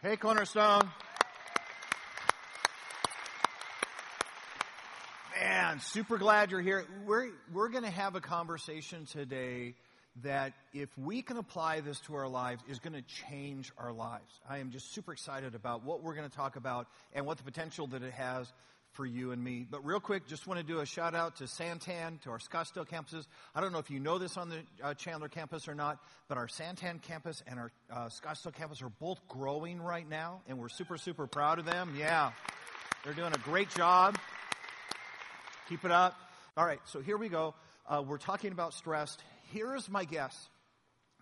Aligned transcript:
Hey, 0.00 0.14
Cornerstone. 0.14 0.88
Man, 5.40 5.80
super 5.80 6.18
glad 6.18 6.52
you're 6.52 6.60
here. 6.60 6.86
We're, 7.04 7.30
we're 7.52 7.68
going 7.68 7.82
to 7.82 7.90
have 7.90 8.14
a 8.14 8.20
conversation 8.20 9.06
today 9.06 9.74
that, 10.22 10.52
if 10.72 10.96
we 10.96 11.20
can 11.20 11.36
apply 11.36 11.80
this 11.80 11.98
to 12.02 12.14
our 12.14 12.28
lives, 12.28 12.62
is 12.68 12.78
going 12.78 12.92
to 12.92 13.02
change 13.02 13.72
our 13.76 13.92
lives. 13.92 14.38
I 14.48 14.58
am 14.58 14.70
just 14.70 14.94
super 14.94 15.12
excited 15.12 15.56
about 15.56 15.84
what 15.84 16.04
we're 16.04 16.14
going 16.14 16.30
to 16.30 16.36
talk 16.36 16.54
about 16.54 16.86
and 17.12 17.26
what 17.26 17.38
the 17.38 17.42
potential 17.42 17.88
that 17.88 18.04
it 18.04 18.12
has 18.12 18.52
for 18.98 19.06
you 19.06 19.30
and 19.30 19.42
me. 19.42 19.64
But 19.70 19.86
real 19.86 20.00
quick, 20.00 20.26
just 20.26 20.48
want 20.48 20.58
to 20.58 20.66
do 20.66 20.80
a 20.80 20.84
shout 20.84 21.14
out 21.14 21.36
to 21.36 21.44
Santan, 21.44 22.20
to 22.22 22.30
our 22.30 22.40
Scottsdale 22.40 22.84
campuses. 22.84 23.28
I 23.54 23.60
don't 23.60 23.72
know 23.72 23.78
if 23.78 23.92
you 23.92 24.00
know 24.00 24.18
this 24.18 24.36
on 24.36 24.48
the 24.48 24.58
uh, 24.82 24.94
Chandler 24.94 25.28
campus 25.28 25.68
or 25.68 25.74
not, 25.76 26.00
but 26.26 26.36
our 26.36 26.48
Santan 26.48 27.00
campus 27.00 27.40
and 27.46 27.60
our 27.60 27.70
uh, 27.92 28.08
Scottsdale 28.08 28.52
campus 28.52 28.82
are 28.82 28.88
both 28.88 29.20
growing 29.28 29.80
right 29.80 30.06
now, 30.08 30.40
and 30.48 30.58
we're 30.58 30.68
super, 30.68 30.98
super 30.98 31.28
proud 31.28 31.60
of 31.60 31.64
them. 31.64 31.94
Yeah, 31.96 32.32
they're 33.04 33.14
doing 33.14 33.32
a 33.32 33.38
great 33.38 33.70
job. 33.70 34.18
Keep 35.68 35.84
it 35.84 35.92
up. 35.92 36.16
All 36.56 36.66
right, 36.66 36.80
so 36.86 36.98
here 36.98 37.16
we 37.16 37.28
go. 37.28 37.54
Uh, 37.88 38.02
we're 38.04 38.18
talking 38.18 38.50
about 38.50 38.74
stress. 38.74 39.16
Here's 39.52 39.88
my 39.88 40.06
guess. 40.06 40.48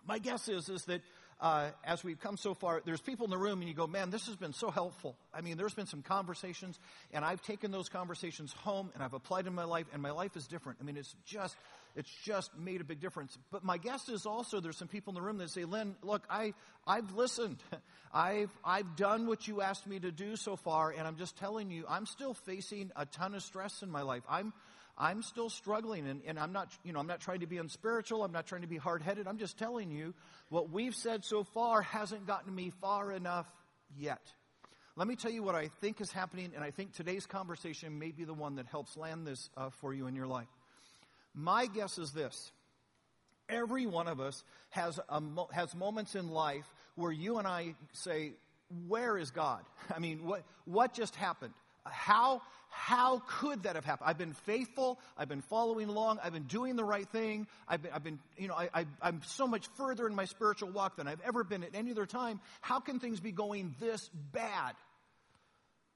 My 0.03 0.17
guess 0.17 0.49
is 0.49 0.67
is 0.67 0.83
that 0.85 1.01
uh, 1.39 1.69
as 1.83 2.03
we've 2.03 2.19
come 2.19 2.35
so 2.37 2.53
far, 2.53 2.81
there's 2.85 3.01
people 3.01 3.25
in 3.25 3.29
the 3.29 3.37
room 3.37 3.59
and 3.59 3.69
you 3.69 3.75
go, 3.75 3.85
man, 3.85 4.09
this 4.09 4.25
has 4.25 4.35
been 4.35 4.53
so 4.53 4.71
helpful. 4.71 5.15
I 5.33 5.41
mean, 5.41 5.57
there's 5.57 5.73
been 5.73 5.85
some 5.85 6.01
conversations, 6.01 6.79
and 7.13 7.23
I've 7.23 7.41
taken 7.43 7.69
those 7.71 7.89
conversations 7.89 8.53
home 8.53 8.89
and 8.95 9.03
I've 9.03 9.13
applied 9.13 9.45
in 9.45 9.53
my 9.53 9.65
life, 9.65 9.85
and 9.93 10.01
my 10.01 10.11
life 10.11 10.35
is 10.35 10.47
different. 10.47 10.79
I 10.81 10.83
mean, 10.83 10.97
it's 10.97 11.13
just, 11.25 11.55
it's 11.95 12.09
just 12.23 12.57
made 12.57 12.81
a 12.81 12.83
big 12.83 12.99
difference. 12.99 13.37
But 13.51 13.63
my 13.63 13.77
guess 13.77 14.09
is 14.09 14.25
also 14.25 14.59
there's 14.59 14.77
some 14.77 14.87
people 14.87 15.11
in 15.11 15.15
the 15.15 15.21
room 15.21 15.37
that 15.37 15.51
say, 15.51 15.65
Lynn, 15.65 15.95
look, 16.01 16.23
I, 16.29 16.53
I've 16.87 17.15
listened. 17.15 17.57
I've, 18.13 18.49
I've 18.63 18.95
done 18.95 19.27
what 19.27 19.47
you 19.47 19.61
asked 19.61 19.85
me 19.85 19.99
to 19.99 20.11
do 20.11 20.37
so 20.37 20.55
far, 20.55 20.91
and 20.91 21.07
I'm 21.07 21.17
just 21.17 21.37
telling 21.37 21.69
you, 21.69 21.85
I'm 21.87 22.05
still 22.07 22.33
facing 22.33 22.91
a 22.95 23.05
ton 23.05 23.35
of 23.35 23.43
stress 23.43 23.83
in 23.83 23.91
my 23.91 24.01
life. 24.01 24.23
I'm, 24.27 24.53
I'm 24.97 25.21
still 25.21 25.49
struggling, 25.49 26.07
and, 26.07 26.21
and 26.25 26.39
I'm 26.39 26.51
not, 26.51 26.69
you 26.83 26.91
know, 26.91 26.99
I'm 26.99 27.07
not 27.07 27.19
trying 27.19 27.41
to 27.41 27.47
be 27.47 27.57
unspiritual. 27.57 28.23
I'm 28.23 28.31
not 28.31 28.47
trying 28.47 28.61
to 28.61 28.67
be 28.67 28.77
hard-headed. 28.77 29.27
I'm 29.27 29.37
just 29.37 29.57
telling 29.57 29.91
you 29.91 30.15
what 30.49 30.71
we've 30.71 30.95
said 30.95 31.23
so 31.23 31.43
far 31.43 31.83
hasn't 31.83 32.25
gotten 32.25 32.53
me 32.53 32.71
far 32.81 33.11
enough 33.11 33.45
yet. 33.97 34.21
Let 34.95 35.07
me 35.07 35.15
tell 35.15 35.29
you 35.29 35.43
what 35.43 35.53
I 35.53 35.69
think 35.81 36.01
is 36.01 36.11
happening, 36.11 36.51
and 36.55 36.63
I 36.63 36.71
think 36.71 36.93
today's 36.93 37.27
conversation 37.27 37.99
may 37.99 38.09
be 38.09 38.23
the 38.23 38.33
one 38.33 38.55
that 38.55 38.65
helps 38.65 38.97
land 38.97 39.27
this 39.27 39.51
uh, 39.55 39.69
for 39.69 39.93
you 39.93 40.07
in 40.07 40.15
your 40.15 40.25
life. 40.25 40.47
My 41.35 41.67
guess 41.67 41.99
is 41.99 42.11
this. 42.13 42.51
Every 43.47 43.85
one 43.85 44.07
of 44.07 44.19
us 44.19 44.43
has, 44.71 44.99
mo- 45.21 45.49
has 45.53 45.75
moments 45.75 46.15
in 46.15 46.29
life 46.29 46.65
where 46.95 47.11
you 47.11 47.37
and 47.37 47.47
I 47.47 47.75
say, 47.93 48.31
Where 48.87 49.19
is 49.19 49.29
God? 49.29 49.63
I 49.95 49.99
mean, 49.99 50.25
what, 50.25 50.43
what 50.65 50.95
just 50.95 51.15
happened? 51.15 51.53
How, 51.85 52.41
how 52.69 53.21
could 53.27 53.63
that 53.63 53.75
have 53.75 53.85
happened? 53.85 54.09
I've 54.09 54.17
been 54.17 54.33
faithful. 54.33 54.99
I've 55.17 55.29
been 55.29 55.41
following 55.41 55.89
along. 55.89 56.19
I've 56.23 56.33
been 56.33 56.43
doing 56.43 56.75
the 56.75 56.83
right 56.83 57.07
thing. 57.09 57.47
I've 57.67 57.81
been, 57.81 57.91
I've 57.91 58.03
been 58.03 58.19
you 58.37 58.47
know, 58.47 58.55
I, 58.55 58.69
I, 59.01 59.07
am 59.07 59.21
so 59.25 59.47
much 59.47 59.67
further 59.75 60.07
in 60.07 60.15
my 60.15 60.25
spiritual 60.25 60.69
walk 60.69 60.97
than 60.97 61.07
I've 61.07 61.21
ever 61.21 61.43
been 61.43 61.63
at 61.63 61.71
any 61.73 61.91
other 61.91 62.05
time. 62.05 62.39
How 62.61 62.79
can 62.79 62.99
things 62.99 63.19
be 63.19 63.31
going 63.31 63.75
this 63.79 64.09
bad? 64.31 64.75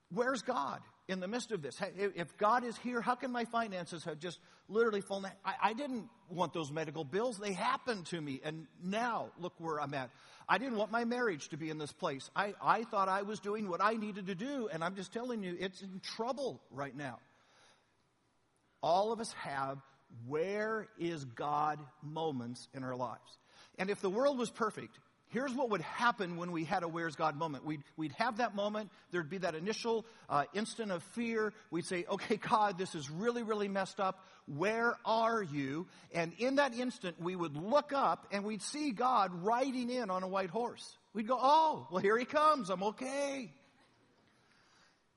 Where's 0.10 0.42
God 0.42 0.82
in 1.08 1.20
the 1.20 1.28
midst 1.28 1.52
of 1.52 1.62
this? 1.62 1.80
If 1.98 2.38
God 2.38 2.64
is 2.64 2.78
here, 2.78 3.02
how 3.02 3.16
can 3.16 3.32
my 3.32 3.46
finances 3.46 4.04
have 4.06 4.20
just 4.20 4.40
literally 4.68 5.02
fallen? 5.02 5.32
I, 5.44 5.54
I 5.62 5.74
didn't 5.74 6.10
want 6.30 6.54
those 6.54 6.72
medical 6.72 7.04
bills. 7.04 7.38
They 7.38 7.54
happened 7.54 8.06
to 8.08 8.22
me. 8.22 8.42
And 8.44 8.68
now 8.84 9.30
look 9.40 9.54
where 9.58 9.82
I'm 9.82 9.94
at. 9.94 10.10
I 10.48 10.58
didn't 10.58 10.78
want 10.78 10.92
my 10.92 11.06
marriage 11.06 11.50
to 11.50 11.58
be 11.58 11.70
in 11.70 11.78
this 11.78 11.94
place. 11.94 12.30
I, 12.36 12.54
I 12.62 12.84
thought 12.84 13.08
I 13.08 13.22
was 13.22 13.40
doing 13.40 13.70
what 13.70 13.82
I 13.82 13.94
needed 13.94 14.28
to 14.28 14.36
do, 14.36 14.70
and 14.72 14.84
I'm 14.84 14.96
just 14.96 15.14
telling 15.14 15.44
you, 15.44 15.56
it's 15.60 15.82
in 15.82 16.02
trouble 16.16 16.62
right 16.72 16.96
now. 16.96 17.20
All 18.84 19.12
of 19.12 19.20
us 19.20 19.32
have 19.44 19.78
where 20.28 20.88
is 21.00 21.24
God 21.24 21.80
moments 22.02 22.68
in 22.74 22.84
our 22.84 22.96
lives. 22.96 23.38
And 23.78 23.90
if 23.90 24.02
the 24.02 24.09
world 24.09 24.38
was 24.38 24.50
perfect, 24.50 25.00
here's 25.31 25.53
what 25.53 25.69
would 25.72 25.81
happen 25.81 26.38
when 26.38 26.52
we 26.52 26.64
had 26.64 26.84
a 26.84 26.88
where's 26.88 27.16
God 27.16 27.36
moment. 27.36 27.66
We'd, 27.66 27.84
we'd 27.97 28.12
have 28.14 28.38
that 28.38 28.56
moment. 28.56 28.92
There'd 29.12 29.30
be 29.30 29.40
that 29.40 29.56
initial 29.56 30.06
uh, 30.30 30.44
instant 30.53 30.92
of 30.92 31.03
fear. 31.16 31.53
We'd 31.72 31.86
say, 31.86 32.06
okay, 32.09 32.38
God, 32.38 32.78
this 32.78 32.96
is 32.96 33.09
really, 33.09 33.44
really 33.44 33.68
messed 33.68 34.00
up. 34.00 34.25
Where 34.46 34.96
are 35.06 35.42
you? 35.42 35.88
And 36.14 36.34
in 36.38 36.56
that 36.56 36.74
instant, 36.74 37.22
we 37.22 37.36
would 37.36 37.56
look 37.56 37.94
up 37.94 38.28
and 38.31 38.44
we'd 38.44 38.62
see 38.62 38.92
God 38.92 39.44
riding 39.44 39.90
in 39.90 40.09
on 40.09 40.24
a 40.24 40.28
white 40.28 40.50
horse. 40.50 40.97
We'd 41.14 41.28
go, 41.28 41.38
oh, 41.40 41.88
well, 41.92 42.02
here 42.02 42.18
he 42.18 42.25
comes. 42.25 42.69
I'm 42.69 42.84
okay. 42.84 43.52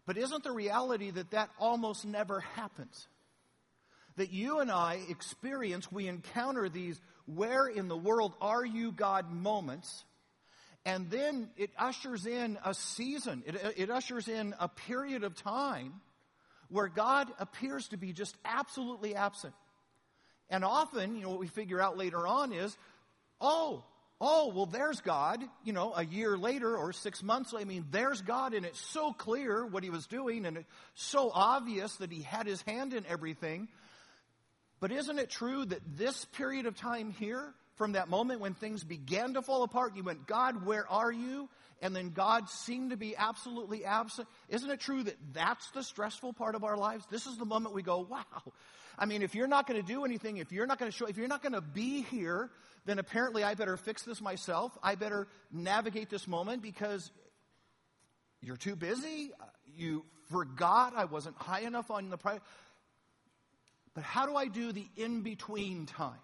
But 0.07 0.17
isn't 0.19 0.45
the 0.45 0.53
reality 0.53 1.11
that 1.11 1.31
that 1.31 1.51
almost 1.59 2.05
never 2.05 2.41
happens? 2.41 3.09
That 4.17 4.33
you 4.33 4.61
and 4.61 4.71
I 4.71 5.01
experience, 5.09 5.91
we 5.91 6.07
encounter 6.07 6.69
these 6.69 7.01
where 7.27 7.67
in 7.67 7.89
the 7.89 7.97
world 7.97 8.35
are 8.41 8.65
you, 8.65 8.93
God 8.93 9.31
moments. 9.31 10.05
And 10.85 11.11
then 11.11 11.49
it 11.57 11.71
ushers 11.79 12.27
in 12.27 12.59
a 12.65 12.75
season, 12.75 13.43
it, 13.47 13.57
it 13.77 13.91
ushers 13.91 14.29
in 14.29 14.55
a 14.61 14.69
period 14.69 15.25
of 15.25 15.35
time 15.35 15.95
where 16.69 16.89
God 16.89 17.29
appears 17.39 17.89
to 17.89 17.97
be 17.97 18.13
just 18.13 18.37
absolutely 18.45 19.15
absent. 19.15 19.55
And 20.51 20.65
often, 20.65 21.17
you 21.17 21.23
know, 21.23 21.31
what 21.31 21.41
we 21.41 21.47
figure 21.47 21.81
out 21.81 21.97
later 21.97 22.27
on 22.27 22.53
is, 22.53 22.77
oh, 23.41 23.83
oh, 24.21 24.53
well, 24.55 24.67
there's 24.67 25.01
God, 25.01 25.43
you 25.65 25.73
know, 25.73 25.93
a 25.95 26.05
year 26.05 26.37
later 26.37 26.77
or 26.77 26.93
six 26.93 27.23
months 27.23 27.53
later. 27.53 27.67
I 27.67 27.69
mean, 27.69 27.87
there's 27.91 28.21
God, 28.21 28.55
and 28.55 28.67
it's 28.67 28.81
so 28.81 29.13
clear 29.13 29.67
what 29.67 29.85
he 29.85 29.91
was 29.91 30.07
doing, 30.07 30.45
and 30.47 30.59
it's 30.59 30.69
so 30.95 31.31
obvious 31.33 31.95
that 31.97 32.13
he 32.13 32.23
had 32.23 32.47
his 32.47 32.61
hand 32.63 32.93
in 32.95 33.05
everything. 33.07 33.69
But 34.85 34.93
isn't 34.93 35.19
it 35.19 35.31
true 35.31 35.65
that 35.65 35.81
this 35.97 36.27
period 36.27 36.67
of 36.67 36.77
time 36.77 37.11
here, 37.11 37.55
from 37.77 37.93
that 37.93 38.11
moment 38.11 38.43
when 38.43 38.53
things 38.53 38.85
began 38.85 39.33
to 39.33 39.41
fall 39.41 39.63
apart, 39.63 39.97
you 39.97 40.03
went, 40.03 40.27
God, 40.27 40.67
where 40.67 40.87
are 40.91 41.11
you? 41.11 41.49
and 41.81 41.97
then 41.97 42.11
God 42.11 42.51
seemed 42.51 42.91
to 42.91 42.97
be 42.99 43.17
absolutely 43.17 43.87
absent. 43.87 44.29
Isn't 44.51 44.71
it 44.71 44.81
true 44.81 45.03
that 45.03 45.17
that's 45.33 45.71
the 45.71 45.83
stressful 45.83 46.35
part 46.35 46.55
of 46.55 46.65
our 46.65 46.77
lives? 46.77 47.07
This 47.11 47.27
is 47.27 47.39
the 47.39 47.47
moment 47.47 47.75
we 47.75 47.83
go, 47.83 47.99
wow. 47.99 48.53
I 48.99 49.07
mean, 49.07 49.23
if 49.23 49.35
you're 49.35 49.49
not 49.49 49.67
going 49.67 49.81
to 49.81 49.87
do 49.87 50.05
anything, 50.05 50.37
if 50.37 50.53
you're 50.53 50.67
not 50.67 50.79
going 50.79 50.91
to 50.91 50.97
show, 50.97 51.07
if 51.07 51.17
you're 51.17 51.29
not 51.29 51.43
going 51.43 51.55
to 51.55 51.63
be 51.63 52.03
here, 52.03 52.51
then 52.85 52.99
apparently 52.99 53.43
I 53.43 53.55
better 53.55 53.79
fix 53.79 54.03
this 54.03 54.21
myself. 54.21 54.77
I 54.83 54.97
better 54.97 55.27
navigate 55.51 56.11
this 56.11 56.29
moment 56.29 56.63
because 56.63 57.11
you're 58.43 58.59
too 58.59 58.77
busy. 58.77 59.33
You 59.77 60.05
forgot 60.31 60.95
I 60.97 61.05
wasn't 61.05 61.37
high 61.37 61.61
enough 61.61 61.91
on 61.91 62.11
the 62.11 62.17
price. 62.17 62.41
But 63.95 64.05
how 64.05 64.27
do 64.27 64.35
I 64.35 64.47
do 64.49 64.73
the 64.73 64.87
in 64.97 65.23
between 65.23 65.87
time? 65.87 66.19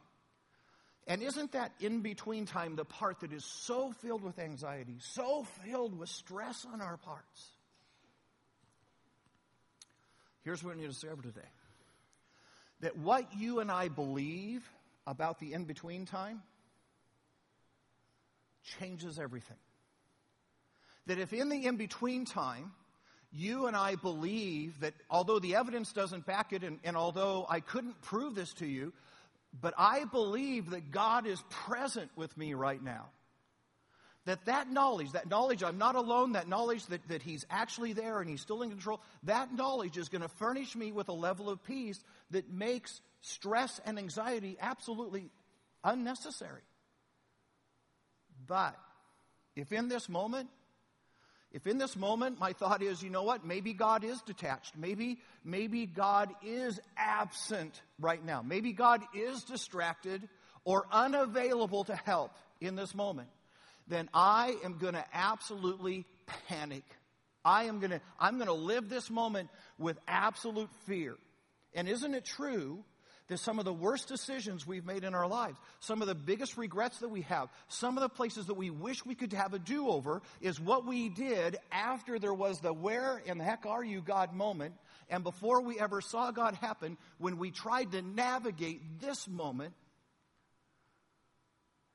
And 1.06 1.22
isn't 1.22 1.52
that 1.52 1.72
in 1.80 2.02
between 2.02 2.46
time 2.46 2.76
the 2.76 2.84
part 2.84 3.20
that 3.20 3.32
is 3.32 3.44
so 3.44 3.92
filled 3.92 4.22
with 4.22 4.38
anxiety, 4.38 4.96
so 5.00 5.44
filled 5.64 5.98
with 5.98 6.08
stress 6.08 6.66
on 6.72 6.80
our 6.80 6.96
parts? 6.96 7.48
Here's 10.44 10.62
what 10.62 10.74
we 10.74 10.82
need 10.82 10.88
to 10.88 10.92
discover 10.92 11.22
today 11.22 11.48
that 12.80 12.96
what 12.96 13.26
you 13.36 13.60
and 13.60 13.70
I 13.70 13.88
believe 13.88 14.62
about 15.06 15.38
the 15.38 15.52
in 15.52 15.64
between 15.64 16.06
time 16.06 16.42
changes 18.78 19.18
everything. 19.18 19.56
That 21.06 21.18
if 21.18 21.32
in 21.32 21.48
the 21.48 21.66
in 21.66 21.76
between 21.76 22.24
time, 22.24 22.72
you 23.32 23.66
and 23.66 23.76
I 23.76 23.94
believe 23.94 24.80
that 24.80 24.94
although 25.08 25.38
the 25.38 25.54
evidence 25.54 25.92
doesn't 25.92 26.26
back 26.26 26.52
it, 26.52 26.64
and, 26.64 26.78
and 26.84 26.96
although 26.96 27.46
I 27.48 27.60
couldn't 27.60 28.00
prove 28.02 28.34
this 28.34 28.52
to 28.54 28.66
you, 28.66 28.92
but 29.60 29.74
I 29.78 30.04
believe 30.04 30.70
that 30.70 30.90
God 30.90 31.26
is 31.26 31.42
present 31.48 32.10
with 32.16 32.36
me 32.36 32.54
right 32.54 32.82
now. 32.82 33.06
That 34.26 34.44
that 34.44 34.70
knowledge, 34.70 35.12
that 35.12 35.28
knowledge 35.28 35.62
I'm 35.62 35.78
not 35.78 35.96
alone, 35.96 36.32
that 36.32 36.46
knowledge 36.48 36.84
that, 36.86 37.08
that 37.08 37.22
He's 37.22 37.46
actually 37.50 37.94
there 37.94 38.20
and 38.20 38.28
He's 38.28 38.42
still 38.42 38.62
in 38.62 38.68
control, 38.68 39.00
that 39.22 39.52
knowledge 39.54 39.96
is 39.96 40.08
going 40.08 40.22
to 40.22 40.28
furnish 40.28 40.76
me 40.76 40.92
with 40.92 41.08
a 41.08 41.14
level 41.14 41.48
of 41.48 41.64
peace 41.64 41.98
that 42.30 42.52
makes 42.52 43.00
stress 43.22 43.80
and 43.86 43.98
anxiety 43.98 44.56
absolutely 44.60 45.30
unnecessary. 45.82 46.62
But 48.46 48.76
if 49.56 49.72
in 49.72 49.88
this 49.88 50.08
moment 50.08 50.50
if 51.52 51.66
in 51.66 51.78
this 51.78 51.96
moment 51.96 52.38
my 52.38 52.52
thought 52.52 52.82
is, 52.82 53.02
you 53.02 53.10
know 53.10 53.24
what, 53.24 53.44
maybe 53.44 53.72
God 53.72 54.04
is 54.04 54.20
detached, 54.22 54.76
maybe, 54.76 55.18
maybe 55.44 55.86
God 55.86 56.30
is 56.44 56.80
absent 56.96 57.80
right 57.98 58.24
now, 58.24 58.42
maybe 58.42 58.72
God 58.72 59.02
is 59.14 59.42
distracted 59.44 60.28
or 60.64 60.86
unavailable 60.92 61.84
to 61.84 61.96
help 61.96 62.32
in 62.60 62.76
this 62.76 62.94
moment, 62.94 63.28
then 63.88 64.08
I 64.14 64.56
am 64.64 64.78
going 64.78 64.94
to 64.94 65.04
absolutely 65.12 66.04
panic. 66.48 66.84
I 67.44 67.64
am 67.64 67.80
going 67.80 67.90
to, 67.90 68.00
I'm 68.18 68.36
going 68.36 68.46
to 68.46 68.52
live 68.52 68.88
this 68.88 69.10
moment 69.10 69.48
with 69.78 69.98
absolute 70.06 70.70
fear. 70.86 71.16
And 71.74 71.88
isn't 71.88 72.14
it 72.14 72.24
true 72.24 72.84
some 73.38 73.58
of 73.58 73.64
the 73.64 73.72
worst 73.72 74.08
decisions 74.08 74.66
we've 74.66 74.84
made 74.84 75.04
in 75.04 75.14
our 75.14 75.26
lives, 75.26 75.58
some 75.80 76.02
of 76.02 76.08
the 76.08 76.14
biggest 76.14 76.56
regrets 76.56 76.98
that 76.98 77.08
we 77.08 77.22
have, 77.22 77.48
some 77.68 77.96
of 77.96 78.02
the 78.02 78.08
places 78.08 78.46
that 78.46 78.54
we 78.54 78.70
wish 78.70 79.04
we 79.04 79.14
could 79.14 79.32
have 79.32 79.54
a 79.54 79.58
do 79.58 79.88
over 79.88 80.22
is 80.40 80.60
what 80.60 80.86
we 80.86 81.08
did 81.08 81.56
after 81.70 82.18
there 82.18 82.34
was 82.34 82.60
the 82.60 82.72
where 82.72 83.18
in 83.24 83.38
the 83.38 83.44
heck 83.44 83.66
are 83.66 83.84
you, 83.84 84.00
God 84.00 84.34
moment, 84.34 84.74
and 85.08 85.24
before 85.24 85.60
we 85.60 85.78
ever 85.78 86.00
saw 86.00 86.30
God 86.30 86.54
happen, 86.54 86.96
when 87.18 87.38
we 87.38 87.50
tried 87.50 87.92
to 87.92 88.02
navigate 88.02 89.00
this 89.00 89.28
moment, 89.28 89.74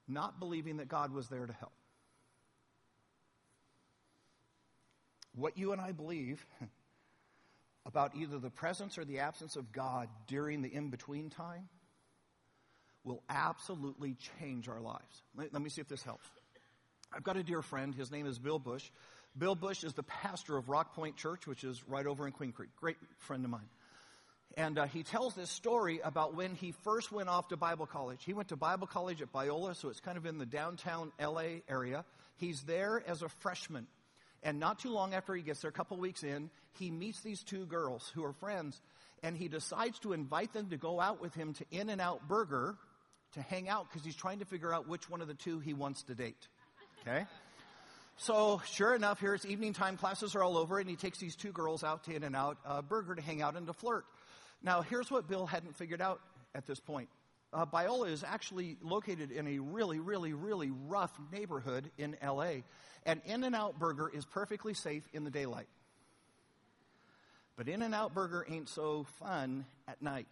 not 0.07 0.39
believing 0.39 0.77
that 0.77 0.87
God 0.87 1.13
was 1.13 1.27
there 1.29 1.45
to 1.45 1.53
help. 1.53 1.73
What 5.33 5.57
you 5.57 5.71
and 5.71 5.81
I 5.81 5.91
believe 5.91 6.45
about 7.85 8.15
either 8.15 8.39
the 8.39 8.49
presence 8.49 8.97
or 8.97 9.05
the 9.05 9.19
absence 9.19 9.55
of 9.55 9.71
God 9.71 10.09
during 10.27 10.61
the 10.61 10.73
in 10.73 10.89
between 10.89 11.29
time 11.29 11.69
will 13.03 13.21
absolutely 13.29 14.17
change 14.39 14.67
our 14.67 14.81
lives. 14.81 15.21
Let, 15.35 15.53
let, 15.53 15.61
me 15.61 15.69
see 15.69 15.81
if 15.81 15.87
this 15.87 16.03
helps. 16.03 16.25
I've 17.13 17.23
got 17.23 17.37
a 17.37 17.43
dear 17.43 17.61
friend. 17.61 17.93
His 17.93 18.11
name 18.11 18.25
is 18.25 18.39
Bill 18.39 18.59
Bush. 18.59 18.83
Bill 19.37 19.55
Bush 19.55 19.83
is 19.83 19.93
the 19.93 20.03
pastor 20.03 20.57
of 20.57 20.69
Rock 20.69 20.95
Point 20.95 21.15
Church, 21.17 21.45
which 21.45 21.63
is 21.63 21.83
right 21.87 22.05
over 22.05 22.25
in 22.25 22.33
Queen 22.33 22.51
Creek. 22.51 22.69
Great 22.77 22.97
friend 23.19 23.45
of 23.45 23.51
mine. 23.51 23.69
And 24.57 24.79
uh, 24.79 24.85
he 24.85 25.03
tells 25.03 25.35
this 25.35 25.49
story 25.49 25.99
about 26.03 26.35
when 26.35 26.55
he 26.55 26.71
first 26.83 27.11
went 27.11 27.27
off 27.27 27.49
to 27.49 27.57
Bible 27.57 27.85
college. 27.85 28.23
He 28.25 28.33
went 28.33 28.49
to 28.49 28.55
Bible 28.55 28.87
college 28.87 29.21
at 29.21 29.31
Biola, 29.33 29.75
so 29.75 29.89
it's 29.89 29.99
kind 29.99 30.17
of 30.17 30.25
in 30.25 30.37
the 30.37 30.45
downtown 30.45 31.11
LA 31.21 31.59
area. 31.67 32.05
He's 32.37 32.61
there 32.63 33.03
as 33.05 33.21
a 33.21 33.29
freshman. 33.29 33.87
And 34.45 34.59
not 34.59 34.77
too 34.77 34.91
long 34.91 35.15
after 35.15 35.33
he 35.33 35.41
gets 35.41 35.61
there, 35.61 35.69
a 35.69 35.73
couple 35.73 35.97
weeks 35.97 36.23
in, 36.23 36.51
he 36.73 36.91
meets 36.91 37.21
these 37.21 37.41
two 37.41 37.65
girls 37.65 38.11
who 38.13 38.23
are 38.23 38.31
friends, 38.31 38.79
and 39.23 39.35
he 39.35 39.47
decides 39.47 39.97
to 39.99 40.13
invite 40.13 40.53
them 40.53 40.69
to 40.69 40.77
go 40.77 41.01
out 41.01 41.19
with 41.19 41.33
him 41.33 41.53
to 41.55 41.65
In 41.71 41.89
N 41.89 41.99
Out 41.99 42.27
Burger 42.27 42.75
to 43.33 43.41
hang 43.41 43.67
out 43.67 43.89
because 43.89 44.05
he's 44.05 44.15
trying 44.15 44.39
to 44.39 44.45
figure 44.45 44.71
out 44.71 44.87
which 44.87 45.09
one 45.09 45.21
of 45.21 45.27
the 45.27 45.33
two 45.33 45.59
he 45.59 45.73
wants 45.73 46.03
to 46.03 46.13
date. 46.13 46.47
Okay? 47.01 47.25
So, 48.17 48.61
sure 48.67 48.93
enough, 48.93 49.19
here 49.19 49.33
it's 49.33 49.45
evening 49.45 49.73
time, 49.73 49.97
classes 49.97 50.35
are 50.35 50.43
all 50.43 50.57
over, 50.57 50.77
and 50.77 50.87
he 50.87 50.95
takes 50.95 51.17
these 51.17 51.35
two 51.35 51.51
girls 51.51 51.83
out 51.83 52.03
to 52.03 52.15
In 52.15 52.23
N 52.23 52.35
Out 52.35 52.59
uh, 52.63 52.83
Burger 52.83 53.15
to 53.15 53.21
hang 53.23 53.41
out 53.41 53.57
and 53.57 53.65
to 53.65 53.73
flirt. 53.73 54.05
Now, 54.61 54.83
here's 54.83 55.09
what 55.09 55.27
Bill 55.27 55.47
hadn't 55.47 55.75
figured 55.75 56.01
out 56.01 56.21
at 56.53 56.67
this 56.67 56.79
point. 56.79 57.09
Uh, 57.53 57.65
Biola 57.65 58.09
is 58.09 58.23
actually 58.23 58.77
located 58.81 59.31
in 59.31 59.47
a 59.47 59.59
really, 59.59 59.99
really, 59.99 60.33
really 60.33 60.71
rough 60.71 61.11
neighborhood 61.31 61.89
in 61.97 62.17
LA. 62.23 62.63
And 63.05 63.21
In 63.25 63.43
N 63.43 63.55
Out 63.55 63.79
Burger 63.79 64.09
is 64.13 64.25
perfectly 64.25 64.73
safe 64.73 65.07
in 65.13 65.23
the 65.23 65.31
daylight. 65.31 65.67
But 67.55 67.69
In 67.69 67.81
N 67.81 67.93
Out 67.93 68.13
Burger 68.13 68.45
ain't 68.49 68.69
so 68.69 69.05
fun 69.19 69.65
at 69.87 70.01
night. 70.01 70.27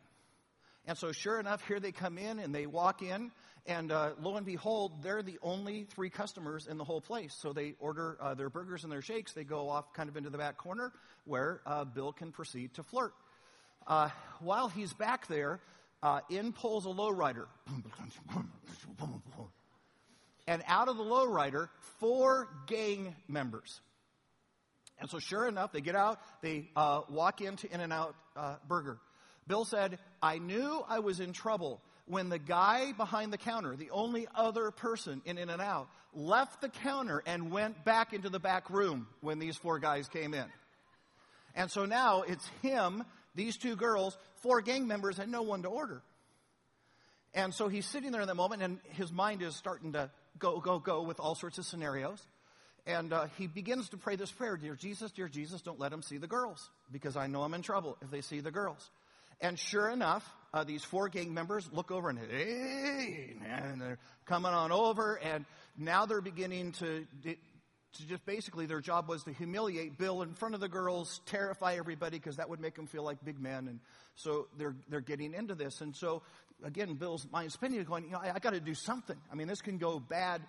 And 0.85 0.97
so, 0.97 1.13
sure 1.13 1.39
enough, 1.39 1.65
here 1.65 1.79
they 1.79 1.93
come 1.93 2.17
in 2.17 2.39
and 2.39 2.53
they 2.53 2.65
walk 2.65 3.01
in, 3.01 3.31
and 3.65 3.89
uh, 3.89 4.11
lo 4.21 4.35
and 4.35 4.45
behold, 4.45 5.01
they're 5.01 5.23
the 5.23 5.39
only 5.41 5.85
three 5.85 6.09
customers 6.09 6.67
in 6.67 6.77
the 6.77 6.83
whole 6.83 6.99
place. 6.99 7.33
So 7.39 7.53
they 7.53 7.75
order 7.79 8.17
uh, 8.19 8.33
their 8.33 8.49
burgers 8.49 8.83
and 8.83 8.91
their 8.91 9.01
shakes. 9.01 9.31
They 9.31 9.45
go 9.45 9.69
off 9.69 9.93
kind 9.93 10.09
of 10.09 10.17
into 10.17 10.29
the 10.29 10.37
back 10.37 10.57
corner 10.57 10.91
where 11.23 11.61
uh, 11.65 11.85
Bill 11.85 12.11
can 12.11 12.33
proceed 12.33 12.73
to 12.73 12.83
flirt. 12.83 13.13
Uh, 13.87 14.09
while 14.39 14.67
he's 14.67 14.91
back 14.93 15.27
there, 15.27 15.61
uh, 16.03 16.19
in 16.29 16.51
pulls 16.51 16.85
a 16.85 16.89
lowrider. 16.89 17.45
and 20.45 20.61
out 20.67 20.89
of 20.89 20.97
the 20.97 21.03
lowrider, 21.03 21.69
four 21.99 22.49
gang 22.67 23.15
members. 23.27 23.79
And 24.99 25.09
so, 25.09 25.17
sure 25.17 25.47
enough, 25.47 25.71
they 25.71 25.81
get 25.81 25.95
out, 25.95 26.19
they 26.41 26.69
uh, 26.75 27.01
walk 27.09 27.41
into 27.41 27.73
In 27.73 27.81
N 27.81 27.91
Out 27.91 28.15
uh, 28.35 28.57
Burger. 28.67 28.99
Bill 29.47 29.65
said, 29.65 29.97
I 30.21 30.37
knew 30.37 30.83
I 30.87 30.99
was 30.99 31.19
in 31.19 31.33
trouble 31.33 31.81
when 32.05 32.29
the 32.29 32.39
guy 32.39 32.91
behind 32.91 33.31
the 33.31 33.37
counter, 33.37 33.75
the 33.75 33.89
only 33.91 34.27
other 34.35 34.71
person 34.71 35.21
in 35.25 35.37
In 35.37 35.49
N 35.49 35.61
Out, 35.61 35.87
left 36.13 36.61
the 36.61 36.69
counter 36.69 37.23
and 37.25 37.49
went 37.49 37.83
back 37.85 38.13
into 38.13 38.29
the 38.29 38.39
back 38.39 38.69
room 38.69 39.07
when 39.21 39.39
these 39.39 39.57
four 39.57 39.79
guys 39.79 40.07
came 40.09 40.33
in. 40.33 40.45
And 41.55 41.71
so 41.71 41.85
now 41.85 42.23
it's 42.23 42.45
him 42.61 43.03
these 43.35 43.57
two 43.57 43.75
girls, 43.75 44.17
four 44.41 44.61
gang 44.61 44.87
members, 44.87 45.19
and 45.19 45.31
no 45.31 45.41
one 45.41 45.63
to 45.63 45.69
order. 45.69 46.01
And 47.33 47.53
so 47.53 47.67
he's 47.67 47.85
sitting 47.85 48.11
there 48.11 48.21
in 48.21 48.27
that 48.27 48.35
moment, 48.35 48.61
and 48.61 48.79
his 48.91 49.11
mind 49.11 49.41
is 49.41 49.55
starting 49.55 49.93
to 49.93 50.11
go, 50.37 50.59
go, 50.59 50.79
go 50.79 51.01
with 51.01 51.19
all 51.19 51.35
sorts 51.35 51.57
of 51.57 51.65
scenarios. 51.65 52.21
And 52.85 53.13
uh, 53.13 53.27
he 53.37 53.47
begins 53.47 53.89
to 53.89 53.97
pray 53.97 54.17
this 54.17 54.31
prayer 54.31 54.57
Dear 54.57 54.75
Jesus, 54.75 55.11
dear 55.11 55.29
Jesus, 55.29 55.61
don't 55.61 55.79
let 55.79 55.91
them 55.91 56.01
see 56.01 56.17
the 56.17 56.27
girls, 56.27 56.69
because 56.91 57.15
I 57.15 57.27
know 57.27 57.41
I'm 57.41 57.53
in 57.53 57.61
trouble 57.61 57.97
if 58.01 58.11
they 58.11 58.21
see 58.21 58.39
the 58.39 58.51
girls. 58.51 58.89
And 59.41 59.57
sure 59.57 59.89
enough, 59.89 60.23
uh, 60.53 60.63
these 60.63 60.83
four 60.83 61.09
gang 61.09 61.33
members 61.33 61.67
look 61.71 61.91
over 61.91 62.09
and, 62.09 62.19
hey, 62.19 63.35
and 63.45 63.81
they're 63.81 63.99
coming 64.25 64.51
on 64.51 64.71
over, 64.71 65.15
and 65.15 65.45
now 65.77 66.05
they're 66.05 66.21
beginning 66.21 66.73
to 66.73 67.05
to 67.93 68.07
just 68.07 68.25
basically 68.25 68.65
their 68.65 68.81
job 68.81 69.07
was 69.07 69.23
to 69.23 69.33
humiliate 69.33 69.97
Bill 69.97 70.21
in 70.21 70.33
front 70.33 70.55
of 70.55 70.61
the 70.61 70.69
girls, 70.69 71.21
terrify 71.25 71.75
everybody 71.75 72.17
because 72.17 72.37
that 72.37 72.49
would 72.49 72.59
make 72.59 72.75
them 72.75 72.87
feel 72.87 73.03
like 73.03 73.23
big 73.23 73.39
men. 73.39 73.67
And 73.67 73.79
so 74.15 74.47
they're, 74.57 74.75
they're 74.89 75.01
getting 75.01 75.33
into 75.33 75.55
this. 75.55 75.81
And 75.81 75.95
so 75.95 76.23
again, 76.63 76.93
Bill's 76.95 77.27
mind 77.31 77.51
spinning, 77.51 77.83
going, 77.83 78.05
you 78.05 78.11
know, 78.11 78.19
I, 78.19 78.33
I 78.35 78.39
got 78.39 78.53
to 78.53 78.59
do 78.59 78.73
something. 78.73 79.17
I 79.31 79.35
mean, 79.35 79.47
this 79.47 79.61
can 79.61 79.77
go 79.77 79.99
bad 79.99 80.41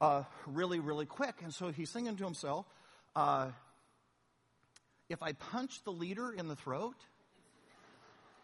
uh, 0.00 0.24
really, 0.46 0.80
really 0.80 1.06
quick. 1.06 1.36
And 1.42 1.52
so 1.54 1.70
he's 1.70 1.90
thinking 1.90 2.16
to 2.16 2.24
himself, 2.24 2.66
uh, 3.16 3.50
if 5.08 5.22
I 5.22 5.32
punch 5.32 5.82
the 5.84 5.92
leader 5.92 6.32
in 6.32 6.48
the 6.48 6.56
throat, 6.56 6.96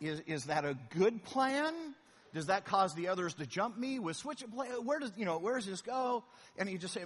is, 0.00 0.20
is 0.26 0.44
that 0.44 0.64
a 0.64 0.76
good 0.91 1.25
plan? 1.25 1.73
Does 2.37 2.49
that 2.49 2.67
cause 2.67 2.94
the 2.94 3.09
others 3.09 3.33
to 3.37 3.47
jump 3.47 3.79
me? 3.79 3.99
With 3.99 4.15
switch, 4.15 4.44
where 4.53 4.99
does 4.99 5.11
you 5.17 5.25
know 5.25 5.38
where 5.38 5.55
does 5.55 5.65
this 5.65 5.81
go? 5.81 6.23
And 6.59 6.69
he 6.69 6.77
just 6.77 6.93
say, 6.93 7.03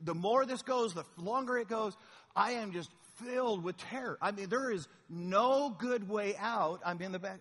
the 0.00 0.14
more 0.14 0.46
this 0.46 0.62
goes, 0.62 0.94
the 0.94 1.04
longer 1.18 1.58
it 1.58 1.66
goes. 1.66 1.96
I 2.36 2.52
am 2.52 2.70
just 2.70 2.88
filled 3.16 3.64
with 3.64 3.76
terror. 3.76 4.16
I 4.22 4.30
mean, 4.30 4.48
there 4.48 4.70
is 4.70 4.86
no 5.10 5.74
good 5.76 6.08
way 6.08 6.36
out. 6.38 6.80
I'm 6.86 7.02
in 7.02 7.10
the 7.10 7.18
back. 7.18 7.40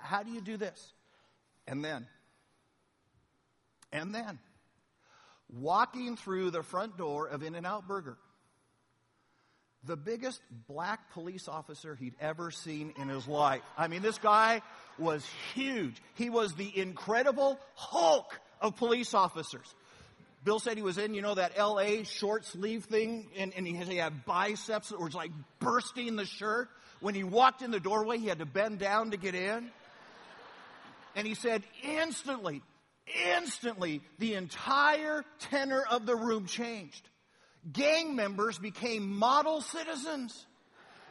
How 0.00 0.24
do 0.24 0.32
you 0.32 0.40
do 0.40 0.56
this? 0.56 0.92
And 1.68 1.84
then, 1.84 2.08
and 3.92 4.12
then, 4.12 4.40
walking 5.48 6.16
through 6.16 6.50
the 6.50 6.64
front 6.64 6.98
door 6.98 7.28
of 7.28 7.44
In 7.44 7.54
N 7.54 7.64
Out 7.64 7.86
Burger, 7.86 8.18
the 9.84 9.96
biggest 9.96 10.40
black 10.68 11.12
police 11.12 11.48
officer 11.48 11.94
he'd 11.94 12.14
ever 12.20 12.50
seen 12.50 12.92
in 12.98 13.08
his 13.08 13.26
life. 13.26 13.62
I 13.78 13.88
mean, 13.88 14.02
this 14.02 14.18
guy 14.18 14.62
was 14.98 15.26
huge. 15.54 15.96
He 16.16 16.28
was 16.28 16.54
the 16.54 16.78
incredible 16.78 17.58
Hulk 17.74 18.38
of 18.60 18.76
police 18.76 19.14
officers. 19.14 19.74
Bill 20.44 20.58
said 20.58 20.76
he 20.76 20.82
was 20.82 20.98
in, 20.98 21.14
you 21.14 21.22
know, 21.22 21.34
that 21.34 21.58
LA 21.58 22.02
short 22.04 22.44
sleeve 22.46 22.84
thing, 22.84 23.28
and, 23.36 23.52
and 23.56 23.66
he, 23.66 23.74
had, 23.74 23.88
he 23.88 23.96
had 23.96 24.24
biceps 24.24 24.90
that 24.90 25.00
were 25.00 25.10
like 25.10 25.32
bursting 25.58 26.16
the 26.16 26.24
shirt. 26.24 26.68
When 27.00 27.14
he 27.14 27.24
walked 27.24 27.62
in 27.62 27.70
the 27.70 27.80
doorway, 27.80 28.18
he 28.18 28.26
had 28.26 28.38
to 28.38 28.46
bend 28.46 28.78
down 28.78 29.12
to 29.12 29.16
get 29.16 29.34
in. 29.34 29.70
And 31.16 31.26
he 31.26 31.34
said, 31.34 31.62
instantly, 31.82 32.62
instantly, 33.36 34.02
the 34.18 34.34
entire 34.34 35.24
tenor 35.38 35.82
of 35.90 36.06
the 36.06 36.16
room 36.16 36.46
changed 36.46 37.09
gang 37.72 38.16
members 38.16 38.58
became 38.58 39.16
model 39.16 39.60
citizens. 39.60 40.46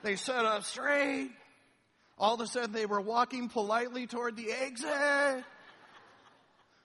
They 0.03 0.15
sat 0.15 0.45
up 0.45 0.63
straight. 0.63 1.31
All 2.17 2.35
of 2.35 2.41
a 2.41 2.47
sudden, 2.47 2.71
they 2.71 2.85
were 2.85 3.01
walking 3.01 3.49
politely 3.49 4.07
toward 4.07 4.35
the 4.35 4.51
exit. 4.51 5.43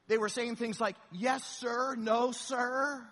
They 0.06 0.18
were 0.18 0.28
saying 0.28 0.56
things 0.56 0.80
like, 0.80 0.96
yes, 1.12 1.44
sir, 1.44 1.96
no, 1.96 2.30
sir. 2.30 3.04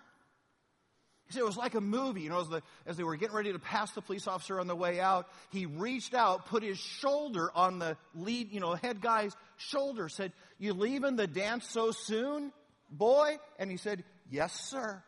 Said 1.33 1.39
it 1.39 1.45
was 1.45 1.57
like 1.57 1.73
a 1.73 1.81
movie. 1.81 2.21
You 2.21 2.29
know, 2.29 2.41
as, 2.41 2.49
the, 2.49 2.61
as 2.85 2.95
they 2.95 3.03
were 3.03 3.15
getting 3.15 3.35
ready 3.35 3.51
to 3.53 3.59
pass 3.59 3.91
the 3.93 4.01
police 4.01 4.27
officer 4.27 4.59
on 4.59 4.67
the 4.67 4.75
way 4.75 4.99
out, 4.99 5.27
he 5.49 5.65
reached 5.65 6.13
out, 6.13 6.45
put 6.45 6.61
his 6.61 6.77
shoulder 6.77 7.49
on 7.55 7.79
the 7.79 7.97
lead, 8.13 8.51
you 8.51 8.59
know, 8.59 8.75
head 8.75 9.01
guy's 9.01 9.35
shoulder, 9.57 10.09
said, 10.09 10.31
You 10.59 10.73
leaving 10.73 11.15
the 11.15 11.25
dance 11.25 11.67
so 11.67 11.89
soon, 11.89 12.51
boy? 12.91 13.37
And 13.57 13.71
he 13.71 13.77
said, 13.77 14.03
Yes, 14.29 14.53
sir. 14.69 15.01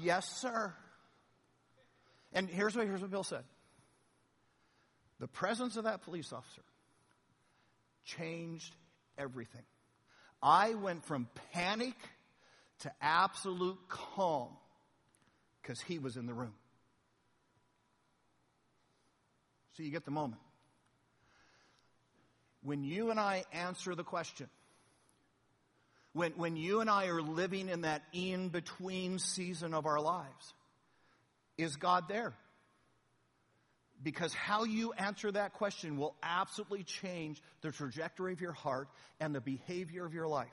Yes, 0.00 0.28
sir. 0.40 0.72
And 2.32 2.48
here's 2.48 2.74
what, 2.74 2.86
here's 2.86 3.00
what 3.00 3.10
Bill 3.10 3.24
said 3.24 3.44
the 5.18 5.28
presence 5.28 5.76
of 5.76 5.84
that 5.84 6.02
police 6.02 6.32
officer 6.32 6.62
changed 8.04 8.74
everything. 9.16 9.62
I 10.42 10.74
went 10.74 11.04
from 11.04 11.28
panic 11.52 11.94
to 12.80 12.92
absolute 13.00 13.78
calm 13.88 14.48
because 15.60 15.80
he 15.80 15.98
was 16.00 16.16
in 16.16 16.26
the 16.26 16.34
room. 16.34 16.54
So 19.76 19.84
you 19.84 19.90
get 19.90 20.04
the 20.04 20.10
moment. 20.10 20.42
When 22.64 22.82
you 22.84 23.10
and 23.10 23.20
I 23.20 23.44
answer 23.52 23.94
the 23.94 24.04
question, 24.04 24.48
when, 26.12 26.32
when 26.32 26.56
you 26.56 26.80
and 26.80 26.90
I 26.90 27.06
are 27.06 27.22
living 27.22 27.68
in 27.68 27.82
that 27.82 28.02
in 28.12 28.48
between 28.48 29.18
season 29.18 29.74
of 29.74 29.86
our 29.86 30.00
lives, 30.00 30.54
is 31.56 31.76
God 31.76 32.04
there? 32.08 32.34
Because 34.02 34.34
how 34.34 34.64
you 34.64 34.92
answer 34.92 35.30
that 35.30 35.54
question 35.54 35.96
will 35.96 36.16
absolutely 36.22 36.82
change 36.82 37.40
the 37.60 37.70
trajectory 37.70 38.32
of 38.32 38.40
your 38.40 38.52
heart 38.52 38.88
and 39.20 39.34
the 39.34 39.40
behavior 39.40 40.04
of 40.04 40.12
your 40.12 40.26
life. 40.26 40.48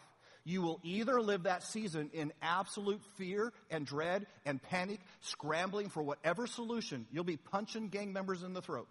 You 0.45 0.61
will 0.61 0.79
either 0.83 1.21
live 1.21 1.43
that 1.43 1.63
season 1.63 2.09
in 2.13 2.31
absolute 2.41 3.01
fear 3.17 3.51
and 3.69 3.85
dread 3.85 4.25
and 4.45 4.61
panic, 4.61 4.99
scrambling 5.21 5.89
for 5.89 6.01
whatever 6.01 6.47
solution. 6.47 7.05
You'll 7.11 7.23
be 7.23 7.37
punching 7.37 7.89
gang 7.89 8.13
members 8.13 8.43
in 8.43 8.53
the 8.53 8.61
throat. 8.61 8.87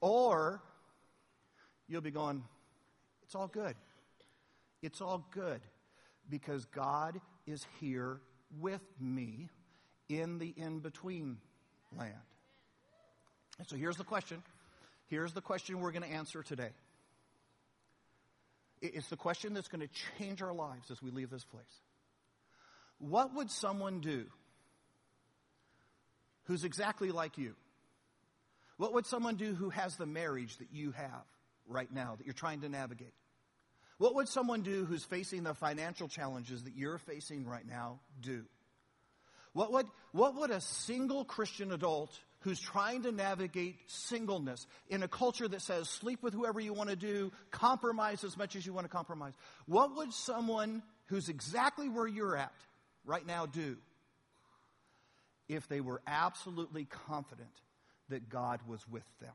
Or 0.00 0.62
you'll 1.88 2.00
be 2.00 2.10
going, 2.10 2.42
it's 3.24 3.34
all 3.34 3.48
good. 3.48 3.74
It's 4.82 5.00
all 5.00 5.26
good 5.32 5.60
because 6.28 6.64
God 6.66 7.20
is 7.46 7.64
here 7.80 8.20
with 8.60 8.82
me 9.00 9.48
in 10.08 10.38
the 10.38 10.52
in 10.56 10.80
between 10.80 11.38
land. 11.96 12.12
And 13.58 13.66
so 13.66 13.76
here's 13.76 13.96
the 13.96 14.04
question. 14.04 14.42
Here's 15.08 15.32
the 15.32 15.40
question 15.40 15.80
we're 15.80 15.92
going 15.92 16.02
to 16.02 16.08
answer 16.08 16.42
today. 16.42 16.70
It's 18.82 19.08
the 19.08 19.16
question 19.16 19.54
that's 19.54 19.68
going 19.68 19.80
to 19.86 19.88
change 20.18 20.42
our 20.42 20.52
lives 20.52 20.90
as 20.90 21.02
we 21.02 21.10
leave 21.10 21.30
this 21.30 21.44
place. 21.44 21.64
What 22.98 23.34
would 23.34 23.50
someone 23.50 24.00
do 24.00 24.26
who's 26.44 26.64
exactly 26.64 27.10
like 27.10 27.38
you? 27.38 27.54
What 28.76 28.92
would 28.92 29.06
someone 29.06 29.36
do 29.36 29.54
who 29.54 29.70
has 29.70 29.96
the 29.96 30.06
marriage 30.06 30.58
that 30.58 30.68
you 30.72 30.92
have 30.92 31.24
right 31.66 31.92
now 31.92 32.16
that 32.16 32.26
you're 32.26 32.34
trying 32.34 32.60
to 32.60 32.68
navigate? 32.68 33.14
What 33.98 34.14
would 34.16 34.28
someone 34.28 34.62
do 34.62 34.84
who's 34.84 35.04
facing 35.04 35.42
the 35.42 35.54
financial 35.54 36.08
challenges 36.08 36.64
that 36.64 36.74
you're 36.76 36.98
facing 36.98 37.46
right 37.46 37.66
now 37.66 38.00
do? 38.20 38.44
What 39.54 39.72
would, 39.72 39.86
what 40.12 40.34
would 40.36 40.50
a 40.50 40.60
single 40.60 41.24
Christian 41.24 41.72
adult 41.72 42.10
who's 42.40 42.60
trying 42.60 43.04
to 43.04 43.12
navigate 43.12 43.76
singleness 43.86 44.66
in 44.88 45.02
a 45.02 45.08
culture 45.08 45.48
that 45.48 45.62
says 45.62 45.88
sleep 45.88 46.22
with 46.22 46.34
whoever 46.34 46.60
you 46.60 46.74
want 46.74 46.90
to 46.90 46.96
do, 46.96 47.32
compromise 47.50 48.22
as 48.22 48.36
much 48.36 48.54
as 48.54 48.66
you 48.66 48.74
want 48.74 48.84
to 48.84 48.90
compromise, 48.90 49.32
what 49.64 49.96
would 49.96 50.12
someone 50.12 50.82
who's 51.06 51.30
exactly 51.30 51.88
where 51.88 52.06
you're 52.06 52.36
at 52.36 52.52
right 53.06 53.26
now 53.26 53.46
do 53.46 53.76
if 55.48 55.66
they 55.68 55.80
were 55.80 56.02
absolutely 56.06 56.84
confident 56.84 57.48
that 58.10 58.28
God 58.28 58.60
was 58.68 58.86
with 58.88 59.06
them? 59.20 59.32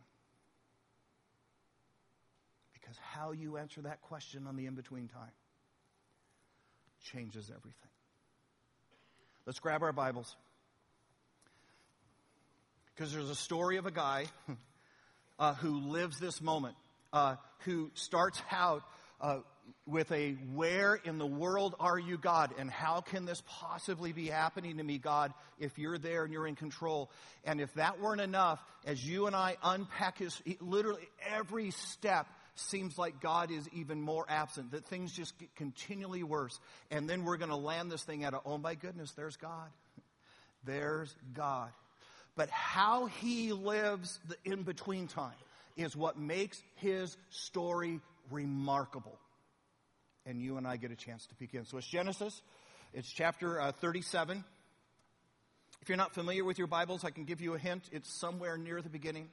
Because 2.91 3.03
how 3.13 3.31
you 3.31 3.55
answer 3.55 3.81
that 3.83 4.01
question 4.01 4.47
on 4.47 4.57
the 4.57 4.65
in 4.65 4.75
between 4.75 5.07
time 5.07 5.31
changes 6.99 7.49
everything. 7.49 7.89
Let's 9.45 9.59
grab 9.59 9.81
our 9.81 9.93
Bibles. 9.93 10.35
Because 12.93 13.13
there's 13.13 13.29
a 13.29 13.35
story 13.35 13.77
of 13.77 13.85
a 13.85 13.91
guy 13.91 14.25
uh, 15.39 15.53
who 15.53 15.79
lives 15.79 16.19
this 16.19 16.41
moment, 16.41 16.75
uh, 17.13 17.37
who 17.59 17.91
starts 17.93 18.41
out 18.51 18.83
uh, 19.21 19.37
with 19.85 20.11
a 20.11 20.33
where 20.53 20.95
in 20.95 21.17
the 21.17 21.25
world 21.25 21.75
are 21.79 21.97
you, 21.97 22.17
God? 22.17 22.53
And 22.59 22.69
how 22.69 22.99
can 22.99 23.23
this 23.23 23.41
possibly 23.47 24.11
be 24.11 24.27
happening 24.27 24.79
to 24.79 24.83
me, 24.83 24.97
God, 24.97 25.33
if 25.59 25.79
you're 25.79 25.97
there 25.97 26.25
and 26.25 26.33
you're 26.33 26.47
in 26.47 26.55
control? 26.55 27.09
And 27.45 27.61
if 27.61 27.73
that 27.75 28.01
weren't 28.01 28.19
enough, 28.19 28.61
as 28.85 29.01
you 29.01 29.27
and 29.27 29.35
I 29.35 29.55
unpack 29.63 30.17
his, 30.17 30.41
literally 30.59 31.07
every 31.33 31.71
step 31.71 32.27
seems 32.55 32.97
like 32.97 33.21
God 33.21 33.51
is 33.51 33.67
even 33.73 34.01
more 34.01 34.25
absent, 34.27 34.71
that 34.71 34.85
things 34.85 35.11
just 35.11 35.37
get 35.37 35.53
continually 35.55 36.23
worse. 36.23 36.59
And 36.89 37.09
then 37.09 37.23
we're 37.23 37.37
going 37.37 37.49
to 37.49 37.55
land 37.55 37.91
this 37.91 38.03
thing 38.03 38.23
at, 38.23 38.33
a, 38.33 38.41
oh 38.45 38.57
my 38.57 38.75
goodness, 38.75 39.11
there's 39.11 39.37
God. 39.37 39.69
There's 40.63 41.15
God. 41.33 41.69
But 42.35 42.49
how 42.49 43.07
he 43.07 43.51
lives 43.51 44.19
the 44.27 44.35
in 44.51 44.63
between 44.63 45.07
time 45.07 45.33
is 45.75 45.95
what 45.95 46.17
makes 46.17 46.61
his 46.75 47.17
story 47.29 47.99
remarkable. 48.29 49.17
And 50.25 50.41
you 50.41 50.57
and 50.57 50.67
I 50.67 50.77
get 50.77 50.91
a 50.91 50.95
chance 50.95 51.25
to 51.27 51.35
peek 51.35 51.53
in. 51.53 51.65
So 51.65 51.77
it's 51.77 51.87
Genesis, 51.87 52.41
it's 52.93 53.11
chapter 53.11 53.59
uh, 53.59 53.71
37. 53.71 54.43
If 55.81 55.89
you're 55.89 55.97
not 55.97 56.13
familiar 56.13 56.45
with 56.45 56.59
your 56.59 56.67
Bibles, 56.67 57.03
I 57.03 57.09
can 57.09 57.23
give 57.23 57.41
you 57.41 57.55
a 57.55 57.57
hint. 57.57 57.83
It's 57.91 58.13
somewhere 58.19 58.55
near 58.55 58.81
the 58.81 58.89
beginning. 58.89 59.29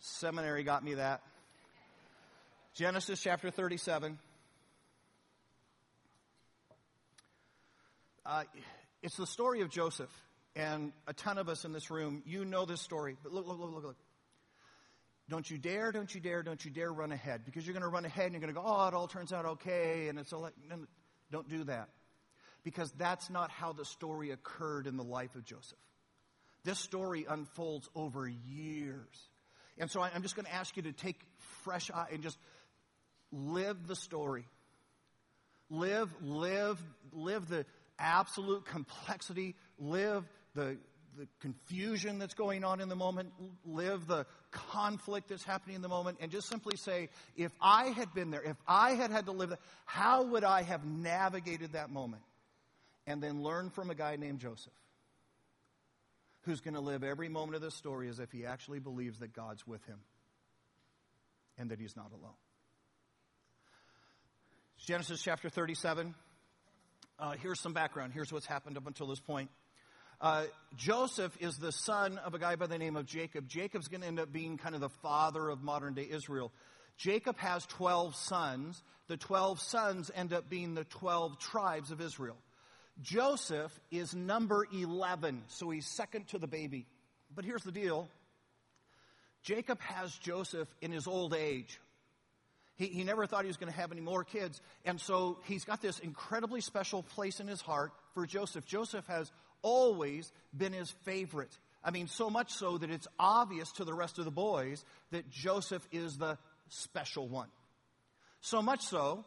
Seminary 0.00 0.64
got 0.64 0.82
me 0.82 0.94
that. 0.94 1.22
Genesis 2.74 3.20
chapter 3.20 3.50
37. 3.50 4.18
Uh, 8.24 8.44
it's 9.02 9.16
the 9.16 9.26
story 9.26 9.60
of 9.60 9.70
Joseph 9.70 10.10
and 10.56 10.92
a 11.06 11.12
ton 11.12 11.38
of 11.38 11.48
us 11.48 11.64
in 11.64 11.72
this 11.72 11.90
room, 11.90 12.22
you 12.26 12.44
know 12.44 12.64
this 12.64 12.80
story. 12.80 13.16
But 13.22 13.32
look, 13.32 13.46
look, 13.46 13.58
look, 13.58 13.72
look, 13.72 13.84
look. 13.84 13.96
Don't 15.28 15.48
you 15.48 15.58
dare, 15.58 15.92
don't 15.92 16.12
you 16.12 16.20
dare, 16.20 16.42
don't 16.42 16.64
you 16.64 16.70
dare 16.70 16.92
run 16.92 17.12
ahead. 17.12 17.42
Because 17.44 17.66
you're 17.66 17.74
going 17.74 17.82
to 17.82 17.88
run 17.88 18.04
ahead 18.04 18.26
and 18.26 18.34
you're 18.34 18.40
going 18.40 18.52
to 18.52 18.60
go, 18.60 18.66
oh, 18.66 18.88
it 18.88 18.94
all 18.94 19.06
turns 19.06 19.32
out 19.32 19.46
okay, 19.46 20.08
and 20.08 20.18
it's 20.18 20.32
all 20.32 20.40
like, 20.40 20.54
no, 20.68 20.76
don't 21.30 21.48
do 21.48 21.64
that. 21.64 21.88
Because 22.64 22.90
that's 22.92 23.30
not 23.30 23.50
how 23.50 23.72
the 23.72 23.84
story 23.84 24.30
occurred 24.30 24.86
in 24.86 24.96
the 24.96 25.04
life 25.04 25.34
of 25.36 25.44
Joseph. 25.44 25.78
This 26.64 26.78
story 26.78 27.26
unfolds 27.28 27.88
over 27.94 28.28
years. 28.28 29.29
And 29.80 29.90
so 29.90 30.02
I'm 30.02 30.22
just 30.22 30.36
going 30.36 30.46
to 30.46 30.54
ask 30.54 30.76
you 30.76 30.82
to 30.84 30.92
take 30.92 31.18
fresh 31.64 31.90
eye 31.90 32.08
and 32.12 32.22
just 32.22 32.38
live 33.32 33.86
the 33.86 33.96
story. 33.96 34.44
Live, 35.70 36.10
live, 36.22 36.78
live 37.12 37.48
the 37.48 37.64
absolute 37.98 38.66
complexity. 38.66 39.56
Live 39.78 40.24
the, 40.54 40.76
the 41.16 41.26
confusion 41.40 42.18
that's 42.18 42.34
going 42.34 42.62
on 42.62 42.80
in 42.80 42.90
the 42.90 42.96
moment, 42.96 43.32
live 43.64 44.06
the 44.06 44.26
conflict 44.50 45.30
that's 45.30 45.44
happening 45.44 45.76
in 45.76 45.82
the 45.82 45.88
moment, 45.88 46.18
and 46.20 46.30
just 46.30 46.48
simply 46.48 46.76
say, 46.76 47.08
if 47.36 47.52
I 47.60 47.86
had 47.86 48.12
been 48.12 48.30
there, 48.30 48.42
if 48.42 48.56
I 48.66 48.92
had 48.92 49.10
had 49.10 49.26
to 49.26 49.32
live 49.32 49.50
that, 49.50 49.60
how 49.86 50.24
would 50.24 50.44
I 50.44 50.62
have 50.62 50.84
navigated 50.84 51.72
that 51.72 51.90
moment? 51.90 52.22
And 53.06 53.22
then 53.22 53.42
learn 53.42 53.70
from 53.70 53.90
a 53.90 53.94
guy 53.94 54.16
named 54.16 54.40
Joseph, 54.40 54.72
who's 56.50 56.60
going 56.60 56.74
to 56.74 56.80
live 56.80 57.04
every 57.04 57.28
moment 57.28 57.54
of 57.54 57.62
this 57.62 57.76
story 57.76 58.08
as 58.08 58.18
if 58.18 58.32
he 58.32 58.44
actually 58.44 58.80
believes 58.80 59.20
that 59.20 59.32
God's 59.32 59.64
with 59.68 59.84
him 59.86 60.00
and 61.56 61.70
that 61.70 61.78
he's 61.78 61.94
not 61.94 62.10
alone. 62.10 62.34
Genesis 64.84 65.22
chapter 65.22 65.48
37. 65.48 66.12
Uh, 67.20 67.32
here's 67.40 67.60
some 67.60 67.72
background. 67.72 68.12
Here's 68.12 68.32
what's 68.32 68.46
happened 68.46 68.76
up 68.76 68.88
until 68.88 69.06
this 69.06 69.20
point. 69.20 69.48
Uh, 70.20 70.46
Joseph 70.76 71.36
is 71.38 71.56
the 71.56 71.70
son 71.70 72.18
of 72.18 72.34
a 72.34 72.38
guy 72.40 72.56
by 72.56 72.66
the 72.66 72.78
name 72.78 72.96
of 72.96 73.06
Jacob. 73.06 73.46
Jacob's 73.46 73.86
going 73.86 74.00
to 74.00 74.08
end 74.08 74.18
up 74.18 74.32
being 74.32 74.58
kind 74.58 74.74
of 74.74 74.80
the 74.80 74.88
father 74.88 75.50
of 75.50 75.62
modern 75.62 75.94
day 75.94 76.08
Israel. 76.10 76.50
Jacob 76.96 77.38
has 77.38 77.64
12 77.66 78.16
sons. 78.16 78.82
The 79.06 79.16
12 79.16 79.60
sons 79.60 80.10
end 80.16 80.32
up 80.32 80.50
being 80.50 80.74
the 80.74 80.84
12 80.84 81.38
tribes 81.38 81.92
of 81.92 82.00
Israel. 82.00 82.38
Joseph 83.02 83.78
is 83.90 84.14
number 84.14 84.66
11, 84.72 85.42
so 85.48 85.70
he's 85.70 85.86
second 85.86 86.28
to 86.28 86.38
the 86.38 86.46
baby. 86.46 86.86
But 87.34 87.44
here's 87.44 87.62
the 87.62 87.72
deal 87.72 88.08
Jacob 89.42 89.80
has 89.80 90.14
Joseph 90.16 90.68
in 90.80 90.92
his 90.92 91.06
old 91.06 91.34
age. 91.34 91.80
He, 92.76 92.86
he 92.86 93.04
never 93.04 93.26
thought 93.26 93.42
he 93.42 93.48
was 93.48 93.58
going 93.58 93.72
to 93.72 93.78
have 93.78 93.92
any 93.92 94.00
more 94.00 94.24
kids. 94.24 94.60
And 94.84 95.00
so 95.00 95.38
he's 95.44 95.64
got 95.64 95.82
this 95.82 95.98
incredibly 95.98 96.60
special 96.60 97.02
place 97.02 97.40
in 97.40 97.46
his 97.46 97.60
heart 97.60 97.92
for 98.14 98.26
Joseph. 98.26 98.64
Joseph 98.64 99.06
has 99.06 99.30
always 99.62 100.32
been 100.56 100.72
his 100.72 100.90
favorite. 101.04 101.56
I 101.84 101.90
mean, 101.90 102.08
so 102.08 102.30
much 102.30 102.52
so 102.52 102.78
that 102.78 102.90
it's 102.90 103.08
obvious 103.18 103.70
to 103.72 103.84
the 103.84 103.94
rest 103.94 104.18
of 104.18 104.24
the 104.24 104.30
boys 104.30 104.84
that 105.10 105.30
Joseph 105.30 105.86
is 105.92 106.16
the 106.16 106.38
special 106.68 107.28
one. 107.28 107.48
So 108.40 108.62
much 108.62 108.82
so, 108.82 109.24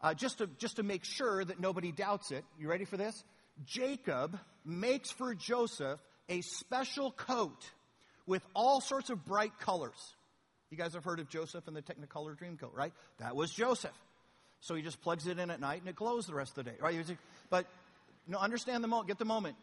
uh, 0.00 0.14
just, 0.14 0.38
to, 0.38 0.46
just 0.58 0.76
to 0.76 0.82
make 0.82 1.04
sure 1.04 1.44
that 1.44 1.60
nobody 1.60 1.92
doubts 1.92 2.30
it, 2.30 2.44
you 2.58 2.68
ready 2.68 2.84
for 2.84 2.96
this? 2.96 3.24
Jacob 3.64 4.38
makes 4.64 5.10
for 5.10 5.34
Joseph 5.34 6.00
a 6.28 6.40
special 6.42 7.10
coat 7.10 7.70
with 8.26 8.42
all 8.54 8.80
sorts 8.80 9.10
of 9.10 9.24
bright 9.24 9.58
colors. 9.58 10.14
You 10.70 10.76
guys 10.76 10.94
have 10.94 11.04
heard 11.04 11.18
of 11.18 11.28
Joseph 11.28 11.66
and 11.66 11.74
the 11.74 11.82
Technicolor 11.82 12.36
Dreamcoat, 12.36 12.74
right? 12.74 12.92
That 13.18 13.34
was 13.34 13.50
Joseph. 13.50 13.96
So 14.60 14.74
he 14.74 14.82
just 14.82 15.00
plugs 15.00 15.26
it 15.26 15.38
in 15.38 15.50
at 15.50 15.60
night 15.60 15.80
and 15.80 15.88
it 15.88 15.96
glows 15.96 16.26
the 16.26 16.34
rest 16.34 16.58
of 16.58 16.64
the 16.64 16.70
day, 16.72 16.76
right? 16.80 16.96
But 17.48 17.66
no, 18.26 18.38
understand 18.38 18.84
the 18.84 18.88
moment, 18.88 19.08
get 19.08 19.18
the 19.18 19.24
moment. 19.24 19.56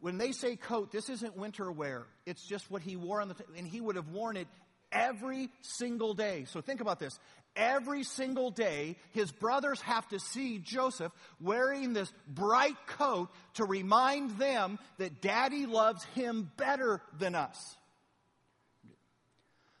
When 0.00 0.18
they 0.18 0.32
say 0.32 0.56
coat, 0.56 0.92
this 0.92 1.08
isn't 1.08 1.36
winter 1.36 1.70
wear. 1.72 2.04
It's 2.26 2.44
just 2.44 2.70
what 2.70 2.82
he 2.82 2.96
wore 2.96 3.22
on 3.22 3.28
the, 3.28 3.34
t- 3.34 3.44
and 3.56 3.66
he 3.66 3.80
would 3.80 3.96
have 3.96 4.08
worn 4.08 4.36
it 4.36 4.48
every 4.92 5.48
single 5.62 6.12
day. 6.12 6.44
So 6.46 6.60
think 6.60 6.80
about 6.80 6.98
this. 6.98 7.18
Every 7.56 8.02
single 8.02 8.50
day, 8.50 8.96
his 9.12 9.30
brothers 9.30 9.80
have 9.82 10.08
to 10.08 10.18
see 10.18 10.58
Joseph 10.58 11.12
wearing 11.40 11.92
this 11.92 12.12
bright 12.26 12.76
coat 12.86 13.28
to 13.54 13.64
remind 13.64 14.32
them 14.38 14.78
that 14.98 15.22
daddy 15.22 15.66
loves 15.66 16.02
him 16.14 16.50
better 16.56 17.00
than 17.18 17.36
us. 17.36 17.76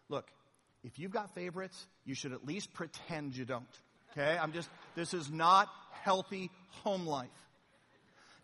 Look, 0.08 0.30
if 0.84 0.98
you've 0.98 1.10
got 1.10 1.34
favorites, 1.34 1.84
you 2.04 2.14
should 2.14 2.32
at 2.32 2.46
least 2.46 2.72
pretend 2.74 3.36
you 3.36 3.44
don't. 3.44 3.66
Okay? 4.12 4.38
I'm 4.38 4.52
just, 4.52 4.70
this 4.94 5.12
is 5.12 5.30
not 5.30 5.68
healthy 6.02 6.50
home 6.84 7.06
life. 7.06 7.28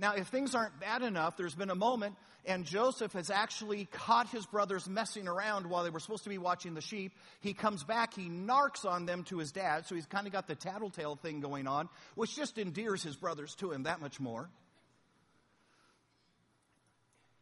Now, 0.01 0.15
if 0.15 0.29
things 0.29 0.55
aren't 0.55 0.81
bad 0.81 1.03
enough, 1.03 1.37
there's 1.37 1.55
been 1.55 1.71
a 1.71 1.75
moment, 1.75 2.17
and 2.47 2.65
Joseph 2.65 3.13
has 3.13 3.31
actually 3.31 3.87
caught 3.87 4.29
his 4.31 4.47
brothers 4.47 4.89
messing 4.89 5.29
around 5.29 5.67
while 5.67 5.85
they 5.85 5.91
were 5.91 6.01
supposed 6.01 6.25
to 6.25 6.31
be 6.31 6.39
watching 6.39 6.75
the 6.75 6.81
sheep. 6.81 7.13
He 7.41 7.53
comes 7.53 7.85
back, 7.85 8.15
he 8.15 8.29
narks 8.29 8.85
on 8.85 9.07
them 9.07 9.25
to 9.25 9.39
his 9.39 9.53
dad, 9.53 9.87
so 9.87 9.95
he's 9.95 10.07
kind 10.07 10.27
of 10.27 10.33
got 10.33 10.47
the 10.47 10.55
tattletale 10.55 11.17
thing 11.17 11.41
going 11.41 11.67
on, 11.67 11.89
which 12.15 12.35
just 12.35 12.59
endears 12.59 13.03
his 13.03 13.17
brothers 13.17 13.55
to 13.57 13.73
him 13.73 13.85
that 13.85 14.01
much 14.01 14.21
more. 14.21 14.49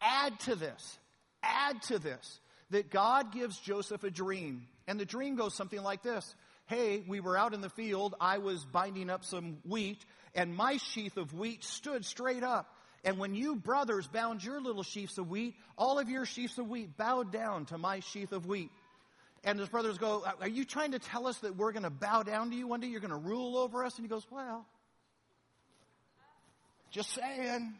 Add 0.00 0.38
to 0.40 0.54
this, 0.54 0.98
add 1.42 1.82
to 1.82 1.98
this, 1.98 2.40
that 2.70 2.90
God 2.90 3.32
gives 3.32 3.58
Joseph 3.58 4.04
a 4.04 4.10
dream. 4.10 4.66
And 4.86 4.98
the 4.98 5.04
dream 5.04 5.36
goes 5.36 5.54
something 5.54 5.82
like 5.82 6.02
this 6.02 6.34
Hey, 6.66 7.02
we 7.08 7.20
were 7.20 7.36
out 7.36 7.54
in 7.54 7.62
the 7.62 7.70
field, 7.70 8.14
I 8.20 8.38
was 8.38 8.64
binding 8.64 9.08
up 9.08 9.24
some 9.24 9.58
wheat, 9.64 10.04
and 10.34 10.54
my 10.54 10.76
sheaf 10.76 11.16
of 11.16 11.32
wheat 11.32 11.64
stood 11.64 12.04
straight 12.04 12.42
up. 12.42 12.70
And 13.04 13.18
when 13.18 13.34
you 13.34 13.56
brothers 13.56 14.06
bound 14.06 14.42
your 14.42 14.60
little 14.60 14.82
sheaves 14.82 15.18
of 15.18 15.30
wheat, 15.30 15.54
all 15.76 15.98
of 15.98 16.08
your 16.08 16.26
sheaves 16.26 16.58
of 16.58 16.68
wheat 16.68 16.96
bowed 16.96 17.32
down 17.32 17.66
to 17.66 17.78
my 17.78 18.00
sheaf 18.00 18.32
of 18.32 18.46
wheat. 18.46 18.70
And 19.44 19.58
his 19.58 19.68
brothers 19.68 19.98
go, 19.98 20.24
Are 20.40 20.48
you 20.48 20.64
trying 20.64 20.92
to 20.92 20.98
tell 20.98 21.26
us 21.26 21.38
that 21.38 21.56
we're 21.56 21.72
going 21.72 21.84
to 21.84 21.90
bow 21.90 22.22
down 22.22 22.50
to 22.50 22.56
you 22.56 22.66
one 22.66 22.80
day? 22.80 22.88
You're 22.88 23.00
going 23.00 23.10
to 23.10 23.16
rule 23.16 23.56
over 23.56 23.84
us? 23.84 23.96
And 23.96 24.04
he 24.04 24.08
goes, 24.08 24.26
Well, 24.30 24.66
just 26.90 27.14
saying. 27.14 27.74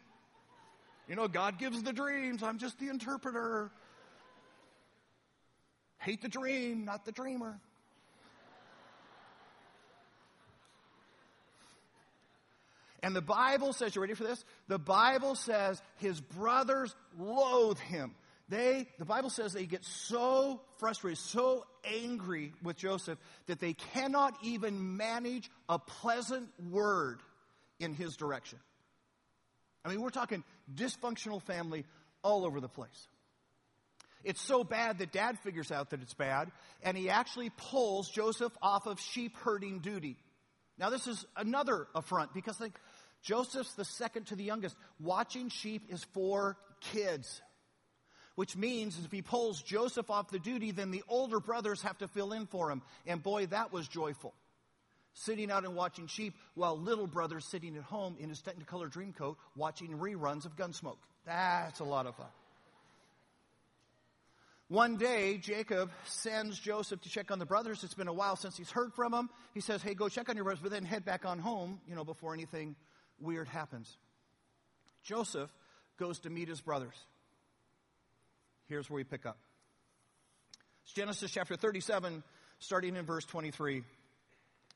You 1.07 1.15
know, 1.15 1.27
God 1.27 1.57
gives 1.57 1.81
the 1.81 1.91
dreams. 1.91 2.43
I'm 2.43 2.59
just 2.59 2.79
the 2.79 2.89
interpreter. 2.89 3.71
Hate 5.97 6.21
the 6.21 6.29
dream, 6.29 6.85
not 6.85 7.03
the 7.03 7.11
dreamer. 7.11 7.59
And 13.01 13.15
the 13.15 13.21
Bible 13.21 13.73
says, 13.73 13.95
you 13.95 14.01
ready 14.01 14.13
for 14.13 14.25
this? 14.25 14.43
The 14.67 14.79
Bible 14.79 15.35
says 15.35 15.81
his 15.97 16.19
brothers 16.19 16.93
loathe 17.17 17.79
him. 17.79 18.13
They, 18.49 18.87
the 18.97 19.05
Bible 19.05 19.29
says 19.29 19.53
they 19.53 19.67
get 19.67 19.85
so 19.85 20.59
frustrated, 20.77 21.19
so 21.19 21.65
angry 21.83 22.51
with 22.63 22.77
Joseph 22.77 23.19
that 23.45 23.59
they 23.59 23.73
cannot 23.73 24.33
even 24.43 24.97
manage 24.97 25.49
a 25.69 25.77
pleasant 25.77 26.49
word 26.69 27.21
in 27.79 27.93
his 27.93 28.17
direction. 28.17 28.59
I 29.85 29.89
mean, 29.89 30.01
we're 30.01 30.09
talking 30.09 30.43
dysfunctional 30.73 31.41
family 31.43 31.85
all 32.23 32.43
over 32.43 32.59
the 32.59 32.67
place. 32.67 33.07
It's 34.23 34.41
so 34.41 34.63
bad 34.63 34.97
that 34.97 35.13
dad 35.13 35.39
figures 35.39 35.71
out 35.71 35.91
that 35.91 36.01
it's 36.01 36.13
bad, 36.13 36.51
and 36.83 36.97
he 36.97 37.09
actually 37.09 37.51
pulls 37.55 38.09
Joseph 38.09 38.51
off 38.61 38.85
of 38.85 38.99
sheep 38.99 39.37
herding 39.37 39.79
duty. 39.79 40.17
Now, 40.77 40.89
this 40.89 41.07
is 41.07 41.25
another 41.37 41.87
affront 41.93 42.33
because 42.33 42.59
like, 42.59 42.79
Joseph's 43.21 43.73
the 43.73 43.85
second 43.85 44.27
to 44.27 44.35
the 44.35 44.43
youngest. 44.43 44.75
Watching 44.99 45.49
sheep 45.49 45.83
is 45.89 46.03
for 46.13 46.57
kids, 46.79 47.41
which 48.35 48.55
means 48.55 48.97
if 49.03 49.11
he 49.11 49.21
pulls 49.21 49.61
Joseph 49.61 50.09
off 50.09 50.29
the 50.29 50.39
duty, 50.39 50.71
then 50.71 50.91
the 50.91 51.03
older 51.07 51.39
brothers 51.39 51.81
have 51.81 51.97
to 51.99 52.07
fill 52.07 52.33
in 52.33 52.47
for 52.47 52.71
him. 52.71 52.81
And 53.05 53.21
boy, 53.21 53.47
that 53.47 53.73
was 53.73 53.87
joyful 53.87 54.33
sitting 55.13 55.51
out 55.51 55.65
and 55.65 55.75
watching 55.75 56.07
sheep 56.07 56.35
while 56.55 56.77
little 56.77 57.07
brother's 57.07 57.45
sitting 57.45 57.75
at 57.75 57.83
home 57.83 58.15
in 58.19 58.29
his 58.29 58.41
Technicolor 58.41 58.89
dream 58.89 59.13
coat 59.13 59.37
watching 59.55 59.97
reruns 59.97 60.45
of 60.45 60.55
Gunsmoke. 60.55 60.97
That's 61.25 61.79
a 61.79 61.83
lot 61.83 62.05
of 62.05 62.15
fun. 62.15 62.27
One 64.69 64.97
day, 64.97 65.37
Jacob 65.37 65.89
sends 66.05 66.59
Joseph 66.59 67.01
to 67.01 67.09
check 67.09 67.31
on 67.31 67.39
the 67.39 67.45
brothers. 67.45 67.83
It's 67.83 67.95
been 67.95 68.07
a 68.07 68.13
while 68.13 68.35
since 68.35 68.55
he's 68.55 68.69
heard 68.69 68.93
from 68.93 69.11
them. 69.11 69.29
He 69.55 69.61
says, 69.61 69.81
Hey, 69.81 69.95
go 69.95 70.09
check 70.09 70.29
on 70.29 70.35
your 70.35 70.45
brothers, 70.45 70.61
but 70.61 70.71
then 70.71 70.85
head 70.85 71.03
back 71.03 71.25
on 71.25 71.39
home, 71.39 71.81
you 71.87 71.95
know, 71.95 72.03
before 72.03 72.35
anything 72.35 72.75
weird 73.21 73.47
happens. 73.47 73.97
Joseph 75.03 75.49
goes 75.97 76.19
to 76.19 76.29
meet 76.29 76.47
his 76.47 76.61
brothers. 76.61 76.95
Here's 78.67 78.89
where 78.89 78.97
we 78.97 79.03
pick 79.03 79.25
up. 79.25 79.37
It's 80.83 80.93
Genesis 80.93 81.31
chapter 81.31 81.55
37, 81.55 82.23
starting 82.59 82.95
in 82.95 83.05
verse 83.05 83.25
23. 83.25 83.83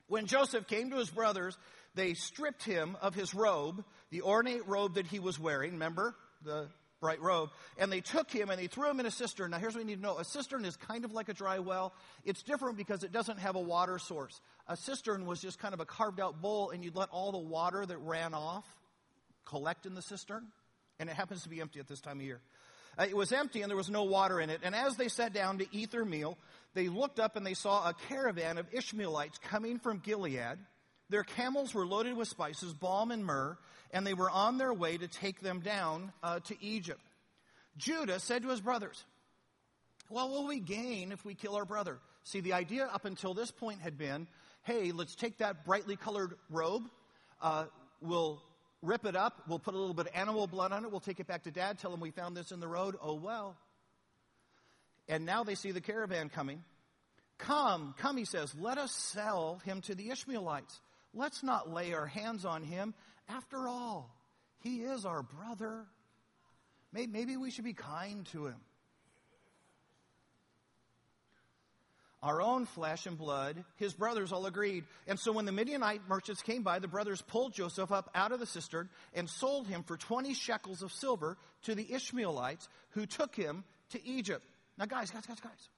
When 0.08 0.26
Joseph 0.26 0.68
came 0.68 0.92
to 0.92 0.98
his 0.98 1.10
brothers, 1.10 1.58
they 1.96 2.14
stripped 2.14 2.64
him 2.64 2.98
of 3.02 3.16
his 3.16 3.34
robe, 3.34 3.84
the 4.10 4.22
ornate 4.22 4.68
robe 4.68 4.96
that 4.96 5.08
he 5.08 5.20
was 5.20 5.40
wearing. 5.40 5.74
Remember 5.74 6.16
the 6.44 6.68
bright 7.04 7.22
robe. 7.22 7.50
And 7.78 7.92
they 7.92 8.00
took 8.00 8.32
him 8.32 8.50
and 8.50 8.58
they 8.58 8.68
threw 8.68 8.90
him 8.90 9.02
in 9.02 9.06
a 9.06 9.12
cistern. 9.12 9.52
Now, 9.52 9.58
here's 9.58 9.76
what 9.76 9.84
we 9.84 9.90
need 9.90 9.98
to 9.98 10.02
know 10.02 10.18
a 10.18 10.24
cistern 10.24 10.64
is 10.64 10.78
kind 10.78 11.04
of 11.04 11.12
like 11.12 11.28
a 11.28 11.34
dry 11.34 11.60
well. 11.60 11.94
It's 12.24 12.42
different 12.42 12.78
because 12.78 13.04
it 13.04 13.12
doesn't 13.12 13.40
have 13.40 13.56
a 13.56 13.62
water 13.62 14.00
source. 14.00 14.40
A 14.68 14.78
cistern 14.78 15.26
was 15.26 15.42
just 15.42 15.60
kind 15.60 15.74
of 15.74 15.82
a 15.82 15.86
carved 15.86 16.22
out 16.22 16.42
bowl, 16.42 16.70
and 16.70 16.82
you'd 16.82 16.96
let 16.96 17.10
all 17.10 17.34
the 17.34 17.38
water 17.38 17.86
that 17.86 17.98
ran 17.98 18.34
off 18.34 18.66
collect 19.46 19.86
in 19.86 19.96
the 19.96 20.02
cistern. 20.02 20.48
And 20.98 21.10
it 21.10 21.16
happens 21.16 21.44
to 21.44 21.50
be 21.50 21.60
empty 21.60 21.82
at 21.82 21.88
this 21.88 22.00
time 22.00 22.20
of 22.20 22.26
year. 22.26 22.40
Uh, 22.98 23.04
it 23.04 23.18
was 23.18 23.32
empty 23.32 23.62
and 23.62 23.70
there 23.70 23.78
was 23.78 23.90
no 23.90 24.04
water 24.04 24.40
in 24.40 24.50
it. 24.50 24.62
And 24.64 24.74
as 24.74 24.96
they 24.96 25.10
sat 25.10 25.34
down 25.34 25.58
to 25.58 25.66
eat 25.72 25.92
their 25.92 26.06
meal, 26.06 26.38
they 26.74 26.88
looked 26.88 27.20
up 27.20 27.36
and 27.36 27.46
they 27.46 27.56
saw 27.56 27.90
a 27.90 27.94
caravan 28.08 28.58
of 28.58 28.68
Ishmaelites 28.72 29.40
coming 29.40 29.80
from 29.80 30.00
Gilead. 30.00 30.58
Their 31.14 31.24
camels 31.24 31.76
were 31.76 31.86
loaded 31.86 32.18
with 32.18 32.28
spices, 32.28 32.74
balm, 32.74 33.12
and 33.12 33.24
myrrh, 33.24 33.56
and 33.92 34.06
they 34.06 34.16
were 34.16 34.32
on 34.32 34.58
their 34.58 34.74
way 34.74 34.98
to 34.98 35.08
take 35.08 35.42
them 35.42 35.60
down 35.60 36.12
uh, 36.24 36.40
to 36.40 36.56
Egypt. 36.60 37.02
Judah 37.78 38.20
said 38.20 38.42
to 38.42 38.50
his 38.50 38.62
brothers, 38.62 39.06
What 40.10 40.32
will 40.32 40.48
we 40.48 40.60
gain 40.60 41.12
if 41.12 41.24
we 41.24 41.36
kill 41.36 41.56
our 41.56 41.66
brother? 41.66 42.00
See, 42.24 42.40
the 42.40 42.54
idea 42.54 42.90
up 42.92 43.06
until 43.06 43.36
this 43.36 43.52
point 43.52 43.80
had 43.82 43.96
been 43.96 44.28
hey, 44.64 44.92
let's 44.92 45.14
take 45.14 45.38
that 45.38 45.66
brightly 45.66 45.96
colored 45.96 46.34
robe, 46.50 46.82
uh, 47.44 47.66
we'll 48.02 48.42
rip 48.82 49.06
it 49.06 49.16
up. 49.16 49.44
We'll 49.48 49.60
put 49.60 49.76
a 49.76 49.78
little 49.78 49.94
bit 49.94 50.08
of 50.08 50.16
animal 50.16 50.48
blood 50.48 50.72
on 50.72 50.84
it. 50.84 50.90
We'll 50.90 51.00
take 51.00 51.20
it 51.20 51.28
back 51.28 51.44
to 51.44 51.52
dad, 51.52 51.78
tell 51.78 51.94
him 51.94 52.00
we 52.00 52.10
found 52.10 52.36
this 52.36 52.52
in 52.52 52.60
the 52.60 52.68
road. 52.68 52.96
Oh, 53.00 53.14
well. 53.14 53.56
And 55.08 55.28
now 55.28 55.44
they 55.44 55.54
see 55.54 55.70
the 55.70 55.82
caravan 55.82 56.30
coming. 56.30 56.64
Come, 57.38 57.94
come, 58.00 58.18
he 58.18 58.26
says, 58.26 58.52
let 58.60 58.80
us 58.80 58.92
sell 58.92 59.62
him 59.64 59.82
to 59.82 59.94
the 59.94 60.10
Ishmaelites. 60.10 60.80
Let's 61.14 61.44
not 61.44 61.72
lay 61.72 61.94
our 61.94 62.08
hands 62.08 62.46
on 62.46 62.64
him. 62.64 62.94
After 63.30 63.68
all, 63.68 64.10
he 64.60 64.82
is 64.82 65.06
our 65.06 65.24
brother. 65.24 65.86
Maybe 66.92 67.38
we 67.38 67.52
should 67.52 67.66
be 67.66 67.74
kind 67.74 68.26
to 68.28 68.48
him. 68.48 68.60
our 72.24 72.42
own 72.42 72.66
flesh 72.66 73.06
and 73.06 73.18
blood, 73.18 73.64
his 73.76 73.94
brothers 73.94 74.32
all 74.32 74.46
agreed. 74.46 74.86
And 75.08 75.20
so 75.20 75.34
when 75.34 75.46
the 75.46 75.52
Midianite 75.52 76.02
merchants 76.08 76.42
came 76.42 76.64
by, 76.64 76.80
the 76.80 76.88
brothers 76.88 77.22
pulled 77.22 77.54
Joseph 77.54 77.92
up 77.92 78.10
out 78.16 78.32
of 78.32 78.40
the 78.40 78.46
cistern 78.46 78.90
and 79.14 79.30
sold 79.30 79.68
him 79.68 79.84
for 79.84 79.98
20 79.98 80.34
shekels 80.34 80.82
of 80.82 80.94
silver 80.94 81.38
to 81.64 81.76
the 81.76 81.94
Ishmaelites 81.94 82.70
who 82.92 83.06
took 83.06 83.36
him 83.36 83.66
to 83.90 84.04
Egypt. 84.08 84.46
Now, 84.78 84.86
guys, 84.86 85.12
guys, 85.12 85.26
guys, 85.26 85.42
guys. 85.42 85.70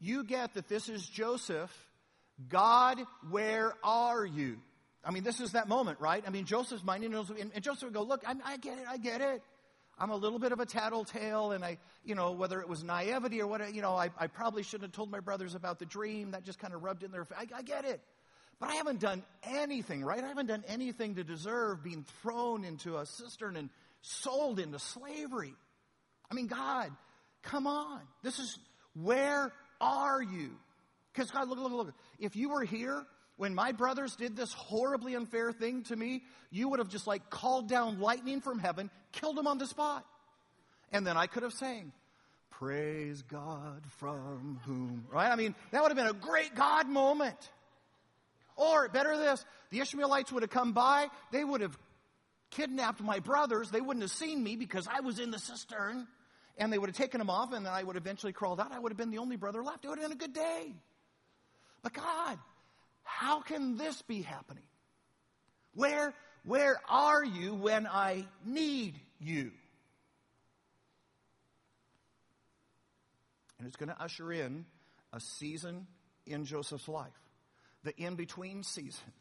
You 0.00 0.24
get 0.24 0.54
that 0.54 0.68
this 0.68 0.88
is 0.88 1.06
Joseph. 1.06 1.72
God, 2.48 3.00
where 3.30 3.74
are 3.82 4.24
you? 4.24 4.58
I 5.04 5.10
mean, 5.10 5.22
this 5.22 5.40
is 5.40 5.52
that 5.52 5.68
moment, 5.68 6.00
right? 6.00 6.24
I 6.26 6.30
mean, 6.30 6.46
Joseph's 6.46 6.82
mind, 6.82 7.04
and, 7.04 7.14
and 7.14 7.62
Joseph 7.62 7.84
would 7.84 7.94
go, 7.94 8.02
Look, 8.02 8.22
I, 8.26 8.34
I 8.44 8.56
get 8.56 8.78
it, 8.78 8.84
I 8.88 8.96
get 8.96 9.20
it. 9.20 9.42
I'm 9.96 10.10
a 10.10 10.16
little 10.16 10.40
bit 10.40 10.50
of 10.50 10.58
a 10.58 10.66
tattletale, 10.66 11.52
and 11.52 11.64
I, 11.64 11.78
you 12.04 12.16
know, 12.16 12.32
whether 12.32 12.60
it 12.60 12.68
was 12.68 12.82
naivety 12.82 13.40
or 13.40 13.46
what, 13.46 13.72
you 13.72 13.80
know, 13.80 13.94
I, 13.94 14.10
I 14.18 14.26
probably 14.26 14.64
shouldn't 14.64 14.84
have 14.84 14.92
told 14.92 15.10
my 15.10 15.20
brothers 15.20 15.54
about 15.54 15.78
the 15.78 15.86
dream. 15.86 16.32
That 16.32 16.42
just 16.42 16.58
kind 16.58 16.74
of 16.74 16.82
rubbed 16.82 17.04
in 17.04 17.12
their 17.12 17.24
face. 17.24 17.38
I, 17.52 17.58
I 17.58 17.62
get 17.62 17.84
it. 17.84 18.00
But 18.58 18.70
I 18.70 18.74
haven't 18.74 19.00
done 19.00 19.22
anything, 19.44 20.04
right? 20.04 20.22
I 20.22 20.28
haven't 20.28 20.46
done 20.46 20.64
anything 20.68 21.16
to 21.16 21.24
deserve 21.24 21.82
being 21.84 22.04
thrown 22.22 22.64
into 22.64 22.96
a 22.96 23.06
cistern 23.06 23.56
and 23.56 23.70
sold 24.00 24.58
into 24.58 24.78
slavery. 24.78 25.54
I 26.30 26.34
mean, 26.34 26.46
God, 26.46 26.90
come 27.42 27.66
on. 27.66 28.00
This 28.22 28.38
is, 28.38 28.58
where 28.94 29.52
are 29.80 30.22
you? 30.22 30.50
Because 31.14 31.30
God, 31.30 31.48
look, 31.48 31.58
look, 31.58 31.72
look. 31.72 31.94
If 32.18 32.34
you 32.34 32.50
were 32.50 32.64
here 32.64 33.04
when 33.36 33.54
my 33.54 33.72
brothers 33.72 34.16
did 34.16 34.36
this 34.36 34.52
horribly 34.52 35.14
unfair 35.14 35.52
thing 35.52 35.82
to 35.84 35.96
me, 35.96 36.22
you 36.50 36.68
would 36.68 36.78
have 36.78 36.88
just 36.88 37.06
like 37.06 37.30
called 37.30 37.68
down 37.68 38.00
lightning 38.00 38.40
from 38.40 38.58
heaven, 38.58 38.90
killed 39.12 39.36
them 39.36 39.46
on 39.46 39.58
the 39.58 39.66
spot. 39.66 40.04
And 40.92 41.06
then 41.06 41.16
I 41.16 41.26
could 41.26 41.42
have 41.42 41.52
sang, 41.52 41.92
Praise 42.50 43.22
God 43.22 43.82
from 43.98 44.60
whom, 44.64 45.06
right? 45.10 45.30
I 45.30 45.34
mean, 45.34 45.56
that 45.72 45.82
would 45.82 45.88
have 45.88 45.96
been 45.96 46.06
a 46.06 46.12
great 46.12 46.54
God 46.54 46.88
moment. 46.88 47.36
Or 48.56 48.88
better 48.88 49.16
this, 49.16 49.44
the 49.70 49.80
Ishmaelites 49.80 50.30
would 50.30 50.44
have 50.44 50.50
come 50.50 50.72
by, 50.72 51.08
they 51.32 51.42
would 51.42 51.60
have 51.60 51.76
kidnapped 52.50 53.02
my 53.02 53.18
brothers, 53.18 53.70
they 53.70 53.80
wouldn't 53.80 54.02
have 54.02 54.12
seen 54.12 54.40
me 54.40 54.54
because 54.54 54.86
I 54.86 55.00
was 55.00 55.18
in 55.18 55.32
the 55.32 55.40
cistern, 55.40 56.06
and 56.56 56.72
they 56.72 56.78
would 56.78 56.88
have 56.88 56.96
taken 56.96 57.18
them 57.18 57.28
off, 57.28 57.52
and 57.52 57.66
then 57.66 57.72
I 57.72 57.82
would 57.82 57.96
have 57.96 58.04
eventually 58.04 58.32
crawled 58.32 58.60
out. 58.60 58.70
I 58.70 58.78
would 58.78 58.92
have 58.92 58.96
been 58.96 59.10
the 59.10 59.18
only 59.18 59.34
brother 59.34 59.64
left. 59.64 59.84
It 59.84 59.88
would 59.88 59.98
have 59.98 60.08
been 60.08 60.16
a 60.16 60.20
good 60.20 60.34
day. 60.34 60.74
But 61.84 61.92
God, 61.92 62.38
how 63.02 63.42
can 63.42 63.76
this 63.76 64.00
be 64.02 64.22
happening? 64.22 64.64
Where, 65.74 66.14
where 66.44 66.80
are 66.88 67.22
you 67.22 67.54
when 67.54 67.86
I 67.86 68.26
need 68.44 68.94
you? 69.20 69.52
And 73.58 73.68
it's 73.68 73.76
going 73.76 73.90
to 73.90 74.02
usher 74.02 74.32
in 74.32 74.64
a 75.12 75.20
season 75.20 75.86
in 76.26 76.46
Joseph's 76.46 76.88
life, 76.88 77.12
the 77.84 77.94
in 77.96 78.14
between 78.14 78.62
season, 78.62 79.12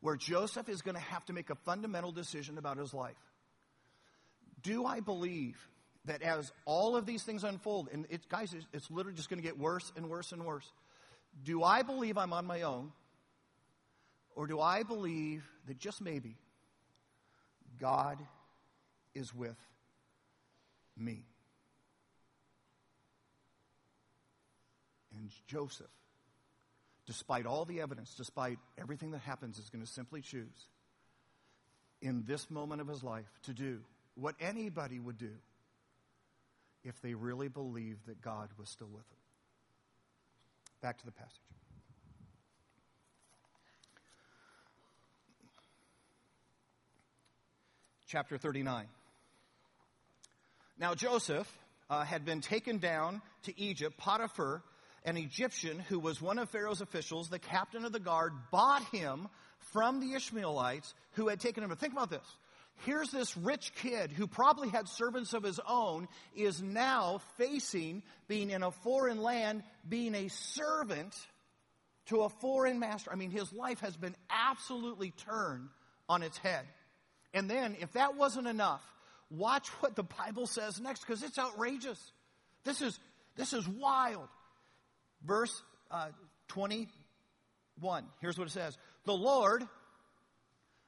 where 0.00 0.16
Joseph 0.16 0.68
is 0.68 0.82
going 0.82 0.96
to 0.96 1.00
have 1.00 1.24
to 1.26 1.32
make 1.32 1.50
a 1.50 1.54
fundamental 1.54 2.10
decision 2.10 2.58
about 2.58 2.78
his 2.78 2.92
life. 2.92 3.14
Do 4.60 4.84
I 4.84 4.98
believe 4.98 5.56
that 6.06 6.22
as 6.22 6.50
all 6.64 6.96
of 6.96 7.06
these 7.06 7.22
things 7.22 7.44
unfold, 7.44 7.88
and 7.92 8.06
it, 8.10 8.28
guys, 8.28 8.52
it's, 8.54 8.66
it's 8.72 8.90
literally 8.90 9.16
just 9.16 9.28
going 9.28 9.40
to 9.40 9.46
get 9.46 9.58
worse 9.58 9.92
and 9.96 10.08
worse 10.08 10.32
and 10.32 10.44
worse. 10.44 10.70
Do 11.44 11.62
I 11.62 11.82
believe 11.82 12.16
I'm 12.18 12.32
on 12.32 12.46
my 12.46 12.62
own? 12.62 12.92
Or 14.34 14.46
do 14.46 14.60
I 14.60 14.82
believe 14.82 15.44
that 15.66 15.78
just 15.78 16.00
maybe 16.00 16.36
God 17.80 18.18
is 19.14 19.34
with 19.34 19.56
me? 20.96 21.24
And 25.14 25.30
Joseph, 25.46 25.86
despite 27.06 27.46
all 27.46 27.64
the 27.64 27.80
evidence, 27.80 28.14
despite 28.16 28.58
everything 28.76 29.12
that 29.12 29.22
happens, 29.22 29.58
is 29.58 29.70
going 29.70 29.84
to 29.84 29.90
simply 29.90 30.20
choose 30.20 30.68
in 32.02 32.24
this 32.26 32.50
moment 32.50 32.80
of 32.80 32.88
his 32.88 33.02
life 33.02 33.30
to 33.44 33.54
do 33.54 33.80
what 34.14 34.34
anybody 34.40 34.98
would 34.98 35.16
do 35.16 35.32
if 36.84 37.00
they 37.00 37.14
really 37.14 37.48
believed 37.48 38.06
that 38.06 38.20
God 38.20 38.50
was 38.58 38.68
still 38.68 38.88
with 38.88 39.08
them. 39.08 39.15
Back 40.82 40.98
to 40.98 41.06
the 41.06 41.12
passage. 41.12 41.40
Chapter 48.08 48.38
39. 48.38 48.86
Now 50.78 50.94
Joseph 50.94 51.50
uh, 51.90 52.04
had 52.04 52.24
been 52.24 52.40
taken 52.40 52.78
down 52.78 53.20
to 53.44 53.60
Egypt. 53.60 53.96
Potiphar, 53.96 54.62
an 55.04 55.16
Egyptian 55.16 55.78
who 55.78 55.98
was 55.98 56.20
one 56.20 56.38
of 56.38 56.50
Pharaoh's 56.50 56.80
officials, 56.80 57.28
the 57.28 57.38
captain 57.38 57.84
of 57.84 57.92
the 57.92 58.00
guard, 58.00 58.32
bought 58.52 58.84
him 58.92 59.28
from 59.72 60.00
the 60.00 60.14
Ishmaelites 60.14 60.94
who 61.12 61.28
had 61.28 61.40
taken 61.40 61.64
him. 61.64 61.70
But 61.70 61.78
think 61.78 61.94
about 61.94 62.10
this. 62.10 62.26
Here's 62.84 63.10
this 63.10 63.36
rich 63.36 63.72
kid 63.74 64.12
who 64.12 64.26
probably 64.26 64.68
had 64.68 64.88
servants 64.88 65.32
of 65.32 65.42
his 65.42 65.58
own, 65.66 66.08
is 66.34 66.62
now 66.62 67.20
facing 67.38 68.02
being 68.28 68.50
in 68.50 68.62
a 68.62 68.70
foreign 68.70 69.22
land, 69.22 69.62
being 69.88 70.14
a 70.14 70.28
servant 70.28 71.14
to 72.06 72.22
a 72.22 72.28
foreign 72.28 72.78
master. 72.78 73.10
I 73.12 73.16
mean, 73.16 73.30
his 73.30 73.52
life 73.52 73.80
has 73.80 73.96
been 73.96 74.14
absolutely 74.30 75.10
turned 75.10 75.68
on 76.08 76.22
its 76.22 76.38
head. 76.38 76.64
And 77.34 77.50
then, 77.50 77.76
if 77.80 77.92
that 77.92 78.16
wasn't 78.16 78.46
enough, 78.46 78.82
watch 79.30 79.68
what 79.80 79.96
the 79.96 80.04
Bible 80.04 80.46
says 80.46 80.80
next 80.80 81.00
because 81.00 81.22
it's 81.22 81.38
outrageous. 81.38 82.00
This 82.64 82.82
is, 82.82 82.98
this 83.36 83.52
is 83.52 83.66
wild. 83.66 84.28
Verse 85.24 85.62
uh, 85.90 86.08
21. 86.48 88.04
Here's 88.20 88.38
what 88.38 88.46
it 88.46 88.52
says 88.52 88.76
The 89.06 89.14
Lord 89.14 89.64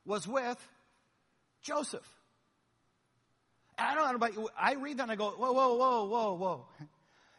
was 0.05 0.27
with 0.29 0.59
Joseph. 1.69 2.09
I 3.79 3.95
don't 3.95 4.09
know 4.09 4.15
about 4.17 4.35
you. 4.35 4.49
I 4.59 4.75
read 4.75 4.97
that 4.97 5.05
and 5.05 5.13
I 5.13 5.17
go, 5.17 5.31
whoa, 5.31 5.53
whoa, 5.53 5.77
whoa, 5.77 6.05
whoa, 6.07 6.35
whoa. 6.35 6.67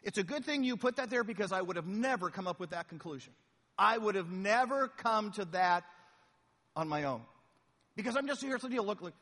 It's 0.03 0.17
a 0.17 0.23
good 0.23 0.45
thing 0.45 0.63
you 0.63 0.77
put 0.77 0.95
that 0.95 1.09
there 1.09 1.23
because 1.23 1.51
I 1.51 1.61
would 1.61 1.75
have 1.75 1.87
never 1.87 2.29
come 2.29 2.47
up 2.47 2.59
with 2.59 2.69
that 2.69 2.87
conclusion. 2.87 3.33
I 3.77 3.97
would 3.97 4.15
have 4.15 4.31
never 4.31 4.87
come 4.87 5.31
to 5.31 5.45
that 5.45 5.83
on 6.75 6.87
my 6.87 7.03
own. 7.03 7.21
Because 7.95 8.15
I'm 8.15 8.27
just 8.27 8.41
here's 8.41 8.61
the 8.61 8.69
deal. 8.69 8.85
Look, 8.85 9.01
look, 9.01 9.13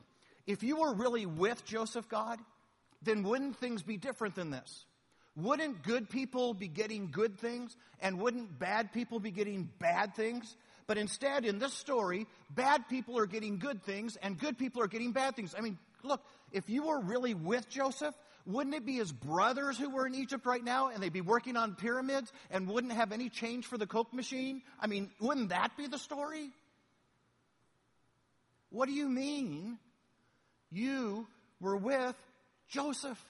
if 0.45 0.61
you 0.61 0.75
were 0.75 0.93
really 0.93 1.25
with 1.25 1.65
Joseph 1.65 2.07
God, 2.09 2.39
then 3.01 3.23
wouldn't 3.23 3.55
things 3.57 3.81
be 3.81 3.97
different 3.97 4.35
than 4.35 4.51
this? 4.51 4.85
Wouldn't 5.35 5.83
good 5.83 6.09
people 6.09 6.53
be 6.53 6.67
getting 6.67 7.09
good 7.11 7.39
things? 7.39 7.75
And 8.01 8.19
wouldn't 8.19 8.59
bad 8.59 8.91
people 8.91 9.19
be 9.19 9.31
getting 9.31 9.69
bad 9.79 10.15
things? 10.15 10.55
But 10.87 10.97
instead, 10.97 11.45
in 11.45 11.59
this 11.59 11.73
story, 11.73 12.27
bad 12.49 12.87
people 12.87 13.17
are 13.19 13.25
getting 13.25 13.59
good 13.59 13.83
things 13.83 14.15
and 14.15 14.39
good 14.39 14.57
people 14.57 14.81
are 14.81 14.87
getting 14.87 15.11
bad 15.11 15.35
things. 15.35 15.53
I 15.55 15.61
mean, 15.61 15.77
look, 16.01 16.23
if 16.53 16.69
you 16.69 16.83
were 16.87 17.01
really 17.01 17.33
with 17.33 17.69
Joseph, 17.69 18.15
wouldn't 18.45 18.73
it 18.73 18.85
be 18.85 18.95
his 18.95 19.11
brothers 19.11 19.77
who 19.77 19.89
were 19.89 20.07
in 20.07 20.15
Egypt 20.15 20.45
right 20.45 20.63
now 20.63 20.87
and 20.87 21.03
they'd 21.03 21.11
be 21.11 21.19
working 21.19 21.57
on 21.57 21.75
pyramids 21.75 22.31
and 22.49 22.69
wouldn't 22.69 22.93
have 22.93 23.11
any 23.11 23.27
change 23.27 23.65
for 23.65 23.77
the 23.77 23.85
Coke 23.85 24.13
machine? 24.13 24.61
I 24.79 24.87
mean, 24.87 25.11
wouldn't 25.19 25.49
that 25.49 25.75
be 25.75 25.87
the 25.87 25.99
story? 25.99 26.51
What 28.69 28.87
do 28.87 28.93
you 28.93 29.09
mean 29.09 29.77
you 30.71 31.27
were 31.59 31.75
with 31.75 32.15
Joseph? 32.69 33.21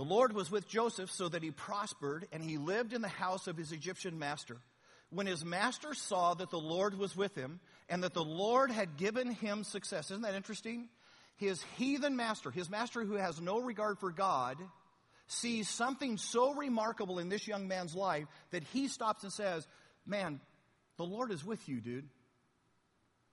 The 0.00 0.06
Lord 0.06 0.32
was 0.32 0.50
with 0.50 0.66
Joseph 0.66 1.10
so 1.10 1.28
that 1.28 1.42
he 1.42 1.50
prospered 1.50 2.26
and 2.32 2.42
he 2.42 2.56
lived 2.56 2.94
in 2.94 3.02
the 3.02 3.08
house 3.08 3.46
of 3.46 3.58
his 3.58 3.70
Egyptian 3.70 4.18
master. 4.18 4.56
When 5.10 5.26
his 5.26 5.44
master 5.44 5.92
saw 5.92 6.32
that 6.32 6.48
the 6.48 6.58
Lord 6.58 6.98
was 6.98 7.14
with 7.14 7.34
him 7.34 7.60
and 7.86 8.02
that 8.02 8.14
the 8.14 8.24
Lord 8.24 8.70
had 8.70 8.96
given 8.96 9.30
him 9.30 9.62
success, 9.62 10.10
isn't 10.10 10.22
that 10.22 10.34
interesting? 10.34 10.88
His 11.36 11.62
heathen 11.76 12.16
master, 12.16 12.50
his 12.50 12.70
master 12.70 13.04
who 13.04 13.16
has 13.16 13.42
no 13.42 13.60
regard 13.60 13.98
for 13.98 14.10
God, 14.10 14.56
sees 15.26 15.68
something 15.68 16.16
so 16.16 16.54
remarkable 16.54 17.18
in 17.18 17.28
this 17.28 17.46
young 17.46 17.68
man's 17.68 17.94
life 17.94 18.24
that 18.52 18.62
he 18.72 18.88
stops 18.88 19.22
and 19.22 19.30
says, 19.30 19.68
Man, 20.06 20.40
the 20.96 21.04
Lord 21.04 21.30
is 21.30 21.44
with 21.44 21.68
you, 21.68 21.82
dude. 21.82 22.08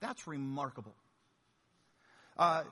That's 0.02 0.28
remarkable. 0.28 0.96
Uh, 2.38 2.64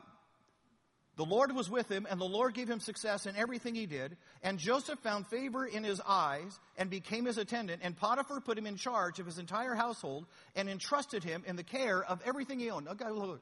the 1.17 1.25
Lord 1.25 1.55
was 1.55 1.69
with 1.69 1.89
him, 1.89 2.05
and 2.09 2.19
the 2.19 2.25
Lord 2.25 2.53
gave 2.53 2.69
him 2.69 2.81
success 2.81 3.25
in 3.25 3.37
everything 3.37 3.73
he 3.73 3.85
did. 3.85 4.17
And 4.43 4.59
Joseph 4.59 4.99
found 4.99 5.27
favor 5.27 5.65
in 5.65 5.83
his 5.83 6.01
eyes 6.05 6.59
and 6.77 6.89
became 6.89 7.25
his 7.25 7.37
attendant. 7.37 7.81
And 7.83 7.95
Potiphar 7.95 8.41
put 8.41 8.57
him 8.57 8.67
in 8.67 8.75
charge 8.75 9.19
of 9.19 9.25
his 9.25 9.39
entire 9.39 9.75
household 9.75 10.25
and 10.55 10.69
entrusted 10.69 11.23
him 11.23 11.43
in 11.47 11.55
the 11.55 11.63
care 11.63 12.03
of 12.03 12.21
everything 12.25 12.59
he 12.59 12.69
owned. 12.69 12.89
Okay, 12.89 13.09
look. 13.09 13.41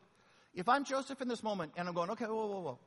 If 0.53 0.69
I'm 0.69 0.85
Joseph 0.85 1.19
in 1.19 1.27
this 1.27 1.41
moment 1.41 1.73
and 1.75 1.87
I'm 1.87 1.95
going, 1.95 2.11
okay, 2.11 2.25
whoa, 2.25 2.45
whoa, 2.45 2.59
whoa. 2.59 2.79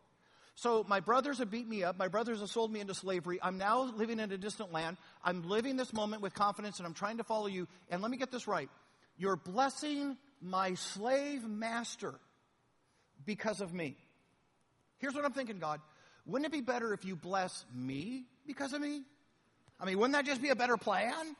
So 0.54 0.86
my 0.88 1.00
brothers 1.00 1.38
have 1.38 1.50
beat 1.50 1.68
me 1.68 1.82
up. 1.82 1.98
My 1.98 2.08
brothers 2.08 2.38
have 2.38 2.48
sold 2.48 2.72
me 2.72 2.80
into 2.80 2.94
slavery. 2.94 3.40
I'm 3.42 3.58
now 3.58 3.82
living 3.82 4.20
in 4.20 4.30
a 4.30 4.38
distant 4.38 4.72
land. 4.72 4.96
I'm 5.22 5.46
living 5.48 5.76
this 5.76 5.92
moment 5.92 6.22
with 6.22 6.32
confidence 6.32 6.78
and 6.78 6.86
I'm 6.86 6.94
trying 6.94 7.18
to 7.18 7.24
follow 7.24 7.48
you. 7.48 7.66
And 7.90 8.02
let 8.02 8.10
me 8.10 8.16
get 8.16 8.30
this 8.30 8.46
right. 8.46 8.70
You're 9.18 9.36
blessing 9.36 10.16
my 10.40 10.74
slave 10.74 11.46
master 11.46 12.14
because 13.26 13.60
of 13.60 13.74
me. 13.74 13.96
Here's 14.98 15.14
what 15.14 15.24
I'm 15.24 15.32
thinking, 15.32 15.58
God. 15.58 15.80
Wouldn't 16.26 16.46
it 16.46 16.52
be 16.52 16.60
better 16.60 16.92
if 16.92 17.04
you 17.04 17.16
bless 17.16 17.64
me 17.74 18.24
because 18.46 18.72
of 18.72 18.80
me? 18.80 19.02
I 19.78 19.84
mean, 19.84 19.98
wouldn't 19.98 20.14
that 20.14 20.24
just 20.24 20.42
be 20.42 20.48
a 20.48 20.56
better 20.56 20.76
plan? 20.76 21.36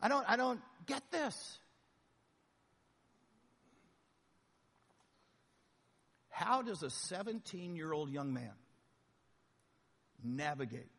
I 0.00 0.08
don't, 0.08 0.28
I 0.28 0.36
don't 0.36 0.60
get 0.86 1.02
this. 1.10 1.58
How 6.30 6.62
does 6.62 6.82
a 6.82 6.90
17 6.90 7.76
year 7.76 7.92
old 7.92 8.10
young 8.10 8.32
man 8.32 8.52
navigate 10.22 10.90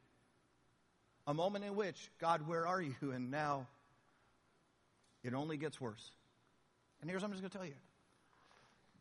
a 1.27 1.33
moment 1.33 1.65
in 1.65 1.75
which, 1.75 2.09
God, 2.19 2.47
where 2.47 2.65
are 2.65 2.81
you? 2.81 2.95
And 3.01 3.29
now 3.29 3.67
it 5.23 5.33
only 5.33 5.57
gets 5.57 5.79
worse. 5.79 6.11
And 7.01 7.09
here's 7.09 7.21
what 7.21 7.27
I'm 7.27 7.33
just 7.33 7.43
going 7.43 7.51
to 7.51 7.57
tell 7.57 7.67
you 7.67 7.75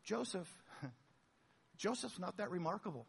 Joseph 0.03 0.47
Joseph's 1.77 2.19
not 2.19 2.37
that 2.37 2.51
remarkable. 2.51 3.05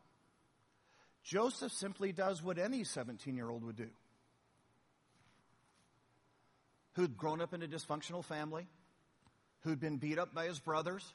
Joseph 1.23 1.73
simply 1.73 2.13
does 2.13 2.43
what 2.43 2.59
any 2.59 2.85
17 2.85 3.37
year 3.37 3.49
old 3.49 3.65
would 3.65 3.77
do 3.77 3.89
who'd 6.99 7.17
grown 7.17 7.41
up 7.41 7.55
in 7.55 7.63
a 7.63 7.67
dysfunctional 7.69 8.25
family, 8.25 8.67
who'd 9.61 9.79
been 9.79 9.99
beat 9.99 10.19
up 10.19 10.35
by 10.35 10.47
his 10.47 10.59
brothers, 10.59 11.15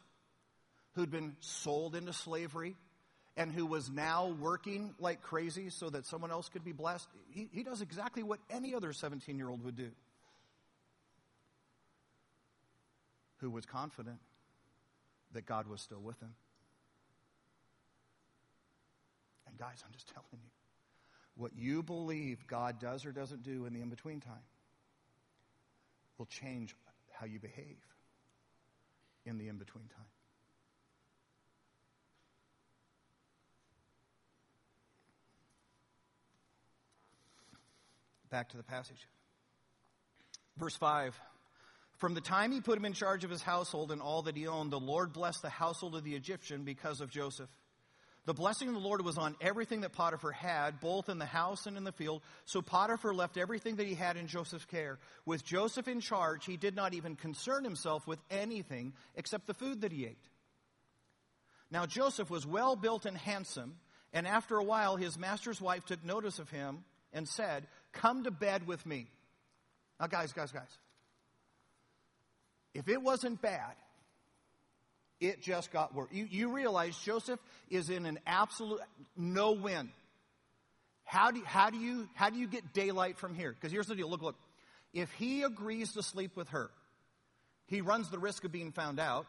who'd 0.94 1.12
been 1.12 1.36
sold 1.42 1.94
into 1.94 2.14
slavery, 2.14 2.78
and 3.36 3.52
who 3.52 3.66
was 3.66 3.90
now 3.90 4.28
working 4.40 4.96
like 4.98 5.22
crazy 5.22 5.70
so 5.70 5.90
that 5.90 6.06
someone 6.06 6.32
else 6.32 6.48
could 6.48 6.64
be 6.64 6.72
blessed. 6.72 7.06
He, 7.32 7.50
he 7.52 7.64
does 7.64 7.82
exactly 7.82 8.24
what 8.24 8.40
any 8.50 8.74
other 8.74 8.94
17 8.94 9.38
year 9.38 9.50
old 9.50 9.62
would 9.66 9.76
do. 9.76 9.90
Who 13.38 13.50
was 13.50 13.66
confident 13.66 14.20
that 15.34 15.46
God 15.46 15.68
was 15.68 15.82
still 15.82 16.00
with 16.00 16.18
him. 16.22 16.34
And 19.54 19.60
guys, 19.60 19.84
I'm 19.86 19.94
just 19.94 20.08
telling 20.14 20.28
you, 20.32 20.50
what 21.36 21.52
you 21.56 21.84
believe 21.84 22.46
God 22.48 22.80
does 22.80 23.06
or 23.06 23.12
doesn't 23.12 23.44
do 23.44 23.66
in 23.66 23.74
the 23.74 23.82
in 23.82 23.90
between 23.90 24.20
time 24.20 24.34
will 26.18 26.26
change 26.26 26.76
how 27.12 27.26
you 27.26 27.40
behave 27.40 27.78
in 29.26 29.38
the 29.38 29.48
in 29.48 29.58
between 29.58 29.86
time. 29.86 30.06
Back 38.30 38.50
to 38.50 38.58
the 38.58 38.64
passage. 38.64 39.08
Verse 40.58 40.76
5 40.76 41.20
From 41.98 42.16
the 42.16 42.22
time 42.22 42.52
he 42.52 42.62
put 42.62 42.78
him 42.78 42.86
in 42.86 42.94
charge 42.94 43.24
of 43.24 43.30
his 43.30 43.44
household 43.44 43.92
and 43.92 44.02
all 44.02 44.24
that 44.24 44.36
he 44.36 44.48
owned, 44.48 44.72
the 44.72 44.80
Lord 44.80 45.14
blessed 45.14 45.44
the 45.44 45.50
household 45.50 45.96
of 45.96 46.04
the 46.04 46.16
Egyptian 46.16 46.64
because 46.64 47.00
of 47.00 47.10
Joseph. 47.10 47.50
The 48.26 48.34
blessing 48.34 48.70
of 48.70 48.74
the 48.74 48.80
Lord 48.80 49.04
was 49.04 49.18
on 49.18 49.36
everything 49.42 49.82
that 49.82 49.92
Potiphar 49.92 50.32
had, 50.32 50.80
both 50.80 51.10
in 51.10 51.20
the 51.20 51.26
house 51.26 51.66
and 51.66 51.76
in 51.76 51.84
the 51.84 51.92
field. 51.92 52.22
So 52.46 52.62
Potiphar 52.62 53.14
left 53.14 53.38
everything 53.38 53.76
that 53.76 53.88
he 53.88 53.96
had 53.96 54.16
in 54.16 54.28
Joseph's 54.28 54.66
care. 54.66 54.98
With 55.26 55.44
Joseph 55.44 55.90
in 55.90 56.00
charge, 56.00 56.46
he 56.46 56.56
did 56.56 56.74
not 56.74 56.94
even 56.94 57.18
concern 57.18 57.66
himself 57.66 58.08
with 58.08 58.20
anything 58.32 58.94
except 59.16 59.46
the 59.46 59.54
food 59.54 59.82
that 59.82 59.92
he 59.92 60.06
ate. 60.06 60.24
Now 61.70 61.86
Joseph 61.86 62.30
was 62.30 62.46
well 62.46 62.78
built 62.78 63.06
and 63.06 63.18
handsome, 63.18 63.76
and 64.14 64.26
after 64.26 64.56
a 64.56 64.64
while 64.64 64.96
his 64.96 65.18
master's 65.18 65.60
wife 65.60 65.84
took 65.86 66.06
notice 66.06 66.40
of 66.40 66.50
him 66.50 66.86
and 67.12 67.28
said, 67.28 67.68
Come 67.92 68.24
to 68.24 68.32
bed 68.32 68.68
with 68.68 68.86
me. 68.86 69.08
Now, 70.00 70.08
guys, 70.08 70.32
guys, 70.32 70.52
guys. 70.52 70.78
If 72.74 72.88
it 72.88 73.02
wasn't 73.02 73.42
bad, 73.42 73.74
it 75.24 75.42
just 75.42 75.72
got 75.72 75.96
worse. 75.96 76.10
You, 76.12 76.28
you 76.30 76.54
realize 76.54 76.98
Joseph 76.98 77.40
is 77.70 77.90
in 77.90 78.06
an 78.06 78.20
absolute 78.28 78.82
no 79.16 79.54
win. 79.54 79.90
How 81.06 81.32
do, 81.32 81.42
how 81.46 81.70
do 81.70 81.78
you 81.78 82.10
how 82.14 82.30
do 82.30 82.38
you 82.38 82.48
get 82.48 82.74
daylight 82.74 83.18
from 83.18 83.34
here? 83.34 83.52
Because 83.52 83.72
here's 83.72 83.88
the 83.88 83.96
deal. 83.96 84.10
Look, 84.10 84.22
look. 84.22 84.36
If 84.94 85.12
he 85.14 85.44
agrees 85.44 85.94
to 85.94 86.04
sleep 86.04 86.36
with 86.36 86.50
her, 86.50 86.70
he 87.68 87.82
runs 87.82 88.10
the 88.10 88.20
risk 88.20 88.44
of 88.44 88.52
being 88.52 88.72
found 88.72 89.00
out 89.00 89.26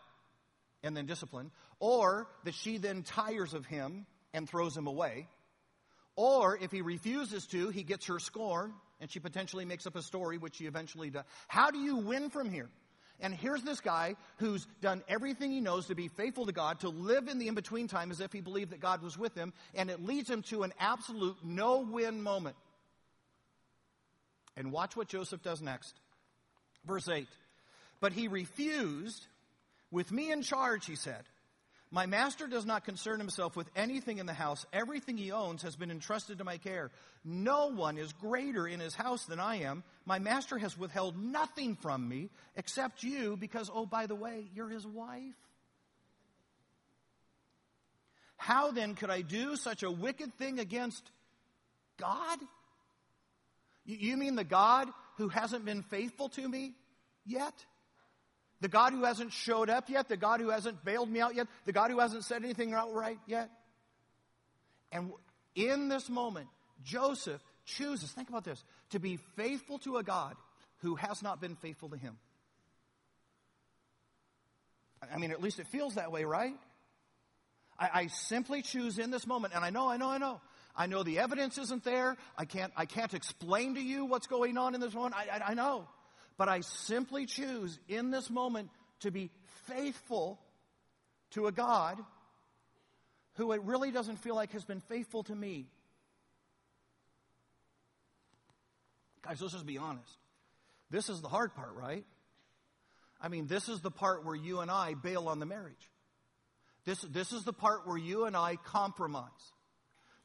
and 0.83 0.97
then 0.97 1.07
disciplined, 1.07 1.51
or 1.79 2.27
that 2.45 2.55
she 2.55 2.77
then 2.77 3.03
tires 3.03 3.55
of 3.55 3.65
him 3.65 4.05
and 4.35 4.49
throws 4.49 4.77
him 4.77 4.87
away. 4.87 5.29
Or 6.17 6.59
if 6.61 6.71
he 6.71 6.83
refuses 6.83 7.47
to, 7.47 7.71
he 7.71 7.83
gets 7.83 8.07
her 8.07 8.19
scorn 8.19 8.75
and 9.01 9.11
she 9.11 9.21
potentially 9.21 9.65
makes 9.65 9.87
up 9.87 9.97
a 9.97 10.03
story, 10.03 10.39
which 10.39 10.57
she 10.57 10.67
eventually 10.67 11.11
does. 11.11 11.25
How 11.49 11.71
do 11.71 11.79
you 11.79 11.97
win 11.97 12.31
from 12.31 12.51
here? 12.51 12.69
And 13.21 13.33
here's 13.33 13.63
this 13.63 13.81
guy 13.81 14.17
who's 14.39 14.67
done 14.81 15.03
everything 15.09 15.51
he 15.51 15.61
knows 15.61 15.87
to 15.87 15.95
be 15.95 16.09
faithful 16.09 16.47
to 16.47 16.53
God, 16.53 16.81
to 16.81 16.89
live 16.89 17.29
in 17.29 17.39
the 17.39 17.49
in 17.49 17.55
between 17.55 17.89
time 17.89 18.11
as 18.11 18.21
if 18.21 18.33
he 18.33 18.41
believed 18.41 18.73
that 18.73 18.81
God 18.81 19.03
was 19.03 19.17
with 19.17 19.35
him, 19.35 19.53
and 19.75 19.91
it 19.91 20.05
leads 20.05 20.29
him 20.29 20.43
to 20.43 20.63
an 20.63 20.73
absolute 20.79 21.37
no 21.43 21.81
win 21.81 22.23
moment. 22.23 22.57
And 24.57 24.73
watch 24.73 24.97
what 24.97 25.09
Joseph 25.09 25.43
does 25.43 25.63
next. 25.63 25.95
Verse 26.87 27.09
8. 27.09 27.27
But 28.01 28.13
he 28.13 28.29
refused, 28.29 29.27
with 29.91 30.13
me 30.13 30.31
in 30.31 30.43
charge, 30.43 30.87
he 30.87 30.97
said. 30.97 31.23
My 31.95 32.07
master 32.07 32.49
does 32.49 32.67
not 32.67 32.85
concern 32.85 33.21
himself 33.21 33.55
with 33.55 33.71
anything 33.77 34.19
in 34.19 34.27
the 34.27 34.35
house. 34.35 34.67
Everything 34.73 35.17
he 35.17 35.31
owns 35.31 35.63
has 35.63 35.77
been 35.77 35.93
entrusted 35.93 36.39
to 36.39 36.45
my 36.45 36.59
care. 36.59 36.91
No 37.25 37.69
one 37.69 37.99
is 37.99 38.13
greater 38.15 38.67
in 38.67 38.81
his 38.81 38.97
house 38.97 39.27
than 39.27 39.39
I 39.39 39.61
am. 39.61 39.85
My 40.05 40.19
master 40.19 40.59
has 40.59 40.77
withheld 40.77 41.17
nothing 41.17 41.77
from 41.77 42.09
me 42.09 42.31
except 42.57 43.05
you 43.05 43.37
because, 43.37 43.71
oh, 43.73 43.87
by 43.87 44.07
the 44.07 44.17
way, 44.17 44.49
you're 44.57 44.69
his 44.69 44.85
wife. 44.85 45.37
How 48.39 48.73
then 48.73 48.97
could 48.97 49.11
I 49.11 49.21
do 49.21 49.55
such 49.55 49.85
a 49.85 49.91
wicked 49.91 50.35
thing 50.35 50.59
against 50.59 51.09
God? 51.97 52.41
You 53.87 54.17
mean 54.17 54.35
the 54.35 54.43
God 54.43 54.89
who 55.19 55.29
hasn't 55.29 55.65
been 55.65 55.83
faithful 55.85 56.29
to 56.31 56.49
me 56.49 56.73
yet? 57.25 57.55
The 58.65 58.69
God 58.69 58.95
who 58.95 59.05
hasn't 59.05 59.31
showed 59.31 59.69
up 59.69 59.91
yet, 59.91 60.09
the 60.09 60.17
God 60.17 60.41
who 60.41 60.49
hasn't 60.49 60.87
bailed 60.87 61.11
me 61.11 61.21
out 61.21 61.35
yet, 61.35 61.49
the 61.67 61.73
God 61.73 61.91
who 61.91 61.99
hasn't 61.99 62.25
said 62.25 62.43
anything 62.43 62.73
outright 62.73 63.19
yet. 63.27 63.51
And 64.91 65.13
in 65.55 65.91
this 65.91 66.09
moment, 66.09 66.49
Joseph 66.83 67.43
chooses, 67.67 68.11
think 68.13 68.31
about 68.31 68.43
this, 68.43 68.65
to 68.93 68.99
be 68.99 69.19
faithful 69.37 69.81
to 69.81 69.99
a 69.99 70.03
God 70.03 70.35
who 70.79 70.95
has 70.95 71.23
not 71.23 71.43
been 71.43 71.57
faithful 71.57 71.91
to 71.91 71.99
him. 71.99 72.17
I 75.15 75.19
mean, 75.19 75.31
at 75.31 75.43
least 75.43 75.59
it 75.59 75.67
feels 75.67 75.97
that 75.97 76.11
way, 76.11 76.25
right? 76.25 76.55
I, 77.79 77.91
I, 77.93 78.07
simply 78.07 78.63
choose 78.63 78.99
in 78.99 79.11
this 79.11 79.27
moment, 79.27 79.53
and 79.55 79.63
I 79.63 79.69
know, 79.69 79.91
I 79.91 79.99
know, 79.99 80.09
I 80.09 80.17
know. 80.17 80.41
I 80.75 80.87
know 80.87 81.03
the 81.03 81.19
evidence 81.19 81.59
isn't 81.59 81.85
there. 81.85 82.17
I 82.39 82.47
can't, 82.47 82.73
I 82.79 82.87
can't 82.87 83.13
explain 83.13 83.75
to 83.75 83.83
you 83.83 84.07
what's 84.07 84.27
going 84.27 84.57
on 84.57 84.75
in 84.75 84.81
this 84.81 84.95
moment. 84.95 85.17
I, 85.17 85.37
I, 85.37 85.51
I 85.51 85.55
know. 85.55 85.87
But 86.37 86.49
I 86.49 86.61
simply 86.61 87.27
choose 87.27 87.79
in 87.89 88.11
this 88.11 88.29
moment 88.29 88.71
to 89.01 89.11
be 89.11 89.31
faithful 89.67 90.41
to 91.33 91.47
a 91.47 91.53
God 91.53 91.99
who 93.35 93.53
it 93.53 93.63
really 93.63 93.91
doesn't 93.91 94.17
feel 94.17 94.35
like 94.35 94.53
has 94.53 94.65
been 94.65 94.81
faithful 94.81 95.23
to 95.25 95.35
me. 95.35 95.67
Guys, 99.23 99.41
let's 99.41 99.55
just 99.55 99.67
be 99.67 99.79
honest. 99.79 100.19
This 100.91 101.09
is 101.09 101.21
the 101.21 101.29
hard 101.29 101.55
part, 101.55 101.75
right? 101.75 102.05
I 103.21 103.29
mean, 103.29 103.47
this 103.47 103.69
is 103.69 103.81
the 103.81 103.91
part 103.91 104.25
where 104.25 104.37
you 104.37 104.61
and 104.61 104.71
I 104.71 104.95
bail 104.95 105.29
on 105.29 105.39
the 105.39 105.47
marriage. 105.47 105.91
This, 106.85 107.01
this 107.01 107.33
is 107.33 107.45
the 107.45 107.53
part 107.53 107.87
where 107.87 107.97
you 107.97 108.27
and 108.27 108.37
I 108.37 108.57
compromise. 108.57 109.31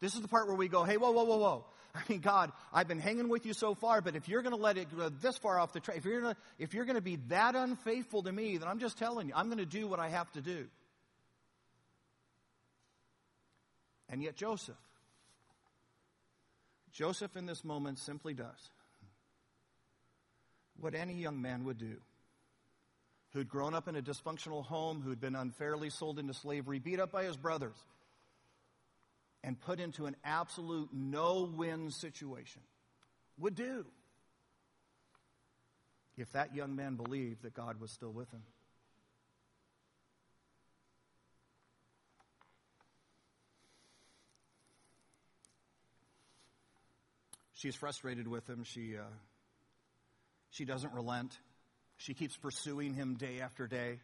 This 0.01 0.15
is 0.15 0.21
the 0.21 0.27
part 0.27 0.47
where 0.47 0.55
we 0.55 0.67
go, 0.67 0.83
hey, 0.83 0.97
whoa, 0.97 1.11
whoa, 1.11 1.23
whoa, 1.23 1.37
whoa. 1.37 1.65
I 1.95 2.01
mean, 2.07 2.19
God, 2.19 2.51
I've 2.71 2.87
been 2.87 2.99
hanging 2.99 3.29
with 3.29 3.45
you 3.45 3.53
so 3.53 3.73
far, 3.73 4.01
but 4.01 4.15
if 4.15 4.29
you're 4.29 4.41
going 4.41 4.55
to 4.55 4.61
let 4.61 4.77
it 4.77 4.95
go 4.95 5.09
this 5.09 5.37
far 5.37 5.59
off 5.59 5.73
the 5.73 5.79
track, 5.79 5.97
if 5.97 6.05
you're 6.05 6.21
going 6.21 6.35
to, 6.35 6.41
if 6.59 6.73
you're 6.73 6.85
going 6.85 6.95
to 6.95 7.01
be 7.01 7.17
that 7.29 7.55
unfaithful 7.55 8.23
to 8.23 8.31
me, 8.31 8.57
then 8.57 8.67
I'm 8.67 8.79
just 8.79 8.97
telling 8.97 9.27
you, 9.27 9.33
I'm 9.35 9.47
going 9.47 9.57
to 9.57 9.65
do 9.65 9.87
what 9.87 9.99
I 9.99 10.09
have 10.09 10.31
to 10.33 10.41
do. 10.41 10.67
And 14.07 14.21
yet, 14.21 14.35
Joseph, 14.35 14.75
Joseph 16.91 17.35
in 17.35 17.45
this 17.45 17.63
moment 17.63 17.99
simply 17.99 18.33
does 18.33 18.69
what 20.79 20.95
any 20.95 21.13
young 21.13 21.41
man 21.41 21.65
would 21.65 21.77
do 21.77 21.97
who'd 23.33 23.49
grown 23.49 23.75
up 23.75 23.87
in 23.87 23.95
a 23.95 24.01
dysfunctional 24.01 24.65
home, 24.65 25.01
who'd 25.01 25.21
been 25.21 25.35
unfairly 25.35 25.89
sold 25.89 26.17
into 26.17 26.33
slavery, 26.33 26.79
beat 26.79 26.99
up 26.99 27.11
by 27.11 27.23
his 27.23 27.37
brothers 27.37 27.75
and 29.43 29.59
put 29.59 29.79
into 29.79 30.05
an 30.05 30.15
absolute 30.23 30.89
no 30.93 31.49
win 31.55 31.91
situation 31.91 32.61
would 33.37 33.55
do 33.55 33.85
if 36.17 36.31
that 36.33 36.53
young 36.53 36.75
man 36.75 36.95
believed 36.95 37.43
that 37.43 37.53
God 37.53 37.79
was 37.79 37.91
still 37.91 38.11
with 38.11 38.29
him. 38.31 38.43
She's 47.53 47.75
frustrated 47.75 48.27
with 48.27 48.49
him. 48.49 48.63
She, 48.63 48.95
uh, 48.95 49.01
she 50.49 50.63
doesn't 50.63 50.93
relent. 50.93 51.37
She 51.97 52.13
keeps 52.13 52.37
pursuing 52.37 52.93
him 52.93 53.15
day 53.15 53.41
after 53.41 53.67
day. 53.67 53.99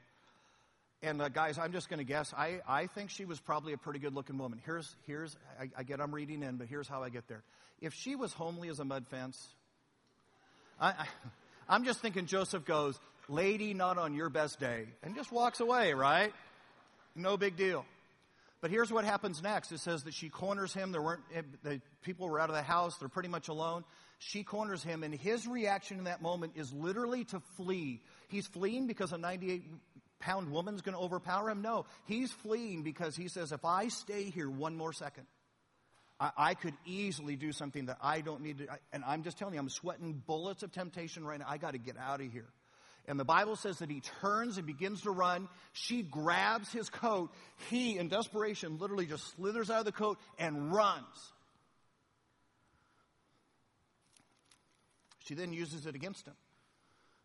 And 1.06 1.22
uh, 1.22 1.30
guys, 1.30 1.60
I'm 1.60 1.72
just 1.72 1.88
going 1.88 2.00
to 2.00 2.04
guess. 2.04 2.34
I, 2.36 2.62
I 2.68 2.88
think 2.88 3.12
she 3.12 3.26
was 3.26 3.40
probably 3.40 3.74
a 3.74 3.78
pretty 3.78 4.00
good 4.00 4.16
looking 4.16 4.40
woman. 4.40 4.60
Here's, 4.66 4.96
here's 5.06 5.38
I, 5.60 5.70
I, 5.78 5.84
get 5.84 6.02
I'm 6.02 6.12
reading 6.12 6.42
in, 6.42 6.56
but 6.56 6.66
here's 6.66 6.88
how 6.88 7.04
I 7.04 7.10
get 7.10 7.28
there. 7.28 7.44
If 7.80 7.94
she 7.94 8.16
was 8.16 8.34
homely 8.34 8.70
as 8.70 8.80
a 8.80 8.86
mud 8.86 9.06
fence, 9.12 9.40
I, 10.82 10.88
I, 10.88 11.06
I'm 11.70 11.86
just 11.86 12.00
thinking 12.00 12.26
Joseph 12.26 12.66
goes, 12.66 13.00
lady, 13.30 13.76
not 13.76 14.00
on 14.00 14.16
your 14.16 14.32
best 14.32 14.60
day, 14.60 14.88
and 15.04 15.14
just 15.16 15.32
walks 15.32 15.60
away, 15.60 15.94
right? 15.94 16.34
No 17.16 17.38
big 17.38 17.56
deal. 17.56 17.86
But 18.60 18.72
here's 18.72 18.92
what 18.92 19.06
happens 19.06 19.44
next. 19.44 19.72
It 19.72 19.82
says 19.82 20.06
that 20.06 20.16
she 20.16 20.30
corners 20.30 20.74
him. 20.74 20.92
There 20.92 21.04
weren't, 21.04 21.22
eh, 21.36 21.44
the 21.62 21.82
people 22.02 22.28
were 22.28 22.40
out 22.40 22.50
of 22.50 22.56
the 22.56 22.64
house. 22.64 22.98
They're 22.98 23.10
pretty 23.10 23.30
much 23.30 23.48
alone. 23.48 23.84
She 24.18 24.44
corners 24.44 24.82
him, 24.82 25.04
and 25.04 25.14
his 25.14 25.46
reaction 25.46 26.00
in 26.00 26.06
that 26.06 26.24
moment 26.24 26.54
is 26.56 26.74
literally 26.74 27.26
to 27.26 27.42
flee. 27.58 28.02
He's 28.30 28.48
fleeing 28.48 28.88
because 28.88 29.12
a 29.12 29.20
98 29.20 29.70
pound 30.20 30.52
woman's 30.52 30.82
going 30.82 30.96
to 30.96 31.02
overpower 31.02 31.50
him? 31.50 31.62
No. 31.62 31.86
He's 32.06 32.32
fleeing 32.32 32.84
because 32.84 33.16
he 33.16 33.28
says, 33.28 33.52
if 33.52 33.66
I 33.66 33.88
stay 33.90 34.24
here 34.24 34.50
one 34.50 34.76
more 34.76 34.94
second, 34.94 35.26
I, 36.20 36.32
I 36.38 36.54
could 36.54 36.74
easily 36.86 37.36
do 37.36 37.52
something 37.52 37.88
that 37.88 37.98
I 38.02 38.22
don't 38.22 38.42
need 38.42 38.60
to. 38.60 38.68
And 38.94 39.04
I'm 39.06 39.24
just 39.24 39.38
telling 39.38 39.54
you, 39.54 39.60
I'm 39.60 39.70
sweating 39.70 40.22
bullets 40.26 40.64
of 40.64 40.72
temptation 40.72 41.26
right 41.26 41.40
now. 41.40 41.46
I 41.48 41.58
got 41.58 41.72
to 41.72 41.78
get 41.78 41.98
out 41.98 42.22
of 42.22 42.32
here. 42.32 42.50
And 43.08 43.20
the 43.20 43.26
Bible 43.26 43.56
says 43.56 43.80
that 43.80 43.90
he 43.90 44.02
turns 44.22 44.58
and 44.58 44.66
begins 44.66 45.02
to 45.02 45.12
run. 45.12 45.48
She 45.74 46.02
grabs 46.02 46.72
his 46.72 46.90
coat. 46.90 47.32
He, 47.70 47.98
in 47.98 48.08
desperation, 48.08 48.80
literally 48.80 49.06
just 49.06 49.36
slithers 49.36 49.70
out 49.70 49.80
of 49.80 49.86
the 49.86 49.92
coat 49.92 50.18
and 50.40 50.74
runs. 50.74 51.06
She 55.26 55.36
then 55.36 55.54
uses 55.54 55.86
it 55.86 55.96
against 55.96 56.26
him. 56.26 56.36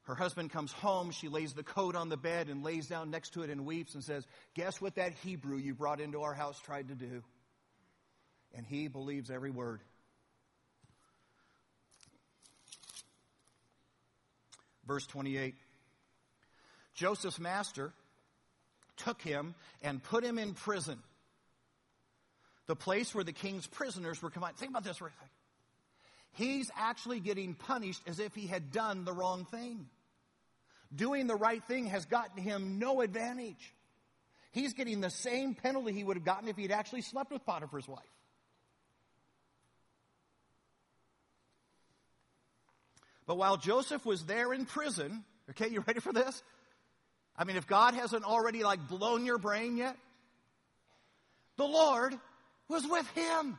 Her 0.04 0.14
husband 0.14 0.50
comes 0.50 0.72
home. 0.72 1.10
She 1.10 1.28
lays 1.28 1.52
the 1.52 1.62
coat 1.62 1.94
on 1.94 2.08
the 2.08 2.16
bed 2.16 2.48
and 2.48 2.64
lays 2.64 2.86
down 2.86 3.10
next 3.10 3.34
to 3.34 3.42
it 3.42 3.50
and 3.50 3.66
weeps 3.66 3.94
and 3.94 4.02
says, 4.02 4.26
Guess 4.54 4.80
what 4.80 4.96
that 4.96 5.12
Hebrew 5.22 5.56
you 5.56 5.74
brought 5.74 6.00
into 6.00 6.22
our 6.22 6.34
house 6.34 6.58
tried 6.60 6.88
to 6.88 6.94
do? 6.94 7.22
And 8.54 8.66
he 8.66 8.88
believes 8.88 9.30
every 9.30 9.50
word. 9.50 9.80
Verse 14.86 15.06
28 15.06 15.54
Joseph's 16.94 17.38
master 17.38 17.92
took 18.96 19.22
him 19.22 19.54
and 19.82 20.02
put 20.02 20.24
him 20.24 20.38
in 20.38 20.54
prison, 20.54 20.98
the 22.66 22.76
place 22.76 23.14
where 23.14 23.24
the 23.24 23.32
king's 23.32 23.66
prisoners 23.66 24.20
were 24.20 24.30
confined. 24.30 24.56
Think 24.56 24.70
about 24.70 24.84
this 24.84 24.96
for 24.96 25.06
a 25.06 25.10
second. 25.10 25.28
He's 26.32 26.70
actually 26.76 27.20
getting 27.20 27.54
punished 27.54 28.02
as 28.06 28.18
if 28.18 28.34
he 28.34 28.46
had 28.46 28.72
done 28.72 29.04
the 29.04 29.12
wrong 29.12 29.44
thing. 29.44 29.88
Doing 30.94 31.26
the 31.26 31.36
right 31.36 31.62
thing 31.64 31.86
has 31.86 32.04
gotten 32.04 32.42
him 32.42 32.78
no 32.78 33.00
advantage. 33.00 33.74
He's 34.52 34.72
getting 34.72 35.00
the 35.00 35.10
same 35.10 35.54
penalty 35.54 35.92
he 35.92 36.02
would 36.02 36.16
have 36.16 36.24
gotten 36.24 36.48
if 36.48 36.56
he'd 36.56 36.72
actually 36.72 37.02
slept 37.02 37.30
with 37.30 37.44
Potiphar's 37.44 37.86
wife. 37.86 38.00
But 43.26 43.36
while 43.36 43.56
Joseph 43.56 44.04
was 44.04 44.24
there 44.24 44.52
in 44.52 44.66
prison, 44.66 45.24
okay, 45.50 45.68
you 45.68 45.84
ready 45.86 46.00
for 46.00 46.12
this? 46.12 46.42
I 47.36 47.44
mean, 47.44 47.56
if 47.56 47.66
God 47.66 47.94
hasn't 47.94 48.24
already 48.24 48.64
like 48.64 48.88
blown 48.88 49.24
your 49.24 49.38
brain 49.38 49.76
yet, 49.76 49.96
the 51.56 51.64
Lord 51.64 52.18
was 52.68 52.84
with 52.88 53.08
him. 53.10 53.56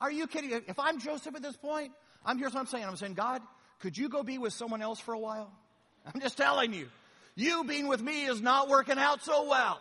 Are 0.00 0.10
you 0.10 0.26
kidding? 0.26 0.50
If 0.50 0.78
I'm 0.78 1.00
Joseph 1.00 1.34
at 1.34 1.42
this 1.42 1.56
point, 1.56 1.92
I'm 2.24 2.38
here's 2.38 2.54
what 2.54 2.60
I'm 2.60 2.66
saying. 2.66 2.84
I'm 2.84 2.96
saying, 2.96 3.14
God, 3.14 3.42
could 3.80 3.96
you 3.96 4.08
go 4.08 4.22
be 4.22 4.38
with 4.38 4.52
someone 4.52 4.82
else 4.82 5.00
for 5.00 5.14
a 5.14 5.18
while? 5.18 5.50
I'm 6.14 6.20
just 6.20 6.36
telling 6.36 6.72
you. 6.72 6.88
You 7.36 7.64
being 7.64 7.88
with 7.88 8.00
me 8.00 8.26
is 8.26 8.40
not 8.40 8.68
working 8.68 8.98
out 8.98 9.22
so 9.22 9.48
well. 9.48 9.80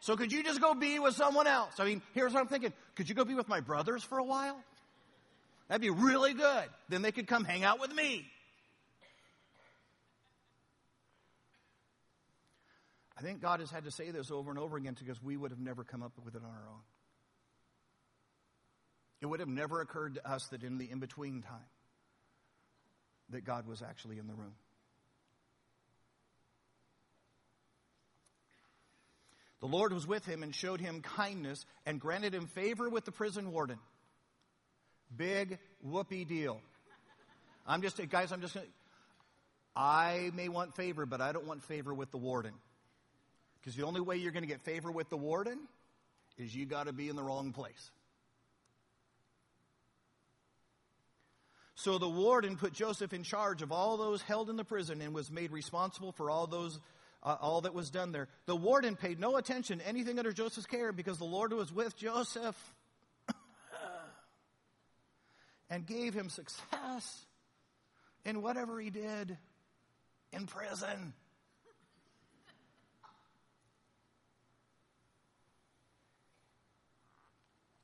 So 0.00 0.16
could 0.16 0.32
you 0.32 0.42
just 0.42 0.60
go 0.60 0.74
be 0.74 0.98
with 0.98 1.14
someone 1.14 1.46
else? 1.46 1.78
I 1.78 1.84
mean, 1.84 2.02
here's 2.12 2.32
what 2.34 2.40
I'm 2.40 2.48
thinking. 2.48 2.72
Could 2.96 3.08
you 3.08 3.14
go 3.14 3.24
be 3.24 3.34
with 3.34 3.48
my 3.48 3.60
brothers 3.60 4.02
for 4.02 4.18
a 4.18 4.24
while? 4.24 4.60
That'd 5.68 5.80
be 5.80 5.90
really 5.90 6.34
good. 6.34 6.64
Then 6.88 7.02
they 7.02 7.12
could 7.12 7.28
come 7.28 7.44
hang 7.44 7.62
out 7.62 7.80
with 7.80 7.94
me. 7.94 8.26
I 13.16 13.22
think 13.22 13.40
God 13.40 13.60
has 13.60 13.70
had 13.70 13.84
to 13.84 13.92
say 13.92 14.10
this 14.10 14.32
over 14.32 14.50
and 14.50 14.58
over 14.58 14.76
again 14.76 14.96
because 14.98 15.22
we 15.22 15.36
would 15.36 15.52
have 15.52 15.60
never 15.60 15.84
come 15.84 16.02
up 16.02 16.12
with 16.24 16.34
it 16.34 16.42
on 16.42 16.50
our 16.50 16.68
own. 16.68 16.80
It 19.22 19.26
would 19.26 19.38
have 19.38 19.48
never 19.48 19.80
occurred 19.80 20.16
to 20.16 20.28
us 20.28 20.48
that 20.48 20.64
in 20.64 20.78
the 20.78 20.90
in 20.90 20.98
between 20.98 21.42
time, 21.42 21.70
that 23.30 23.44
God 23.44 23.68
was 23.68 23.80
actually 23.80 24.18
in 24.18 24.26
the 24.26 24.34
room. 24.34 24.54
The 29.60 29.68
Lord 29.68 29.92
was 29.92 30.08
with 30.08 30.26
him 30.26 30.42
and 30.42 30.52
showed 30.52 30.80
him 30.80 31.02
kindness 31.02 31.64
and 31.86 32.00
granted 32.00 32.34
him 32.34 32.48
favor 32.48 32.90
with 32.90 33.04
the 33.04 33.12
prison 33.12 33.52
warden. 33.52 33.78
Big 35.16 35.60
whoopee 35.82 36.24
deal. 36.24 36.60
I'm 37.64 37.80
just, 37.80 38.00
guys, 38.10 38.32
I'm 38.32 38.40
just 38.40 38.54
going 38.54 38.66
to, 38.66 38.72
I 39.76 40.32
may 40.34 40.48
want 40.48 40.74
favor, 40.74 41.06
but 41.06 41.20
I 41.20 41.30
don't 41.30 41.46
want 41.46 41.62
favor 41.62 41.94
with 41.94 42.10
the 42.10 42.16
warden. 42.16 42.54
Because 43.60 43.76
the 43.76 43.84
only 43.84 44.00
way 44.00 44.16
you're 44.16 44.32
going 44.32 44.42
to 44.42 44.48
get 44.48 44.62
favor 44.62 44.90
with 44.90 45.10
the 45.10 45.16
warden 45.16 45.60
is 46.38 46.52
you 46.52 46.66
got 46.66 46.88
to 46.88 46.92
be 46.92 47.08
in 47.08 47.14
the 47.14 47.22
wrong 47.22 47.52
place. 47.52 47.92
So 51.82 51.98
the 51.98 52.08
warden 52.08 52.56
put 52.56 52.74
Joseph 52.74 53.12
in 53.12 53.24
charge 53.24 53.60
of 53.60 53.72
all 53.72 53.96
those 53.96 54.22
held 54.22 54.48
in 54.48 54.54
the 54.54 54.62
prison 54.62 55.00
and 55.00 55.12
was 55.12 55.32
made 55.32 55.50
responsible 55.50 56.12
for 56.12 56.30
all 56.30 56.46
those 56.46 56.78
uh, 57.24 57.36
all 57.40 57.62
that 57.62 57.74
was 57.74 57.90
done 57.90 58.12
there. 58.12 58.28
The 58.46 58.54
warden 58.54 58.94
paid 58.94 59.18
no 59.18 59.34
attention 59.36 59.80
to 59.80 59.88
anything 59.88 60.16
under 60.16 60.32
Joseph's 60.32 60.66
care 60.66 60.92
because 60.92 61.18
the 61.18 61.24
Lord 61.24 61.52
was 61.52 61.72
with 61.72 61.96
Joseph 61.96 62.54
and 65.70 65.84
gave 65.84 66.14
him 66.14 66.28
success 66.28 67.26
in 68.24 68.42
whatever 68.42 68.78
he 68.78 68.90
did 68.90 69.36
in 70.32 70.46
prison. 70.46 71.14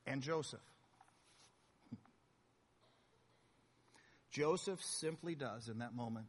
And 0.06 0.22
Joseph. 0.22 0.60
Joseph 4.38 4.80
simply 4.84 5.34
does 5.34 5.68
in 5.68 5.80
that 5.80 5.96
moment 5.96 6.26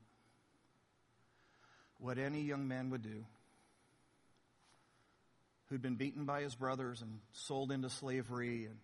what 1.99 2.17
any 2.17 2.41
young 2.41 2.67
man 2.67 2.89
would 2.89 3.03
do 3.03 3.23
who'd 5.67 5.83
been 5.83 5.93
beaten 5.93 6.25
by 6.25 6.41
his 6.41 6.55
brothers 6.55 7.03
and 7.03 7.19
sold 7.33 7.71
into 7.71 7.87
slavery 7.87 8.65
and 8.65 8.77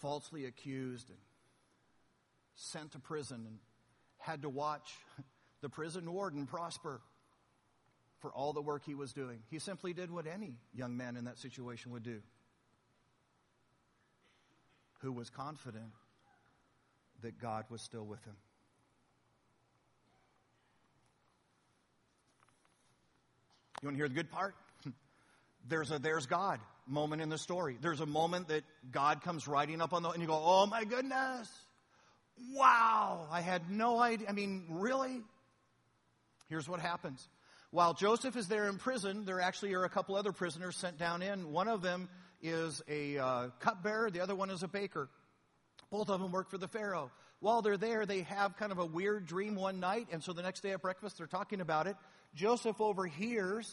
falsely 0.00 0.44
accused 0.44 1.08
and 1.08 1.18
sent 2.54 2.92
to 2.92 3.00
prison 3.00 3.44
and 3.44 3.58
had 4.18 4.42
to 4.42 4.48
watch 4.48 4.94
the 5.60 5.68
prison 5.68 6.12
warden 6.12 6.46
prosper 6.46 7.00
for 8.20 8.30
all 8.30 8.52
the 8.52 8.62
work 8.62 8.84
he 8.86 8.94
was 8.94 9.12
doing. 9.12 9.40
He 9.50 9.58
simply 9.58 9.92
did 9.92 10.12
what 10.12 10.28
any 10.28 10.58
young 10.72 10.96
man 10.96 11.16
in 11.16 11.24
that 11.24 11.38
situation 11.38 11.90
would 11.90 12.04
do 12.04 12.20
who 15.00 15.10
was 15.10 15.28
confident 15.28 15.90
that 17.24 17.40
God 17.40 17.64
was 17.70 17.82
still 17.82 18.04
with 18.04 18.22
him. 18.24 18.36
You 23.82 23.88
want 23.88 23.96
to 23.96 23.98
hear 23.98 24.08
the 24.08 24.14
good 24.14 24.30
part? 24.30 24.54
There's 25.68 25.90
a 25.90 25.98
there's 25.98 26.26
God 26.26 26.60
moment 26.86 27.22
in 27.22 27.30
the 27.30 27.38
story. 27.38 27.78
There's 27.80 28.00
a 28.00 28.06
moment 28.06 28.48
that 28.48 28.62
God 28.90 29.22
comes 29.22 29.48
riding 29.48 29.80
up 29.80 29.94
on 29.94 30.02
the, 30.02 30.10
and 30.10 30.20
you 30.20 30.28
go, 30.28 30.40
oh 30.42 30.66
my 30.66 30.84
goodness. 30.84 31.50
Wow. 32.52 33.26
I 33.30 33.40
had 33.40 33.70
no 33.70 33.98
idea. 33.98 34.28
I 34.28 34.32
mean, 34.32 34.66
really? 34.68 35.22
Here's 36.50 36.68
what 36.68 36.80
happens. 36.80 37.26
While 37.70 37.94
Joseph 37.94 38.36
is 38.36 38.48
there 38.48 38.68
in 38.68 38.76
prison, 38.76 39.24
there 39.24 39.40
actually 39.40 39.74
are 39.74 39.84
a 39.84 39.88
couple 39.88 40.14
other 40.14 40.32
prisoners 40.32 40.76
sent 40.76 40.98
down 40.98 41.22
in. 41.22 41.50
One 41.50 41.68
of 41.68 41.80
them 41.80 42.10
is 42.42 42.82
a 42.86 43.16
uh, 43.16 43.48
cupbearer, 43.60 44.10
the 44.10 44.20
other 44.20 44.34
one 44.34 44.50
is 44.50 44.62
a 44.62 44.68
baker. 44.68 45.08
Both 45.94 46.08
of 46.08 46.20
them 46.20 46.32
work 46.32 46.50
for 46.50 46.58
the 46.58 46.66
Pharaoh. 46.66 47.12
While 47.38 47.62
they're 47.62 47.76
there, 47.76 48.04
they 48.04 48.22
have 48.22 48.56
kind 48.56 48.72
of 48.72 48.80
a 48.80 48.84
weird 48.84 49.26
dream 49.26 49.54
one 49.54 49.78
night, 49.78 50.08
and 50.10 50.20
so 50.20 50.32
the 50.32 50.42
next 50.42 50.62
day 50.62 50.72
at 50.72 50.82
breakfast, 50.82 51.18
they're 51.18 51.28
talking 51.28 51.60
about 51.60 51.86
it. 51.86 51.94
Joseph 52.34 52.80
overhears 52.80 53.72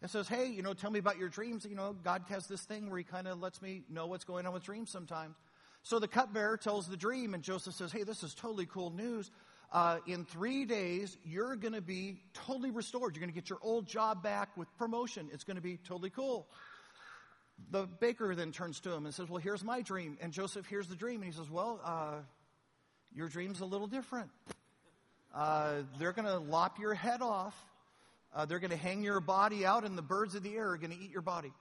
and 0.00 0.10
says, 0.10 0.26
Hey, 0.26 0.46
you 0.46 0.62
know, 0.62 0.72
tell 0.72 0.90
me 0.90 0.98
about 0.98 1.18
your 1.18 1.28
dreams. 1.28 1.66
You 1.68 1.76
know, 1.76 1.94
God 2.02 2.22
has 2.30 2.46
this 2.46 2.62
thing 2.62 2.88
where 2.88 2.96
he 2.96 3.04
kind 3.04 3.28
of 3.28 3.42
lets 3.42 3.60
me 3.60 3.82
know 3.90 4.06
what's 4.06 4.24
going 4.24 4.46
on 4.46 4.54
with 4.54 4.62
dreams 4.62 4.88
sometimes. 4.88 5.36
So 5.82 5.98
the 5.98 6.08
cupbearer 6.08 6.56
tells 6.56 6.88
the 6.88 6.96
dream, 6.96 7.34
and 7.34 7.42
Joseph 7.42 7.74
says, 7.74 7.92
Hey, 7.92 8.04
this 8.04 8.22
is 8.22 8.34
totally 8.34 8.64
cool 8.64 8.88
news. 8.88 9.30
Uh, 9.70 9.98
in 10.06 10.24
three 10.24 10.64
days, 10.64 11.18
you're 11.26 11.56
going 11.56 11.74
to 11.74 11.82
be 11.82 12.22
totally 12.32 12.70
restored. 12.70 13.16
You're 13.16 13.20
going 13.20 13.34
to 13.34 13.38
get 13.38 13.50
your 13.50 13.58
old 13.60 13.86
job 13.86 14.22
back 14.22 14.56
with 14.56 14.74
promotion. 14.78 15.28
It's 15.30 15.44
going 15.44 15.56
to 15.56 15.62
be 15.62 15.76
totally 15.76 16.08
cool. 16.08 16.48
The 17.70 17.86
baker 17.86 18.34
then 18.34 18.52
turns 18.52 18.80
to 18.80 18.92
him 18.92 19.06
and 19.06 19.14
says, 19.14 19.28
Well, 19.28 19.40
here's 19.40 19.64
my 19.64 19.82
dream. 19.82 20.18
And 20.20 20.32
Joseph 20.32 20.66
hears 20.66 20.88
the 20.88 20.96
dream, 20.96 21.22
and 21.22 21.32
he 21.32 21.36
says, 21.36 21.50
Well, 21.50 21.80
uh, 21.84 22.20
your 23.14 23.28
dream's 23.28 23.60
a 23.60 23.66
little 23.66 23.86
different. 23.86 24.30
Uh, 25.34 25.82
they're 25.98 26.12
going 26.12 26.28
to 26.28 26.38
lop 26.38 26.78
your 26.78 26.94
head 26.94 27.22
off 27.22 27.54
uh, 28.34 28.44
they're 28.46 28.58
going 28.58 28.70
to 28.70 28.76
hang 28.76 29.02
your 29.02 29.20
body 29.20 29.64
out, 29.64 29.84
and 29.84 29.96
the 29.96 30.02
birds 30.02 30.34
of 30.34 30.42
the 30.42 30.56
air 30.56 30.70
are 30.70 30.76
going 30.76 30.90
to 30.90 30.98
eat 30.98 31.10
your 31.10 31.22
body. 31.22 31.52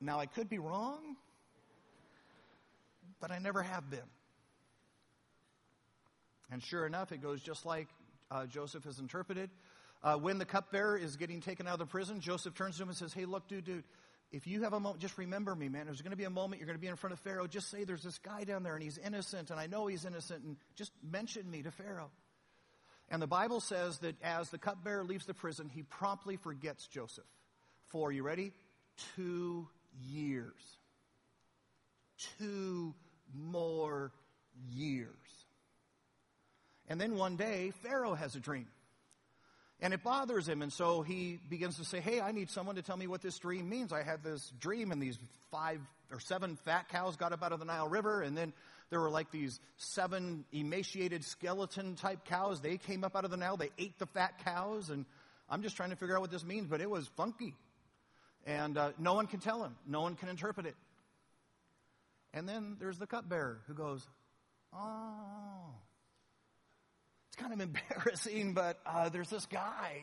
Now, 0.00 0.20
I 0.20 0.26
could 0.26 0.48
be 0.48 0.58
wrong, 0.58 1.16
but 3.20 3.32
I 3.32 3.38
never 3.38 3.62
have 3.62 3.90
been. 3.90 3.98
And 6.52 6.62
sure 6.62 6.86
enough, 6.86 7.10
it 7.10 7.20
goes 7.20 7.42
just 7.42 7.66
like 7.66 7.88
uh, 8.30 8.46
Joseph 8.46 8.84
has 8.84 9.00
interpreted. 9.00 9.50
Uh, 10.02 10.16
when 10.16 10.38
the 10.38 10.44
cupbearer 10.44 10.96
is 10.96 11.16
getting 11.16 11.40
taken 11.40 11.66
out 11.66 11.74
of 11.74 11.78
the 11.78 11.86
prison, 11.86 12.20
Joseph 12.20 12.54
turns 12.54 12.76
to 12.76 12.82
him 12.82 12.88
and 12.88 12.96
says, 12.96 13.12
Hey, 13.12 13.24
look, 13.24 13.48
dude, 13.48 13.64
dude, 13.64 13.84
if 14.32 14.46
you 14.46 14.62
have 14.62 14.72
a 14.72 14.80
moment, 14.80 15.00
just 15.00 15.18
remember 15.18 15.54
me, 15.54 15.68
man. 15.68 15.86
There's 15.86 16.02
going 16.02 16.10
to 16.10 16.16
be 16.16 16.24
a 16.24 16.30
moment 16.30 16.60
you're 16.60 16.66
going 16.66 16.78
to 16.78 16.80
be 16.80 16.88
in 16.88 16.96
front 16.96 17.12
of 17.12 17.20
Pharaoh. 17.20 17.46
Just 17.46 17.70
say 17.70 17.84
there's 17.84 18.02
this 18.02 18.18
guy 18.18 18.44
down 18.44 18.62
there 18.62 18.74
and 18.74 18.82
he's 18.82 18.98
innocent, 18.98 19.50
and 19.50 19.58
I 19.58 19.66
know 19.66 19.86
he's 19.86 20.04
innocent, 20.04 20.44
and 20.44 20.56
just 20.74 20.92
mention 21.02 21.50
me 21.50 21.62
to 21.62 21.70
Pharaoh. 21.70 22.10
And 23.08 23.22
the 23.22 23.26
Bible 23.28 23.60
says 23.60 23.98
that 23.98 24.20
as 24.22 24.50
the 24.50 24.58
cupbearer 24.58 25.04
leaves 25.04 25.26
the 25.26 25.34
prison, 25.34 25.70
he 25.72 25.82
promptly 25.82 26.36
forgets 26.36 26.88
Joseph 26.88 27.24
for, 27.86 28.10
you 28.10 28.24
ready? 28.24 28.52
Two 29.14 29.68
years. 30.02 30.78
Two 32.38 32.94
more 33.32 34.12
years. 34.72 35.10
And 36.88 37.00
then 37.00 37.16
one 37.16 37.36
day, 37.36 37.72
Pharaoh 37.82 38.14
has 38.14 38.34
a 38.34 38.40
dream. 38.40 38.66
And 39.80 39.92
it 39.92 40.02
bothers 40.02 40.48
him. 40.48 40.62
And 40.62 40.72
so 40.72 41.02
he 41.02 41.38
begins 41.48 41.76
to 41.76 41.84
say, 41.84 42.00
Hey, 42.00 42.20
I 42.20 42.32
need 42.32 42.50
someone 42.50 42.76
to 42.76 42.82
tell 42.82 42.96
me 42.96 43.06
what 43.06 43.22
this 43.22 43.38
dream 43.38 43.68
means. 43.68 43.92
I 43.92 44.02
had 44.02 44.22
this 44.22 44.52
dream, 44.58 44.90
and 44.90 45.02
these 45.02 45.18
five 45.50 45.80
or 46.10 46.20
seven 46.20 46.56
fat 46.64 46.88
cows 46.88 47.16
got 47.16 47.32
up 47.32 47.42
out 47.42 47.52
of 47.52 47.58
the 47.58 47.66
Nile 47.66 47.88
River, 47.88 48.22
and 48.22 48.36
then 48.36 48.52
there 48.90 49.00
were 49.00 49.10
like 49.10 49.30
these 49.30 49.58
seven 49.76 50.44
emaciated 50.52 51.24
skeleton 51.24 51.96
type 51.96 52.24
cows. 52.24 52.60
They 52.60 52.76
came 52.76 53.02
up 53.04 53.16
out 53.16 53.24
of 53.24 53.30
the 53.30 53.36
Nile. 53.36 53.56
They 53.56 53.70
ate 53.78 53.98
the 53.98 54.06
fat 54.06 54.44
cows. 54.44 54.90
And 54.90 55.04
I'm 55.48 55.62
just 55.62 55.76
trying 55.76 55.90
to 55.90 55.96
figure 55.96 56.14
out 56.14 56.20
what 56.20 56.30
this 56.30 56.44
means, 56.44 56.68
but 56.68 56.80
it 56.80 56.88
was 56.88 57.08
funky. 57.16 57.54
And 58.46 58.78
uh, 58.78 58.92
no 58.98 59.14
one 59.14 59.26
can 59.26 59.40
tell 59.40 59.64
him, 59.64 59.74
no 59.86 60.02
one 60.02 60.14
can 60.14 60.28
interpret 60.28 60.66
it. 60.66 60.76
And 62.32 62.48
then 62.48 62.76
there's 62.78 62.98
the 62.98 63.06
cupbearer 63.06 63.60
who 63.66 63.74
goes, 63.74 64.06
Oh, 64.72 65.74
kind 67.36 67.52
of 67.52 67.60
embarrassing, 67.68 68.54
but 68.54 68.78
uh, 68.86 69.08
there's 69.08 69.30
this 69.30 69.46
guy. 69.46 70.02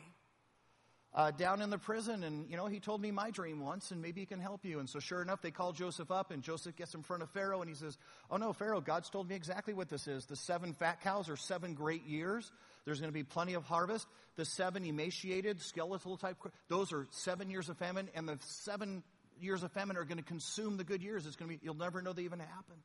uh, 1.14 1.30
down 1.30 1.62
in 1.62 1.70
the 1.70 1.78
prison, 1.78 2.24
and 2.24 2.50
you 2.50 2.56
know 2.56 2.66
he 2.66 2.80
told 2.80 3.00
me 3.00 3.10
my 3.12 3.30
dream 3.30 3.60
once, 3.60 3.92
and 3.92 4.02
maybe 4.02 4.20
he 4.20 4.26
can 4.26 4.40
help 4.40 4.64
you. 4.64 4.80
And 4.80 4.88
so, 4.88 4.98
sure 4.98 5.22
enough, 5.22 5.42
they 5.42 5.52
call 5.52 5.72
Joseph 5.72 6.10
up, 6.10 6.32
and 6.32 6.42
Joseph 6.42 6.74
gets 6.74 6.94
in 6.94 7.02
front 7.02 7.22
of 7.22 7.30
Pharaoh, 7.30 7.60
and 7.60 7.68
he 7.68 7.76
says, 7.76 7.96
"Oh 8.30 8.36
no, 8.36 8.52
Pharaoh, 8.52 8.80
God's 8.80 9.10
told 9.10 9.28
me 9.28 9.36
exactly 9.36 9.74
what 9.74 9.88
this 9.88 10.08
is. 10.08 10.26
The 10.26 10.36
seven 10.36 10.74
fat 10.74 11.02
cows 11.02 11.28
are 11.28 11.36
seven 11.36 11.74
great 11.74 12.04
years. 12.06 12.50
There's 12.84 12.98
going 13.00 13.10
to 13.12 13.14
be 13.14 13.22
plenty 13.22 13.54
of 13.54 13.64
harvest. 13.64 14.06
The 14.36 14.44
seven 14.44 14.84
emaciated, 14.84 15.60
skeletal 15.62 16.16
type, 16.16 16.36
those 16.68 16.92
are 16.92 17.06
seven 17.12 17.48
years 17.48 17.68
of 17.68 17.78
famine, 17.78 18.08
and 18.14 18.28
the 18.28 18.38
seven 18.40 19.04
years 19.40 19.62
of 19.62 19.70
famine 19.72 19.96
are 19.96 20.04
going 20.04 20.18
to 20.18 20.24
consume 20.24 20.76
the 20.76 20.84
good 20.84 21.02
years. 21.02 21.26
It's 21.26 21.36
going 21.36 21.48
to 21.50 21.56
be 21.56 21.64
you'll 21.64 21.74
never 21.76 22.02
know 22.02 22.12
they 22.12 22.22
even 22.22 22.40
happened." 22.40 22.80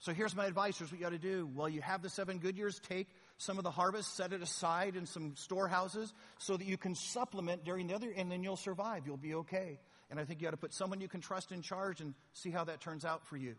So 0.00 0.12
here's 0.12 0.36
my 0.36 0.44
advice. 0.46 0.78
Here's 0.78 0.90
what 0.90 0.98
you 1.00 1.06
got 1.06 1.12
to 1.12 1.18
do. 1.18 1.48
Well, 1.54 1.68
you 1.70 1.80
have 1.80 2.02
the 2.02 2.10
seven 2.10 2.38
good 2.38 2.58
years. 2.58 2.78
Take 2.80 3.08
some 3.38 3.58
of 3.58 3.64
the 3.64 3.70
harvest, 3.70 4.16
set 4.16 4.32
it 4.32 4.42
aside 4.42 4.96
in 4.96 5.06
some 5.06 5.34
storehouses 5.36 6.12
so 6.38 6.56
that 6.56 6.66
you 6.66 6.76
can 6.76 6.94
supplement 6.94 7.64
during 7.64 7.88
the 7.88 7.94
other, 7.94 8.10
and 8.16 8.30
then 8.30 8.42
you'll 8.42 8.56
survive. 8.56 9.06
You'll 9.06 9.16
be 9.16 9.34
okay. 9.34 9.78
And 10.10 10.18
I 10.18 10.24
think 10.24 10.40
you 10.40 10.46
got 10.46 10.52
to 10.52 10.56
put 10.56 10.72
someone 10.72 11.00
you 11.00 11.08
can 11.08 11.20
trust 11.20 11.52
in 11.52 11.62
charge 11.62 12.00
and 12.00 12.14
see 12.32 12.50
how 12.50 12.64
that 12.64 12.80
turns 12.80 13.04
out 13.04 13.26
for 13.26 13.36
you. 13.36 13.56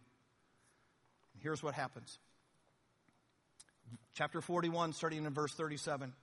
Here's 1.39 1.61
what 1.61 1.75
happens. 1.75 2.17
Chapter 4.15 4.41
41, 4.41 4.93
starting 4.93 5.25
in 5.25 5.33
verse 5.33 5.53
37. 5.53 6.13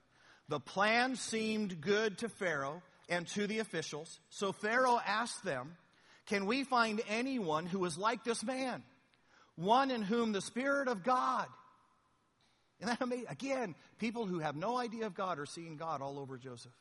The 0.49 0.61
plan 0.61 1.17
seemed 1.17 1.81
good 1.81 2.19
to 2.19 2.29
Pharaoh 2.29 2.83
and 3.09 3.27
to 3.29 3.47
the 3.47 3.61
officials. 3.61 4.19
So 4.31 4.53
Pharaoh 4.53 5.01
asked 5.07 5.45
them, 5.45 5.77
Can 6.27 6.47
we 6.47 6.65
find 6.65 7.01
anyone 7.09 7.67
who 7.67 7.85
is 7.85 7.97
like 7.97 8.25
this 8.25 8.43
man? 8.43 8.83
One 9.57 9.91
in 9.91 10.03
whom 10.03 10.33
the 10.33 10.41
Spirit 10.41 10.89
of 10.89 11.05
God 11.05 11.47
isn't 12.85 12.99
that 12.99 13.05
amazing? 13.05 13.27
Again, 13.29 13.75
people 13.99 14.27
who 14.27 14.39
have 14.39 14.57
no 14.57 14.77
idea 14.79 15.07
of 15.07 15.15
God 15.15 15.39
are 15.39 15.47
seeing 15.47 15.77
God 15.77 16.03
all 16.03 16.19
over 16.19 16.37
Joseph. 16.37 16.73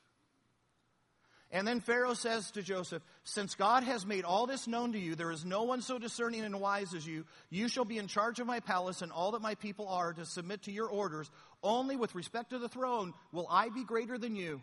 And 1.51 1.67
then 1.67 1.81
Pharaoh 1.81 2.15
says 2.15 2.49
to 2.51 2.63
Joseph, 2.63 3.03
Since 3.23 3.53
God 3.53 3.83
has 3.83 4.07
made 4.07 4.25
all 4.25 4.47
this 4.47 4.67
known 4.67 4.93
to 4.93 4.99
you, 4.99 5.13
there 5.13 5.31
is 5.31 5.45
no 5.45 5.63
one 5.63 5.81
so 5.81 5.99
discerning 5.99 6.43
and 6.43 6.59
wise 6.59 6.95
as 6.95 7.05
you. 7.05 7.25
You 7.51 7.67
shall 7.67 7.85
be 7.85 7.99
in 7.99 8.07
charge 8.07 8.39
of 8.39 8.47
my 8.47 8.59
palace 8.59 9.03
and 9.03 9.11
all 9.11 9.31
that 9.31 9.41
my 9.41 9.53
people 9.55 9.87
are 9.87 10.13
to 10.13 10.25
submit 10.25 10.63
to 10.63 10.71
your 10.71 10.87
orders. 10.87 11.29
Only 11.61 11.95
with 11.95 12.15
respect 12.15 12.49
to 12.49 12.59
the 12.59 12.69
throne 12.69 13.13
will 13.31 13.47
I 13.51 13.69
be 13.69 13.83
greater 13.83 14.17
than 14.17 14.35
you. 14.35 14.61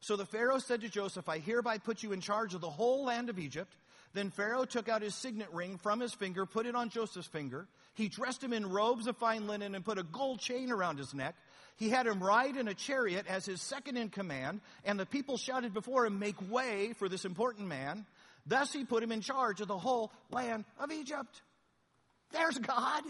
So 0.00 0.16
the 0.16 0.26
Pharaoh 0.26 0.58
said 0.58 0.82
to 0.82 0.88
Joseph, 0.88 1.30
I 1.30 1.38
hereby 1.38 1.78
put 1.78 2.02
you 2.02 2.12
in 2.12 2.20
charge 2.20 2.52
of 2.52 2.60
the 2.60 2.68
whole 2.68 3.06
land 3.06 3.30
of 3.30 3.38
Egypt. 3.38 3.74
Then 4.14 4.30
Pharaoh 4.30 4.64
took 4.64 4.88
out 4.88 5.02
his 5.02 5.14
signet 5.14 5.48
ring 5.52 5.78
from 5.78 6.00
his 6.00 6.12
finger, 6.12 6.44
put 6.44 6.66
it 6.66 6.74
on 6.74 6.90
Joseph's 6.90 7.28
finger. 7.28 7.66
He 7.94 8.08
dressed 8.08 8.42
him 8.42 8.52
in 8.52 8.70
robes 8.70 9.06
of 9.06 9.16
fine 9.16 9.46
linen 9.46 9.74
and 9.74 9.84
put 9.84 9.98
a 9.98 10.02
gold 10.02 10.40
chain 10.40 10.70
around 10.70 10.98
his 10.98 11.14
neck. 11.14 11.34
He 11.76 11.88
had 11.88 12.06
him 12.06 12.22
ride 12.22 12.56
in 12.56 12.68
a 12.68 12.74
chariot 12.74 13.26
as 13.28 13.46
his 13.46 13.62
second 13.62 13.96
in 13.96 14.10
command, 14.10 14.60
and 14.84 15.00
the 15.00 15.06
people 15.06 15.36
shouted 15.36 15.72
before 15.72 16.04
him, 16.06 16.18
Make 16.18 16.36
way 16.50 16.92
for 16.98 17.08
this 17.08 17.24
important 17.24 17.68
man. 17.68 18.06
Thus 18.46 18.72
he 18.72 18.84
put 18.84 19.02
him 19.02 19.12
in 19.12 19.20
charge 19.20 19.60
of 19.60 19.68
the 19.68 19.78
whole 19.78 20.12
land 20.30 20.64
of 20.78 20.92
Egypt. 20.92 21.42
There's 22.32 22.58
God. 22.58 23.02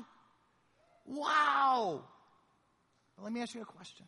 Wow. 1.06 2.04
let 3.20 3.32
me 3.32 3.40
ask 3.40 3.54
you 3.54 3.62
a 3.62 3.64
question. 3.64 4.06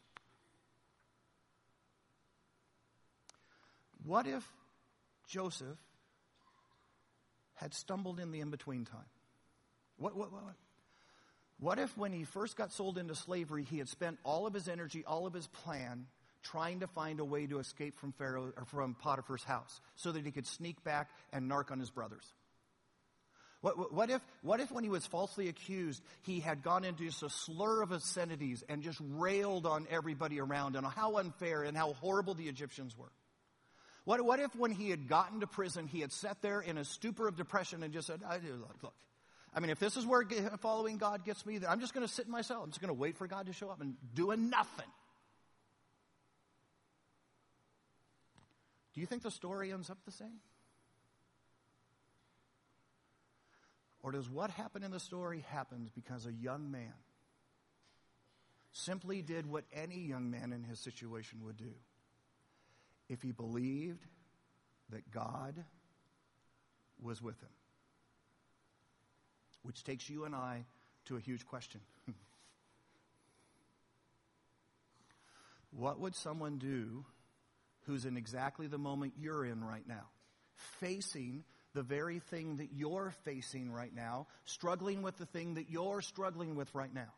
What 4.05 4.27
if 4.27 4.47
Joseph 5.29 5.79
had 7.55 7.75
stumbled 7.75 8.21
in 8.21 8.31
the 8.31 8.41
in 8.41 8.51
between 8.51 8.85
time? 8.85 9.01
What, 9.97 10.17
what, 10.17 10.33
what, 10.33 10.43
what 11.61 11.79
if, 11.79 11.97
when 11.97 12.13
he 12.13 12.25
first 12.25 12.57
got 12.57 12.73
sold 12.73 12.99
into 12.99 13.15
slavery, 13.15 13.65
he 13.65 13.79
had 13.79 13.89
spent 13.89 14.19
all 14.25 14.47
of 14.47 14.55
his 14.55 14.69
energy, 14.69 15.05
all 15.07 15.27
of 15.27 15.33
his 15.33 15.47
plan, 15.47 16.07
trying 16.43 16.81
to 16.81 16.87
find 16.87 17.21
a 17.21 17.25
way 17.25 17.47
to 17.47 17.59
escape 17.59 17.99
from 17.99 18.13
Pharaoh 18.13 18.53
or 18.57 18.65
from 18.67 18.95
Potiphar's 18.95 19.45
house, 19.45 19.81
so 19.97 20.13
that 20.13 20.25
he 20.25 20.33
could 20.33 20.47
sneak 20.47 20.83
back 20.85 21.11
and 21.33 21.51
narc 21.51 21.71
on 21.71 21.79
his 21.79 21.91
brothers? 21.91 22.25
What, 23.61 23.95
what, 23.95 24.11
if, 24.11 24.21
what 24.43 24.61
if, 24.61 24.71
when 24.71 24.85
he 24.85 24.91
was 24.91 25.07
falsely 25.07 25.49
accused, 25.49 26.03
he 26.21 26.39
had 26.39 26.63
gone 26.63 26.85
into 26.85 27.05
just 27.05 27.23
a 27.23 27.31
slur 27.31 27.81
of 27.81 27.93
obscenities 27.93 28.63
and 28.69 28.83
just 28.83 29.01
railed 29.01 29.65
on 29.65 29.87
everybody 29.91 30.39
around 30.39 30.77
and 30.77 30.87
how 30.87 31.17
unfair 31.17 31.63
and 31.63 31.75
how 31.75 31.95
horrible 31.95 32.35
the 32.35 32.47
Egyptians 32.47 32.95
were? 32.95 33.11
What, 34.05 34.23
what 34.23 34.39
if, 34.39 34.55
when 34.55 34.71
he 34.71 34.91
had 34.91 35.09
gotten 35.09 35.41
to 35.41 35.47
prison, 35.47 35.87
he 35.87 36.01
had 36.01 36.13
sat 36.13 36.43
there 36.43 36.61
in 36.61 36.77
a 36.77 36.85
stupor 36.85 37.27
of 37.27 37.37
depression 37.37 37.83
and 37.83 37.93
just 37.93 38.07
said, 38.07 38.21
look, 38.23 38.83
look, 38.83 38.95
I 39.55 39.61
mean, 39.61 39.71
if 39.71 39.79
this 39.79 39.97
is 39.97 40.05
where 40.05 40.25
following 40.61 40.99
God 40.99 41.25
gets 41.25 41.47
me, 41.47 41.59
I'm 41.67 41.81
just 41.81 41.95
going 41.95 42.07
to 42.07 42.13
sit 42.13 42.27
in 42.27 42.33
my 42.33 42.43
cell. 42.43 42.63
I'm 42.63 42.71
just 42.71 42.81
going 42.81 42.89
to 42.89 43.01
wait 43.01 43.17
for 43.17 43.27
God 43.27 43.47
to 43.47 43.53
show 43.53 43.71
up 43.71 43.81
and 43.81 43.95
doing 44.15 44.51
nothing. 44.51 44.89
Do 48.95 49.01
you 49.01 49.07
think 49.07 49.23
the 49.23 49.31
story 49.31 49.73
ends 49.73 49.91
up 49.91 49.99
the 50.05 50.13
same? 50.13 50.41
Or 54.03 54.13
does 54.13 54.29
what 54.29 54.51
happened 54.51 54.85
in 54.85 54.91
the 54.91 55.01
story 55.01 55.45
happen 55.49 55.91
because 55.95 56.27
a 56.27 56.33
young 56.33 56.71
man 56.71 56.93
simply 58.73 59.23
did 59.23 59.47
what 59.47 59.65
any 59.73 60.01
young 60.01 60.31
man 60.31 60.53
in 60.53 60.63
his 60.63 60.79
situation 60.79 61.41
would 61.45 61.57
do 61.57 61.73
if 63.15 63.23
he 63.23 63.33
believed 63.33 64.05
that 64.91 65.11
God 65.11 65.65
was 67.01 67.23
with 67.23 67.41
him? 67.41 67.49
Which 69.63 69.83
takes 69.85 70.11
you 70.11 70.25
and 70.25 70.35
I 70.35 70.67
to 71.07 71.17
a 71.17 71.21
huge 71.21 71.47
question. 71.47 71.81
what 75.71 76.01
would 76.01 76.15
someone 76.15 76.59
do 76.59 77.07
who's 77.87 78.05
in 78.05 78.17
exactly 78.17 78.67
the 78.67 78.79
moment 78.79 79.15
you're 79.17 79.45
in 79.45 79.65
right 79.65 79.87
now? 79.87 80.09
Facing 80.81 81.45
the 81.73 81.83
very 81.83 82.19
thing 82.19 82.57
that 82.57 82.73
you're 82.73 83.13
facing 83.25 83.71
right 83.71 83.95
now, 83.95 84.27
struggling 84.45 85.03
with 85.03 85.17
the 85.19 85.27
thing 85.27 85.55
that 85.55 85.71
you're 85.71 86.03
struggling 86.03 86.57
with 86.57 86.75
right 86.75 86.93
now. 86.93 87.13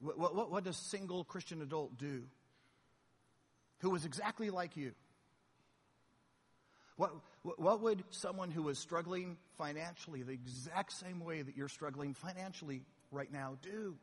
What, 0.00 0.18
what, 0.18 0.50
what 0.50 0.64
does 0.64 0.76
single 0.76 1.24
Christian 1.24 1.60
adult 1.60 1.98
do 1.98 2.24
who 3.80 3.94
is 3.94 4.04
exactly 4.04 4.50
like 4.50 4.76
you? 4.76 4.92
What, 6.96 7.12
what 7.42 7.80
would 7.80 8.04
someone 8.10 8.50
who 8.50 8.62
was 8.62 8.78
struggling 8.78 9.38
financially 9.56 10.22
the 10.22 10.32
exact 10.32 10.92
same 10.92 11.20
way 11.20 11.40
that 11.40 11.56
you're 11.56 11.70
struggling 11.70 12.12
financially 12.12 12.82
right 13.10 13.32
now 13.32 13.56
do? 13.62 13.96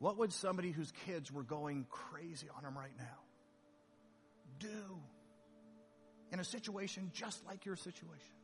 What 0.00 0.18
would 0.18 0.32
somebody 0.32 0.72
whose 0.72 0.92
kids 1.06 1.30
were 1.30 1.44
going 1.44 1.86
crazy 1.88 2.48
on 2.56 2.64
them 2.64 2.76
right 2.76 2.90
now 2.98 3.20
do 4.58 4.98
in 6.32 6.40
a 6.40 6.44
situation 6.44 7.12
just 7.14 7.46
like 7.46 7.64
your 7.64 7.76
situation 7.76 8.34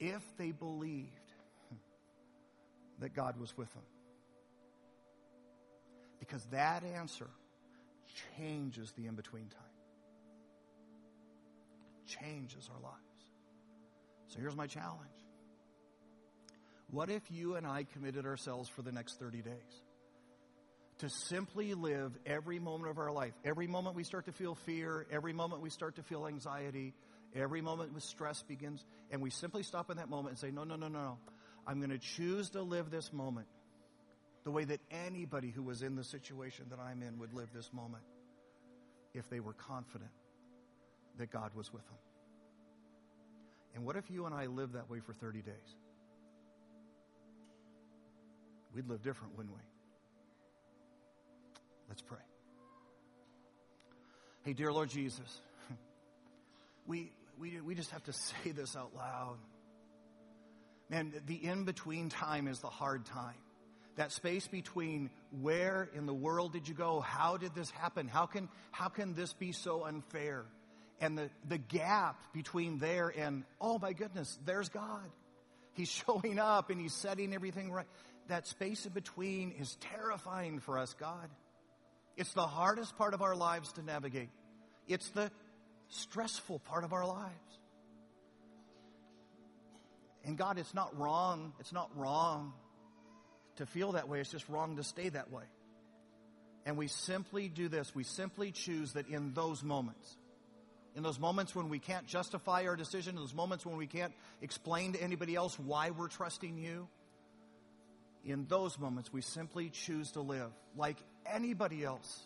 if 0.00 0.22
they 0.36 0.50
believed 0.50 1.32
that 2.98 3.14
God 3.14 3.38
was 3.38 3.56
with 3.56 3.72
them? 3.72 3.84
Because 6.18 6.44
that 6.46 6.82
answer 6.82 7.28
changes 8.36 8.92
the 8.92 9.06
in 9.06 9.14
between 9.14 9.48
time 9.48 9.68
changes 12.08 12.68
our 12.74 12.80
lives. 12.80 12.96
So 14.28 14.40
here's 14.40 14.56
my 14.56 14.66
challenge. 14.66 15.00
What 16.90 17.10
if 17.10 17.22
you 17.30 17.56
and 17.56 17.66
I 17.66 17.84
committed 17.84 18.24
ourselves 18.24 18.68
for 18.68 18.82
the 18.82 18.92
next 18.92 19.18
30 19.18 19.42
days? 19.42 19.82
To 20.98 21.08
simply 21.08 21.74
live 21.74 22.12
every 22.26 22.58
moment 22.58 22.90
of 22.90 22.98
our 22.98 23.12
life. 23.12 23.34
Every 23.44 23.66
moment 23.66 23.94
we 23.94 24.04
start 24.04 24.24
to 24.26 24.32
feel 24.32 24.54
fear, 24.54 25.06
every 25.10 25.32
moment 25.32 25.62
we 25.62 25.70
start 25.70 25.96
to 25.96 26.02
feel 26.02 26.26
anxiety, 26.26 26.94
every 27.36 27.60
moment 27.60 27.94
with 27.94 28.02
stress 28.02 28.42
begins, 28.42 28.84
and 29.10 29.22
we 29.22 29.30
simply 29.30 29.62
stop 29.62 29.90
in 29.90 29.98
that 29.98 30.08
moment 30.08 30.30
and 30.30 30.38
say, 30.38 30.50
No, 30.50 30.64
no, 30.64 30.74
no, 30.76 30.88
no, 30.88 31.00
no. 31.00 31.18
I'm 31.66 31.78
going 31.78 31.90
to 31.90 31.98
choose 31.98 32.50
to 32.50 32.62
live 32.62 32.90
this 32.90 33.12
moment 33.12 33.46
the 34.44 34.50
way 34.50 34.64
that 34.64 34.80
anybody 34.90 35.50
who 35.50 35.62
was 35.62 35.82
in 35.82 35.96
the 35.96 36.04
situation 36.04 36.66
that 36.70 36.78
I'm 36.78 37.02
in 37.02 37.18
would 37.18 37.34
live 37.34 37.48
this 37.54 37.72
moment 37.72 38.04
if 39.14 39.28
they 39.28 39.40
were 39.40 39.52
confident 39.52 40.10
that 41.18 41.30
God 41.30 41.50
was 41.54 41.72
with 41.72 41.84
them. 41.86 41.98
And 43.74 43.84
what 43.84 43.96
if 43.96 44.10
you 44.10 44.26
and 44.26 44.34
I 44.34 44.46
lived 44.46 44.74
that 44.74 44.88
way 44.90 45.00
for 45.00 45.12
30 45.12 45.42
days? 45.42 45.54
We'd 48.74 48.88
live 48.88 49.02
different, 49.02 49.36
wouldn't 49.36 49.54
we? 49.54 49.62
Let's 51.88 52.02
pray. 52.02 52.18
Hey, 54.44 54.52
dear 54.52 54.72
Lord 54.72 54.90
Jesus, 54.90 55.40
we, 56.86 57.12
we, 57.38 57.60
we 57.60 57.74
just 57.74 57.90
have 57.90 58.04
to 58.04 58.12
say 58.12 58.52
this 58.52 58.76
out 58.76 58.94
loud. 58.96 59.38
Man, 60.90 61.12
the 61.26 61.34
in 61.34 61.64
between 61.64 62.08
time 62.08 62.48
is 62.48 62.60
the 62.60 62.68
hard 62.68 63.04
time. 63.04 63.34
That 63.98 64.12
space 64.12 64.46
between 64.48 65.10
where 65.42 65.90
in 65.94 66.06
the 66.06 66.14
world 66.14 66.52
did 66.52 66.66
you 66.66 66.74
go? 66.74 67.00
How 67.00 67.36
did 67.36 67.54
this 67.54 67.70
happen? 67.70 68.08
How 68.08 68.26
can, 68.26 68.48
how 68.70 68.88
can 68.88 69.14
this 69.14 69.32
be 69.34 69.52
so 69.52 69.84
unfair? 69.84 70.46
and 71.00 71.16
the, 71.16 71.30
the 71.48 71.58
gap 71.58 72.20
between 72.32 72.78
there 72.78 73.12
and, 73.16 73.44
oh 73.60 73.78
my 73.78 73.92
goodness, 73.92 74.38
there's 74.44 74.68
God. 74.68 75.10
He's 75.74 75.88
showing 76.06 76.38
up 76.38 76.70
and 76.70 76.80
he's 76.80 76.94
setting 76.94 77.34
everything 77.34 77.70
right. 77.70 77.86
That 78.28 78.46
space 78.46 78.84
in 78.84 78.92
between 78.92 79.52
is 79.52 79.76
terrifying 79.76 80.60
for 80.60 80.78
us, 80.78 80.94
God. 80.94 81.28
It's 82.16 82.32
the 82.32 82.46
hardest 82.46 82.96
part 82.98 83.14
of 83.14 83.22
our 83.22 83.36
lives 83.36 83.72
to 83.74 83.82
navigate. 83.82 84.30
It's 84.86 85.08
the 85.10 85.30
stressful 85.88 86.58
part 86.60 86.84
of 86.84 86.92
our 86.92 87.06
lives. 87.06 87.32
And 90.24 90.36
God, 90.36 90.58
it's 90.58 90.74
not 90.74 90.98
wrong. 90.98 91.52
It's 91.60 91.72
not 91.72 91.90
wrong 91.96 92.52
to 93.58 93.66
feel 93.66 93.92
that 93.92 94.08
way. 94.08 94.20
It's 94.20 94.30
just 94.30 94.48
wrong 94.48 94.76
to 94.76 94.82
stay 94.82 95.08
that 95.10 95.30
way. 95.30 95.44
And 96.66 96.76
we 96.76 96.88
simply 96.88 97.48
do 97.48 97.68
this. 97.68 97.94
We 97.94 98.04
simply 98.04 98.50
choose 98.50 98.92
that 98.92 99.08
in 99.08 99.32
those 99.34 99.62
moments, 99.62 100.16
in 100.96 101.02
those 101.02 101.18
moments 101.18 101.54
when 101.54 101.68
we 101.68 101.78
can't 101.78 102.06
justify 102.06 102.64
our 102.66 102.76
decision, 102.76 103.14
in 103.16 103.20
those 103.20 103.34
moments 103.34 103.64
when 103.64 103.76
we 103.76 103.86
can't 103.86 104.12
explain 104.42 104.92
to 104.94 105.02
anybody 105.02 105.34
else 105.34 105.58
why 105.58 105.90
we're 105.90 106.08
trusting 106.08 106.58
you, 106.58 106.88
in 108.24 108.46
those 108.48 108.78
moments 108.78 109.12
we 109.12 109.22
simply 109.22 109.70
choose 109.70 110.12
to 110.12 110.20
live 110.20 110.50
like 110.76 110.96
anybody 111.24 111.84
else 111.84 112.20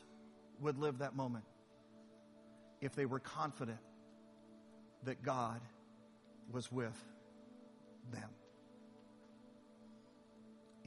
would 0.61 0.79
live 0.79 0.99
that 0.99 1.15
moment 1.15 1.45
if 2.81 2.95
they 2.95 3.07
were 3.07 3.21
confident 3.21 3.79
that 5.05 5.23
God 5.23 5.61
was 6.51 6.71
with 6.73 6.97
them. 8.13 8.29